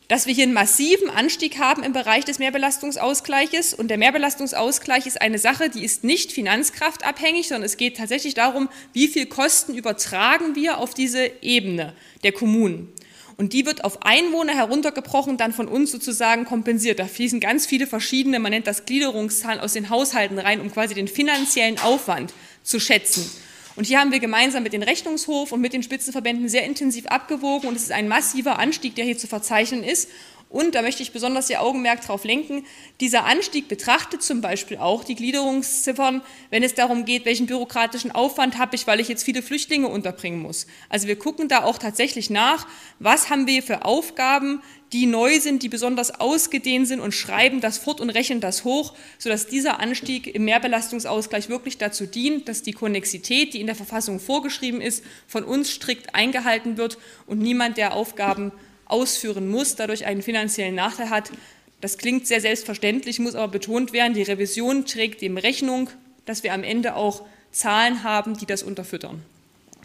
dass 0.07 0.25
wir 0.25 0.33
hier 0.33 0.43
einen 0.43 0.53
massiven 0.53 1.09
Anstieg 1.09 1.59
haben 1.59 1.83
im 1.83 1.93
Bereich 1.93 2.25
des 2.25 2.39
Mehrbelastungsausgleiches. 2.39 3.73
Und 3.73 3.89
der 3.89 3.97
Mehrbelastungsausgleich 3.97 5.05
ist 5.05 5.21
eine 5.21 5.37
Sache, 5.37 5.69
die 5.69 5.85
ist 5.85 6.03
nicht 6.03 6.31
finanzkraftabhängig, 6.31 7.47
sondern 7.47 7.63
es 7.63 7.77
geht 7.77 7.97
tatsächlich 7.97 8.33
darum, 8.33 8.69
wie 8.93 9.07
viel 9.07 9.25
Kosten 9.25 9.75
übertragen 9.75 10.55
wir 10.55 10.79
auf 10.79 10.93
diese 10.93 11.31
Ebene 11.41 11.93
der 12.23 12.31
Kommunen. 12.31 12.91
Und 13.37 13.53
die 13.53 13.65
wird 13.65 13.83
auf 13.83 14.03
Einwohner 14.03 14.53
heruntergebrochen, 14.53 15.37
dann 15.37 15.53
von 15.53 15.67
uns 15.67 15.91
sozusagen 15.91 16.45
kompensiert. 16.45 16.99
Da 16.99 17.05
fließen 17.05 17.39
ganz 17.39 17.65
viele 17.65 17.87
verschiedene, 17.87 18.39
man 18.39 18.51
nennt 18.51 18.67
das 18.67 18.85
Gliederungszahlen 18.85 19.59
aus 19.59 19.73
den 19.73 19.89
Haushalten 19.89 20.37
rein, 20.37 20.59
um 20.59 20.71
quasi 20.71 20.93
den 20.93 21.07
finanziellen 21.07 21.79
Aufwand 21.79 22.33
zu 22.63 22.79
schätzen. 22.79 23.29
Und 23.75 23.85
hier 23.85 23.99
haben 23.99 24.11
wir 24.11 24.19
gemeinsam 24.19 24.63
mit 24.63 24.73
dem 24.73 24.81
Rechnungshof 24.81 25.51
und 25.51 25.61
mit 25.61 25.73
den 25.73 25.81
Spitzenverbänden 25.81 26.49
sehr 26.49 26.65
intensiv 26.65 27.07
abgewogen 27.07 27.69
und 27.69 27.75
es 27.75 27.83
ist 27.83 27.91
ein 27.91 28.07
massiver 28.07 28.59
Anstieg, 28.59 28.95
der 28.95 29.05
hier 29.05 29.17
zu 29.17 29.27
verzeichnen 29.27 29.83
ist. 29.83 30.09
Und 30.51 30.75
da 30.75 30.81
möchte 30.81 31.01
ich 31.01 31.13
besonders 31.13 31.49
Ihr 31.49 31.61
Augenmerk 31.61 32.01
darauf 32.01 32.25
lenken, 32.25 32.65
dieser 32.99 33.25
Anstieg 33.25 33.69
betrachtet 33.69 34.21
zum 34.21 34.41
Beispiel 34.41 34.77
auch 34.77 35.05
die 35.05 35.15
Gliederungsziffern, 35.15 36.21
wenn 36.49 36.61
es 36.61 36.75
darum 36.75 37.05
geht, 37.05 37.23
welchen 37.23 37.45
bürokratischen 37.45 38.11
Aufwand 38.11 38.57
habe 38.57 38.75
ich, 38.75 38.85
weil 38.85 38.99
ich 38.99 39.07
jetzt 39.07 39.23
viele 39.23 39.43
Flüchtlinge 39.43 39.87
unterbringen 39.87 40.41
muss. 40.41 40.67
Also 40.89 41.07
wir 41.07 41.17
gucken 41.17 41.47
da 41.47 41.63
auch 41.63 41.77
tatsächlich 41.77 42.29
nach, 42.29 42.67
was 42.99 43.29
haben 43.29 43.47
wir 43.47 43.63
für 43.63 43.85
Aufgaben, 43.85 44.61
die 44.91 45.05
neu 45.05 45.39
sind, 45.39 45.63
die 45.63 45.69
besonders 45.69 46.19
ausgedehnt 46.19 46.85
sind 46.85 46.99
und 46.99 47.13
schreiben 47.13 47.61
das 47.61 47.77
fort 47.77 48.01
und 48.01 48.09
rechnen 48.09 48.41
das 48.41 48.65
hoch, 48.65 48.93
sodass 49.19 49.47
dieser 49.47 49.79
Anstieg 49.79 50.27
im 50.27 50.43
Mehrbelastungsausgleich 50.43 51.47
wirklich 51.47 51.77
dazu 51.77 52.05
dient, 52.05 52.49
dass 52.49 52.61
die 52.61 52.73
Konnexität, 52.73 53.53
die 53.53 53.61
in 53.61 53.67
der 53.67 53.75
Verfassung 53.75 54.19
vorgeschrieben 54.19 54.81
ist, 54.81 55.05
von 55.27 55.45
uns 55.45 55.71
strikt 55.71 56.13
eingehalten 56.13 56.75
wird 56.75 56.97
und 57.25 57.39
niemand 57.39 57.77
der 57.77 57.93
Aufgaben 57.93 58.51
ausführen 58.91 59.49
muss, 59.49 59.75
dadurch 59.75 60.05
einen 60.05 60.21
finanziellen 60.21 60.75
Nachteil 60.75 61.09
hat. 61.09 61.31
Das 61.79 61.97
klingt 61.97 62.27
sehr 62.27 62.41
selbstverständlich, 62.41 63.19
muss 63.19 63.35
aber 63.35 63.47
betont 63.47 63.93
werden, 63.93 64.13
die 64.13 64.21
Revision 64.21 64.85
trägt 64.85 65.21
dem 65.21 65.37
Rechnung, 65.37 65.89
dass 66.25 66.43
wir 66.43 66.53
am 66.53 66.63
Ende 66.63 66.95
auch 66.95 67.23
Zahlen 67.51 68.03
haben, 68.03 68.37
die 68.37 68.45
das 68.45 68.63
unterfüttern. 68.63 69.23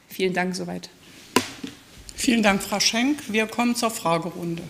Vielen 0.08 0.34
Dank 0.34 0.54
soweit. 0.54 0.88
Vielen 2.14 2.42
Dank, 2.42 2.62
Frau 2.62 2.80
Schenk. 2.80 3.20
Wir 3.28 3.46
kommen 3.46 3.74
zur 3.74 3.90
Fragerunde. 3.90 4.62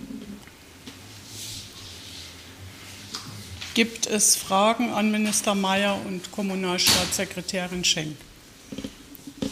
Gibt 3.74 4.06
es 4.06 4.36
Fragen 4.36 4.90
an 4.90 5.10
Minister 5.10 5.54
Mayer 5.54 6.00
und 6.06 6.32
Kommunalstaatssekretärin 6.32 7.84
Schenk? 7.84 8.16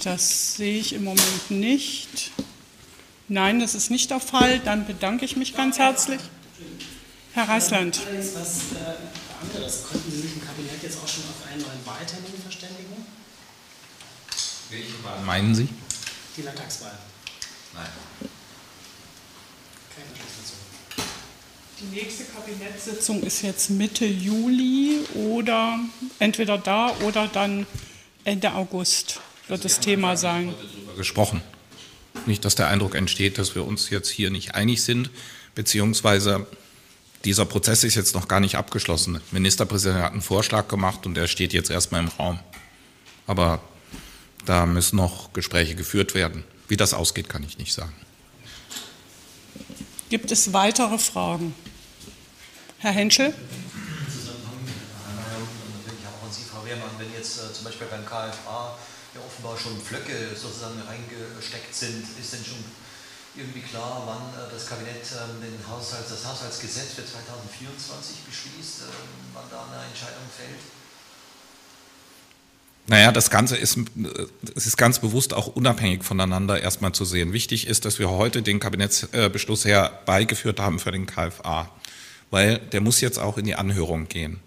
Das 0.02 0.56
sehe 0.56 0.78
ich 0.78 0.94
im 0.94 1.04
Moment 1.04 1.50
nicht. 1.50 2.30
Nein, 3.28 3.60
das 3.60 3.74
ist 3.74 3.90
nicht 3.90 4.10
der 4.10 4.20
Fall. 4.20 4.60
Dann 4.60 4.86
bedanke 4.86 5.24
ich 5.24 5.36
mich 5.36 5.56
ganz 5.56 5.78
herzlich. 5.78 6.20
Herr 7.32 7.48
Reisland. 7.48 8.00
Allerdings 8.06 8.34
was 8.34 8.58
äh, 8.78 9.44
anderes. 9.44 9.84
Konnten 9.90 10.10
Sie 10.10 10.20
sich 10.20 10.34
im 10.34 10.44
Kabinett 10.44 10.82
jetzt 10.82 10.98
auch 11.02 11.08
schon 11.08 11.24
auf 11.24 11.50
einen 11.50 11.62
neuen 11.62 11.86
Wahltermin 11.86 12.40
verständigen? 12.42 13.06
Welche 14.70 15.04
Wahl 15.04 15.20
meinen 15.24 15.54
Sie? 15.54 15.68
Die 16.36 16.42
Landtagswahl. 16.42 16.98
Nein. 17.74 17.86
Keine 19.94 20.08
Beschluss 20.10 20.52
Die 21.80 21.96
nächste 21.96 22.24
Kabinettssitzung 22.24 23.22
ist 23.22 23.42
jetzt 23.42 23.70
Mitte 23.70 24.04
Juli 24.04 25.00
oder 25.14 25.78
entweder 26.18 26.58
da 26.58 26.90
oder 27.00 27.26
dann 27.28 27.66
Ende 28.24 28.52
August 28.52 29.20
wird 29.48 29.64
das 29.64 29.80
Thema 29.80 30.16
sein. 30.16 30.54
Darüber 30.56 30.96
gesprochen. 30.96 31.42
Nicht, 32.26 32.44
dass 32.44 32.54
der 32.54 32.68
Eindruck 32.68 32.94
entsteht, 32.94 33.38
dass 33.38 33.54
wir 33.54 33.64
uns 33.64 33.90
jetzt 33.90 34.08
hier 34.08 34.30
nicht 34.30 34.54
einig 34.54 34.82
sind, 34.82 35.10
beziehungsweise 35.54 36.46
dieser 37.24 37.46
Prozess 37.46 37.84
ist 37.84 37.94
jetzt 37.94 38.14
noch 38.14 38.28
gar 38.28 38.40
nicht 38.40 38.56
abgeschlossen. 38.56 39.14
Der 39.14 39.22
Ministerpräsident 39.32 40.02
hat 40.02 40.12
einen 40.12 40.22
Vorschlag 40.22 40.68
gemacht 40.68 41.06
und 41.06 41.14
der 41.14 41.26
steht 41.26 41.52
jetzt 41.52 41.70
erstmal 41.70 42.02
im 42.02 42.08
Raum. 42.08 42.38
Aber 43.26 43.60
da 44.44 44.66
müssen 44.66 44.96
noch 44.96 45.32
Gespräche 45.32 45.74
geführt 45.74 46.14
werden. 46.14 46.44
Wie 46.68 46.76
das 46.76 46.94
ausgeht, 46.94 47.28
kann 47.28 47.42
ich 47.42 47.58
nicht 47.58 47.72
sagen. 47.72 47.94
Gibt 50.10 50.30
es 50.30 50.52
weitere 50.52 50.98
Fragen? 50.98 51.54
Herr 52.78 52.92
Henschel? 52.92 53.32
Zusammenhang, 54.06 54.60
natürlich 55.80 56.06
auch 56.06 56.26
an 56.26 56.32
Sie, 56.32 56.44
Frau 56.44 56.64
Wehrmann, 56.64 56.90
wenn 56.98 57.12
jetzt 57.12 57.38
äh, 57.38 57.52
zum 57.52 57.64
Beispiel 57.64 57.86
beim 57.90 58.04
KFA 58.04 58.76
ja 59.14 59.20
offenbar 59.26 59.56
schon 59.56 59.80
Flöcke 59.80 60.34
sozusagen 60.34 60.80
reingesteckt 60.82 61.74
sind, 61.74 62.04
ist 62.18 62.32
denn 62.32 62.44
schon 62.44 62.64
irgendwie 63.36 63.60
klar, 63.60 64.02
wann 64.06 64.30
äh, 64.34 64.50
das 64.52 64.66
Kabinett 64.66 65.02
äh, 65.02 65.42
den 65.42 65.58
Haushalts, 65.68 66.10
das 66.10 66.24
Haushaltsgesetz 66.26 66.94
für 66.94 67.04
2024 67.04 68.18
beschließt, 68.26 68.82
äh, 68.82 68.84
wann 69.34 69.44
da 69.50 69.66
eine 69.66 69.86
Entscheidung 69.86 70.22
fällt? 70.30 70.60
Naja, 72.86 73.12
das 73.12 73.30
Ganze 73.30 73.56
ist, 73.56 73.78
es 74.54 74.66
ist 74.66 74.76
ganz 74.76 74.98
bewusst 74.98 75.32
auch 75.32 75.46
unabhängig 75.46 76.04
voneinander 76.04 76.60
erstmal 76.60 76.92
zu 76.92 77.06
sehen. 77.06 77.32
Wichtig 77.32 77.66
ist, 77.66 77.86
dass 77.86 77.98
wir 77.98 78.10
heute 78.10 78.42
den 78.42 78.60
Kabinettsbeschluss 78.60 79.64
herbeigeführt 79.64 80.60
haben 80.60 80.78
für 80.78 80.92
den 80.92 81.06
KFA, 81.06 81.70
weil 82.30 82.58
der 82.58 82.82
muss 82.82 83.00
jetzt 83.00 83.18
auch 83.18 83.38
in 83.38 83.46
die 83.46 83.54
Anhörung 83.54 84.06
gehen. 84.08 84.38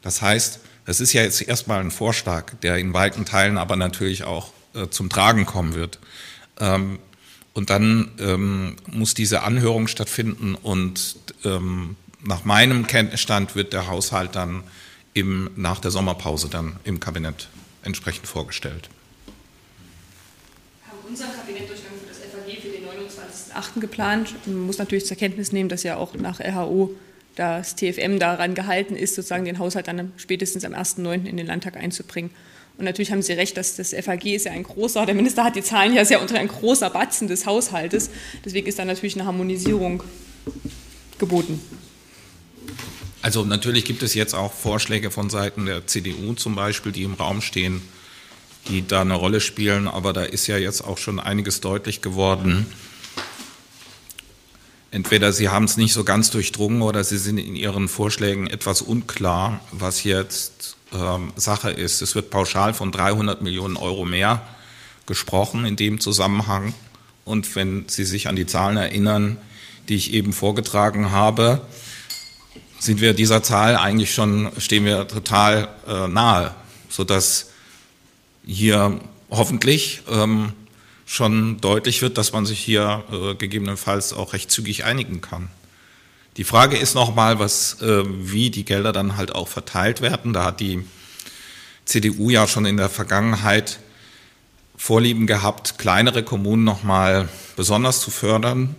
Das 0.00 0.22
heißt, 0.22 0.60
es 0.86 1.00
ist 1.00 1.12
ja 1.12 1.22
jetzt 1.22 1.42
erstmal 1.42 1.80
ein 1.80 1.90
Vorschlag, 1.90 2.54
der 2.62 2.78
in 2.78 2.94
weiten 2.94 3.24
Teilen 3.24 3.58
aber 3.58 3.76
natürlich 3.76 4.24
auch 4.24 4.52
äh, 4.74 4.88
zum 4.88 5.10
Tragen 5.10 5.44
kommen 5.44 5.74
wird. 5.74 5.98
Ähm, 6.58 7.00
und 7.52 7.70
dann 7.70 8.12
ähm, 8.18 8.76
muss 8.86 9.14
diese 9.14 9.42
Anhörung 9.42 9.88
stattfinden 9.88 10.54
und 10.54 11.16
ähm, 11.44 11.96
nach 12.22 12.44
meinem 12.44 12.86
Kenntnisstand 12.86 13.54
wird 13.54 13.72
der 13.72 13.88
Haushalt 13.88 14.36
dann 14.36 14.62
im, 15.14 15.50
nach 15.56 15.80
der 15.80 15.90
Sommerpause 15.90 16.48
dann 16.48 16.76
im 16.84 17.00
Kabinett 17.00 17.48
entsprechend 17.82 18.26
vorgestellt. 18.26 18.90
Wir 20.84 20.92
haben 20.92 21.08
unseren 21.08 21.30
Kabinettdurchgang 21.34 21.92
für 22.00 22.08
das 22.08 22.18
FAG 22.18 22.60
für 22.60 22.68
den 22.68 22.84
29.08. 22.84 23.80
geplant. 23.80 24.34
Man 24.46 24.66
muss 24.66 24.78
natürlich 24.78 25.06
zur 25.06 25.16
Kenntnis 25.16 25.50
nehmen, 25.52 25.68
dass 25.68 25.82
ja 25.82 25.96
auch 25.96 26.14
nach 26.14 26.40
RHO 26.40 26.94
das 27.36 27.76
TFM 27.76 28.18
daran 28.18 28.54
gehalten 28.54 28.96
ist, 28.96 29.14
sozusagen 29.14 29.44
den 29.44 29.58
Haushalt 29.58 29.86
dann 29.88 30.12
spätestens 30.16 30.64
am 30.64 30.72
1.9. 30.74 31.26
in 31.26 31.36
den 31.36 31.46
Landtag 31.46 31.76
einzubringen. 31.76 32.30
Und 32.78 32.84
natürlich 32.84 33.12
haben 33.12 33.22
Sie 33.22 33.32
recht, 33.32 33.56
dass 33.56 33.76
das 33.76 33.94
FAG 33.94 34.24
ist 34.26 34.44
ja 34.44 34.52
ein 34.52 34.62
großer, 34.62 35.06
der 35.06 35.14
Minister 35.14 35.44
hat 35.44 35.56
die 35.56 35.62
Zahlen 35.62 35.94
ja 35.94 36.04
sehr 36.04 36.20
unter 36.20 36.38
ein 36.38 36.48
großer 36.48 36.90
Batzen 36.90 37.28
des 37.28 37.46
Haushaltes. 37.46 38.10
Deswegen 38.44 38.66
ist 38.66 38.78
da 38.78 38.84
natürlich 38.84 39.14
eine 39.16 39.26
Harmonisierung 39.26 40.02
geboten. 41.18 41.60
Also 43.22 43.44
natürlich 43.44 43.84
gibt 43.84 44.02
es 44.02 44.14
jetzt 44.14 44.34
auch 44.34 44.52
Vorschläge 44.52 45.10
von 45.10 45.30
Seiten 45.30 45.66
der 45.66 45.86
CDU 45.86 46.34
zum 46.34 46.54
Beispiel, 46.54 46.92
die 46.92 47.02
im 47.02 47.14
Raum 47.14 47.40
stehen, 47.40 47.80
die 48.68 48.86
da 48.86 49.00
eine 49.00 49.14
Rolle 49.14 49.40
spielen. 49.40 49.88
Aber 49.88 50.12
da 50.12 50.22
ist 50.22 50.46
ja 50.46 50.58
jetzt 50.58 50.82
auch 50.82 50.98
schon 50.98 51.18
einiges 51.18 51.60
deutlich 51.60 52.02
geworden. 52.02 52.66
Entweder 54.96 55.30
Sie 55.30 55.50
haben 55.50 55.66
es 55.66 55.76
nicht 55.76 55.92
so 55.92 56.04
ganz 56.04 56.30
durchdrungen 56.30 56.80
oder 56.80 57.04
Sie 57.04 57.18
sind 57.18 57.36
in 57.36 57.54
Ihren 57.54 57.86
Vorschlägen 57.86 58.46
etwas 58.46 58.80
unklar, 58.80 59.60
was 59.70 60.04
jetzt 60.04 60.78
ähm, 60.90 61.34
Sache 61.36 61.70
ist. 61.70 62.00
Es 62.00 62.14
wird 62.14 62.30
pauschal 62.30 62.72
von 62.72 62.92
300 62.92 63.42
Millionen 63.42 63.76
Euro 63.76 64.06
mehr 64.06 64.40
gesprochen 65.04 65.66
in 65.66 65.76
dem 65.76 66.00
Zusammenhang. 66.00 66.72
Und 67.26 67.56
wenn 67.56 67.84
Sie 67.88 68.06
sich 68.06 68.26
an 68.26 68.36
die 68.36 68.46
Zahlen 68.46 68.78
erinnern, 68.78 69.36
die 69.90 69.96
ich 69.96 70.14
eben 70.14 70.32
vorgetragen 70.32 71.10
habe, 71.10 71.60
sind 72.78 73.02
wir 73.02 73.12
dieser 73.12 73.42
Zahl 73.42 73.76
eigentlich 73.76 74.14
schon, 74.14 74.50
stehen 74.56 74.86
wir 74.86 75.06
total 75.08 75.68
äh, 75.86 76.08
nahe, 76.08 76.54
sodass 76.88 77.50
hier 78.46 78.98
hoffentlich 79.28 80.00
ähm, 80.10 80.54
schon 81.06 81.60
deutlich 81.60 82.02
wird, 82.02 82.18
dass 82.18 82.32
man 82.32 82.44
sich 82.44 82.58
hier 82.58 83.04
äh, 83.10 83.34
gegebenenfalls 83.36 84.12
auch 84.12 84.32
recht 84.32 84.50
zügig 84.50 84.84
einigen 84.84 85.20
kann. 85.20 85.48
Die 86.36 86.44
Frage 86.44 86.76
ist 86.76 86.94
nochmal, 86.94 87.38
was, 87.38 87.80
äh, 87.80 88.02
wie 88.04 88.50
die 88.50 88.64
Gelder 88.64 88.92
dann 88.92 89.16
halt 89.16 89.34
auch 89.34 89.48
verteilt 89.48 90.02
werden. 90.02 90.34
Da 90.34 90.44
hat 90.44 90.60
die 90.60 90.84
CDU 91.86 92.28
ja 92.28 92.46
schon 92.46 92.66
in 92.66 92.76
der 92.76 92.90
Vergangenheit 92.90 93.78
Vorlieben 94.78 95.26
gehabt, 95.26 95.78
kleinere 95.78 96.22
Kommunen 96.22 96.64
nochmal 96.64 97.30
besonders 97.56 98.00
zu 98.00 98.10
fördern. 98.10 98.74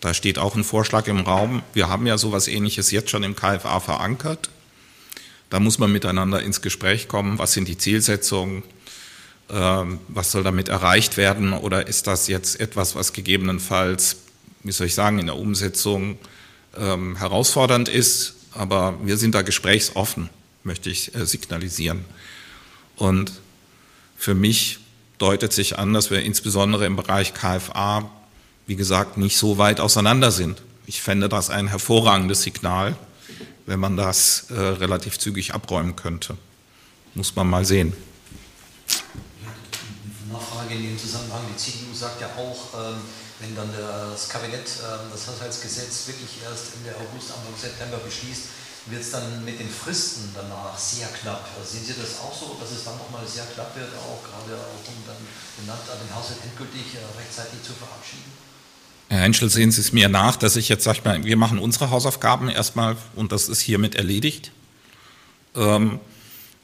Da 0.00 0.14
steht 0.14 0.38
auch 0.38 0.56
ein 0.56 0.64
Vorschlag 0.64 1.06
im 1.06 1.20
Raum. 1.20 1.62
Wir 1.74 1.88
haben 1.88 2.06
ja 2.06 2.18
sowas 2.18 2.48
Ähnliches 2.48 2.90
jetzt 2.90 3.10
schon 3.10 3.22
im 3.22 3.36
KFA 3.36 3.78
verankert. 3.78 4.50
Da 5.48 5.60
muss 5.60 5.78
man 5.78 5.92
miteinander 5.92 6.42
ins 6.42 6.60
Gespräch 6.60 7.06
kommen. 7.06 7.38
Was 7.38 7.52
sind 7.52 7.68
die 7.68 7.78
Zielsetzungen? 7.78 8.64
Ähm, 9.48 10.00
was 10.08 10.32
soll 10.32 10.42
damit 10.42 10.68
erreicht 10.68 11.16
werden? 11.16 11.52
Oder 11.52 11.86
ist 11.86 12.06
das 12.06 12.26
jetzt 12.26 12.58
etwas, 12.60 12.94
was 12.94 13.12
gegebenenfalls, 13.12 14.16
wie 14.62 14.72
soll 14.72 14.88
ich 14.88 14.94
sagen, 14.94 15.18
in 15.18 15.26
der 15.26 15.36
Umsetzung 15.36 16.18
ähm, 16.76 17.16
herausfordernd 17.16 17.88
ist? 17.88 18.34
Aber 18.52 18.98
wir 19.04 19.16
sind 19.16 19.34
da 19.34 19.42
gesprächsoffen, 19.42 20.30
möchte 20.64 20.90
ich 20.90 21.14
äh, 21.14 21.26
signalisieren. 21.26 22.04
Und 22.96 23.32
für 24.16 24.34
mich 24.34 24.78
deutet 25.18 25.52
sich 25.52 25.78
an, 25.78 25.92
dass 25.92 26.10
wir 26.10 26.22
insbesondere 26.22 26.86
im 26.86 26.96
Bereich 26.96 27.34
KFA, 27.34 28.10
wie 28.66 28.76
gesagt, 28.76 29.16
nicht 29.16 29.36
so 29.36 29.58
weit 29.58 29.78
auseinander 29.78 30.30
sind. 30.30 30.62
Ich 30.86 31.02
fände 31.02 31.28
das 31.28 31.50
ein 31.50 31.68
hervorragendes 31.68 32.42
Signal, 32.42 32.96
wenn 33.66 33.78
man 33.78 33.96
das 33.96 34.50
äh, 34.50 34.54
relativ 34.58 35.18
zügig 35.18 35.54
abräumen 35.54 35.94
könnte. 35.94 36.36
Muss 37.14 37.36
man 37.36 37.48
mal 37.48 37.64
sehen. 37.64 37.92
Nachfrage 40.36 40.74
in 40.74 40.92
dem 40.92 40.98
Zusammenhang. 40.98 41.42
Die 41.48 41.56
CDU 41.56 41.92
sagt 41.94 42.20
ja 42.20 42.28
auch, 42.36 42.76
ähm, 42.76 43.00
wenn 43.40 43.56
dann 43.56 43.68
das 43.72 44.28
Kabinett 44.28 44.68
ähm, 44.84 45.08
das 45.12 45.26
Haushaltsgesetz 45.28 46.06
wirklich 46.06 46.44
erst 46.44 46.76
Ende 46.76 46.92
August, 46.96 47.32
Anfang 47.32 47.56
September 47.56 47.98
beschließt, 47.98 48.56
wird 48.86 49.02
es 49.02 49.10
dann 49.10 49.44
mit 49.44 49.58
den 49.58 49.68
Fristen 49.68 50.30
danach 50.34 50.78
sehr 50.78 51.08
knapp. 51.08 51.48
Also 51.58 51.72
sehen 51.72 51.84
Sie 51.84 51.94
das 52.00 52.20
auch 52.20 52.32
so, 52.32 52.56
dass 52.60 52.70
es 52.70 52.84
dann 52.84 52.96
nochmal 52.96 53.26
sehr 53.26 53.44
knapp 53.44 53.74
wird, 53.74 53.90
auch 53.96 54.22
gerade 54.22 54.60
auch 54.60 54.84
um 54.86 55.00
dann 55.06 55.18
den, 55.58 55.66
Land, 55.66 55.80
den 55.84 56.14
Haushalt 56.14 56.38
endgültig 56.44 56.94
äh, 56.94 57.18
rechtzeitig 57.18 57.62
zu 57.62 57.72
verabschieden? 57.72 58.30
Herr 59.08 59.20
Henschel, 59.20 59.50
sehen 59.50 59.70
Sie 59.70 59.80
es 59.80 59.92
mir 59.92 60.08
nach, 60.08 60.36
dass 60.36 60.56
ich 60.56 60.68
jetzt 60.68 60.84
sage, 60.84 61.00
mal, 61.04 61.22
wir 61.24 61.36
machen 61.36 61.58
unsere 61.58 61.90
Hausaufgaben 61.90 62.48
erstmal 62.48 62.96
und 63.14 63.32
das 63.32 63.48
ist 63.48 63.60
hiermit 63.60 63.94
erledigt. 63.94 64.52
Ähm, 65.54 66.00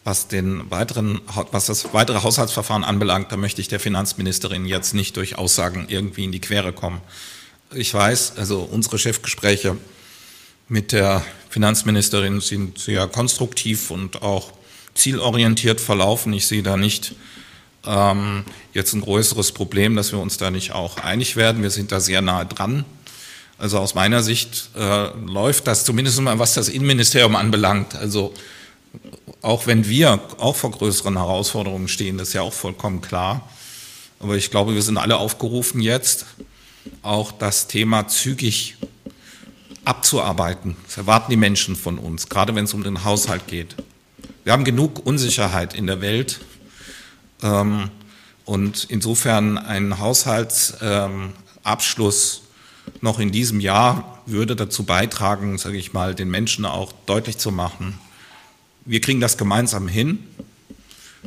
was, 0.04 0.28
den 0.28 0.70
weiteren, 0.70 1.20
was 1.52 1.66
das 1.66 1.94
weitere 1.94 2.22
Haushaltsverfahren 2.22 2.84
anbelangt, 2.84 3.30
da 3.30 3.36
möchte 3.36 3.60
ich 3.60 3.68
der 3.68 3.80
Finanzministerin 3.80 4.66
jetzt 4.66 4.94
nicht 4.94 5.16
durch 5.16 5.38
Aussagen 5.38 5.86
irgendwie 5.88 6.24
in 6.24 6.32
die 6.32 6.40
Quere 6.40 6.72
kommen. 6.72 7.00
Ich 7.74 7.94
weiß, 7.94 8.36
also 8.36 8.60
unsere 8.60 8.98
Chefgespräche 8.98 9.76
mit 10.68 10.92
der 10.92 11.24
Finanzministerin 11.50 12.40
sind 12.40 12.78
sehr 12.78 13.06
konstruktiv 13.06 13.90
und 13.90 14.22
auch 14.22 14.52
zielorientiert 14.94 15.80
verlaufen. 15.80 16.32
Ich 16.32 16.46
sehe 16.46 16.62
da 16.62 16.76
nicht 16.76 17.14
ähm, 17.86 18.44
jetzt 18.74 18.92
ein 18.92 19.00
größeres 19.00 19.52
Problem, 19.52 19.96
dass 19.96 20.12
wir 20.12 20.18
uns 20.18 20.36
da 20.36 20.50
nicht 20.50 20.72
auch 20.72 20.98
einig 20.98 21.36
werden. 21.36 21.62
Wir 21.62 21.70
sind 21.70 21.92
da 21.92 22.00
sehr 22.00 22.20
nahe 22.20 22.46
dran. 22.46 22.84
Also 23.58 23.78
aus 23.78 23.94
meiner 23.94 24.22
Sicht 24.22 24.70
äh, 24.76 25.08
läuft 25.26 25.66
das 25.66 25.84
zumindest 25.84 26.20
mal, 26.20 26.38
was 26.38 26.54
das 26.54 26.68
Innenministerium 26.68 27.36
anbelangt. 27.36 27.94
Also 27.94 28.34
auch 29.42 29.66
wenn 29.66 29.86
wir 29.88 30.20
auch 30.38 30.56
vor 30.56 30.70
größeren 30.70 31.16
Herausforderungen 31.16 31.88
stehen, 31.88 32.16
das 32.16 32.28
ist 32.28 32.34
ja 32.34 32.42
auch 32.42 32.52
vollkommen 32.52 33.00
klar. 33.00 33.48
Aber 34.20 34.36
ich 34.36 34.52
glaube, 34.52 34.74
wir 34.74 34.82
sind 34.82 34.98
alle 34.98 35.16
aufgerufen 35.18 35.80
jetzt, 35.80 36.26
auch 37.02 37.32
das 37.32 37.66
Thema 37.66 38.06
zügig 38.06 38.76
abzuarbeiten. 39.84 40.76
Das 40.86 40.96
erwarten 40.96 41.32
die 41.32 41.36
Menschen 41.36 41.74
von 41.74 41.98
uns, 41.98 42.28
gerade 42.28 42.54
wenn 42.54 42.66
es 42.66 42.74
um 42.74 42.84
den 42.84 43.02
Haushalt 43.04 43.48
geht. 43.48 43.74
Wir 44.44 44.52
haben 44.52 44.62
genug 44.64 45.04
Unsicherheit 45.04 45.74
in 45.74 45.88
der 45.88 46.00
Welt. 46.00 46.38
Ähm, 47.42 47.90
und 48.44 48.86
insofern 48.88 49.58
ein 49.58 49.98
Haushaltsabschluss 49.98 52.42
noch 53.00 53.18
in 53.18 53.32
diesem 53.32 53.58
Jahr 53.60 54.22
würde 54.26 54.54
dazu 54.56 54.84
beitragen, 54.84 55.58
sage 55.58 55.78
ich 55.78 55.92
mal, 55.92 56.14
den 56.14 56.30
Menschen 56.30 56.64
auch 56.64 56.92
deutlich 57.06 57.38
zu 57.38 57.50
machen, 57.50 57.98
wir 58.84 59.00
kriegen 59.00 59.20
das 59.20 59.36
gemeinsam 59.36 59.88
hin, 59.88 60.18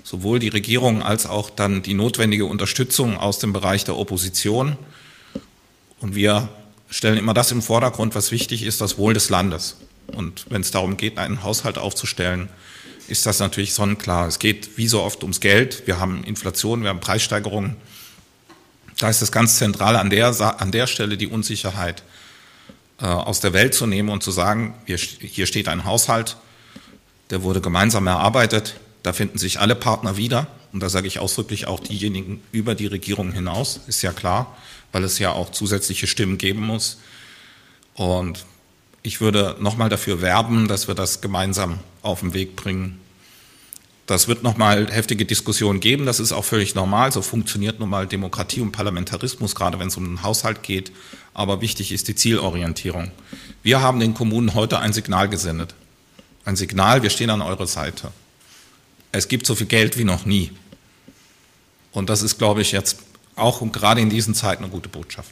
sowohl 0.04 0.40
die 0.40 0.50
Regierung 0.50 1.02
als 1.02 1.26
auch 1.26 1.50
dann 1.50 1.82
die 1.82 1.94
notwendige 1.94 2.46
Unterstützung 2.46 3.18
aus 3.18 3.40
dem 3.40 3.54
Bereich 3.54 3.84
der 3.86 3.98
Opposition. 3.98 4.78
Und 6.00 6.16
wir 6.16 6.50
stellen 6.90 7.18
immer 7.18 7.34
das 7.34 7.52
im 7.52 7.62
Vordergrund, 7.62 8.16
was 8.16 8.32
wichtig 8.32 8.64
ist, 8.64 8.82
das 8.82 8.98
Wohl 8.98 9.14
des 9.14 9.30
Landes. 9.30 9.78
Und 10.08 10.46
wenn 10.50 10.62
es 10.62 10.72
darum 10.72 10.98
geht, 10.98 11.18
einen 11.18 11.44
Haushalt 11.44 11.78
aufzustellen, 11.78 12.50
ist 13.08 13.26
das 13.26 13.40
natürlich 13.40 13.74
sonnenklar. 13.74 14.28
Es 14.28 14.40
geht 14.40 14.78
wie 14.78 14.88
so 14.88 15.02
oft 15.02 15.24
ums 15.24 15.40
Geld. 15.40 15.84
Wir 15.86 16.00
haben 16.00 16.24
Inflation, 16.24 16.82
wir 16.82 16.90
haben 16.90 17.00
Preissteigerungen. 17.00 17.76
Da 18.98 19.10
ist 19.10 19.22
es 19.22 19.32
ganz 19.32 19.58
zentral, 19.58 19.96
an 19.96 20.10
der, 20.10 20.28
an 20.60 20.72
der 20.72 20.88
Stelle 20.88 21.18
die 21.18 21.28
Unsicherheit 21.28 22.04
äh, 23.00 23.06
aus 23.06 23.42
der 23.42 23.54
Welt 23.54 23.74
zu 23.74 23.88
nehmen 23.88 24.10
und 24.10 24.24
zu 24.24 24.32
sagen, 24.32 24.74
wir, 24.86 24.98
hier 24.98 25.46
steht 25.46 25.68
ein 25.68 25.86
Haushalt, 25.86 26.38
der 27.30 27.44
wurde 27.44 27.62
gemeinsam 27.62 28.08
erarbeitet. 28.08 28.76
Da 29.04 29.14
finden 29.14 29.38
sich 29.38 29.60
alle 29.60 29.76
Partner 29.76 30.18
wieder. 30.18 30.48
Und 30.74 30.82
da 30.82 30.90
sage 30.90 31.08
ich 31.08 31.20
ausdrücklich 31.20 31.68
auch 31.68 31.80
diejenigen 31.80 32.42
über 32.52 32.76
die 32.76 32.88
Regierung 32.88 33.32
hinaus, 33.32 33.80
ist 33.88 34.02
ja 34.02 34.12
klar, 34.12 34.58
weil 34.92 35.06
es 35.06 35.20
ja 35.20 35.32
auch 35.32 35.52
zusätzliche 35.52 36.06
Stimmen 36.06 36.38
geben 36.38 36.66
muss. 36.66 36.98
Und 37.94 38.46
ich 39.02 39.22
würde 39.22 39.56
nochmal 39.60 39.88
dafür 39.88 40.22
werben, 40.22 40.68
dass 40.68 40.90
wir 40.90 40.96
das 40.96 41.22
gemeinsam 41.22 41.80
auf 42.02 42.20
den 42.20 42.34
Weg 42.34 42.58
bringen. 42.58 43.00
Das 44.06 44.28
wird 44.28 44.44
nochmal 44.44 44.92
heftige 44.92 45.26
Diskussionen 45.26 45.80
geben, 45.80 46.06
das 46.06 46.20
ist 46.20 46.34
auch 46.34 46.44
völlig 46.44 46.76
normal. 46.76 47.12
So 47.14 47.22
funktioniert 47.22 47.80
nun 47.80 47.90
mal 47.90 48.06
Demokratie 48.06 48.60
und 48.60 48.74
Parlamentarismus, 48.74 49.56
gerade 49.56 49.80
wenn 49.80 49.88
es 49.88 49.96
um 49.96 50.04
den 50.04 50.24
Haushalt 50.24 50.62
geht. 50.62 50.92
Aber 51.34 51.62
wichtig 51.62 51.94
ist 51.94 52.10
die 52.10 52.16
Zielorientierung. 52.16 53.12
Wir 53.64 53.82
haben 53.82 54.02
den 54.02 54.14
Kommunen 54.14 54.56
heute 54.56 54.80
ein 54.80 54.92
Signal 54.92 55.30
gesendet 55.30 55.74
ein 56.46 56.56
Signal, 56.56 57.04
wir 57.04 57.10
stehen 57.10 57.30
an 57.30 57.42
eurer 57.42 57.68
Seite. 57.68 58.12
Es 59.12 59.28
gibt 59.28 59.46
so 59.46 59.56
viel 59.56 59.68
Geld 59.68 59.98
wie 59.98 60.04
noch 60.04 60.26
nie. 60.26 60.52
Und 61.92 62.10
das 62.10 62.22
ist, 62.22 62.38
glaube 62.38 62.62
ich, 62.62 62.72
jetzt 62.72 62.98
auch 63.36 63.62
und 63.62 63.74
gerade 63.74 64.02
in 64.02 64.10
diesen 64.10 64.36
Zeiten 64.36 64.64
eine 64.64 64.72
gute 64.72 64.90
Botschaft. 64.90 65.32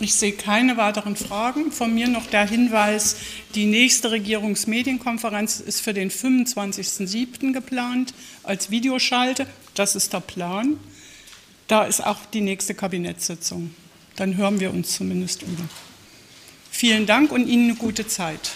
Ich 0.00 0.14
sehe 0.14 0.32
keine 0.32 0.76
weiteren 0.76 1.16
Fragen. 1.16 1.72
Von 1.72 1.92
mir 1.92 2.06
noch 2.06 2.26
der 2.26 2.46
Hinweis, 2.46 3.16
die 3.56 3.66
nächste 3.66 4.12
Regierungsmedienkonferenz 4.12 5.58
ist 5.58 5.80
für 5.80 5.92
den 5.92 6.10
25.07. 6.10 7.52
geplant 7.52 8.14
als 8.44 8.70
Videoschalte. 8.70 9.46
Das 9.74 9.96
ist 9.96 10.12
der 10.12 10.20
Plan. 10.20 10.78
Da 11.66 11.84
ist 11.84 12.04
auch 12.04 12.24
die 12.32 12.40
nächste 12.40 12.74
Kabinettssitzung. 12.74 13.74
Dann 14.14 14.36
hören 14.36 14.60
wir 14.60 14.72
uns 14.72 14.94
zumindest 14.94 15.42
wieder. 15.42 15.64
Vielen 16.78 17.06
Dank 17.06 17.32
und 17.32 17.48
Ihnen 17.48 17.70
eine 17.70 17.74
gute 17.74 18.06
Zeit. 18.06 18.52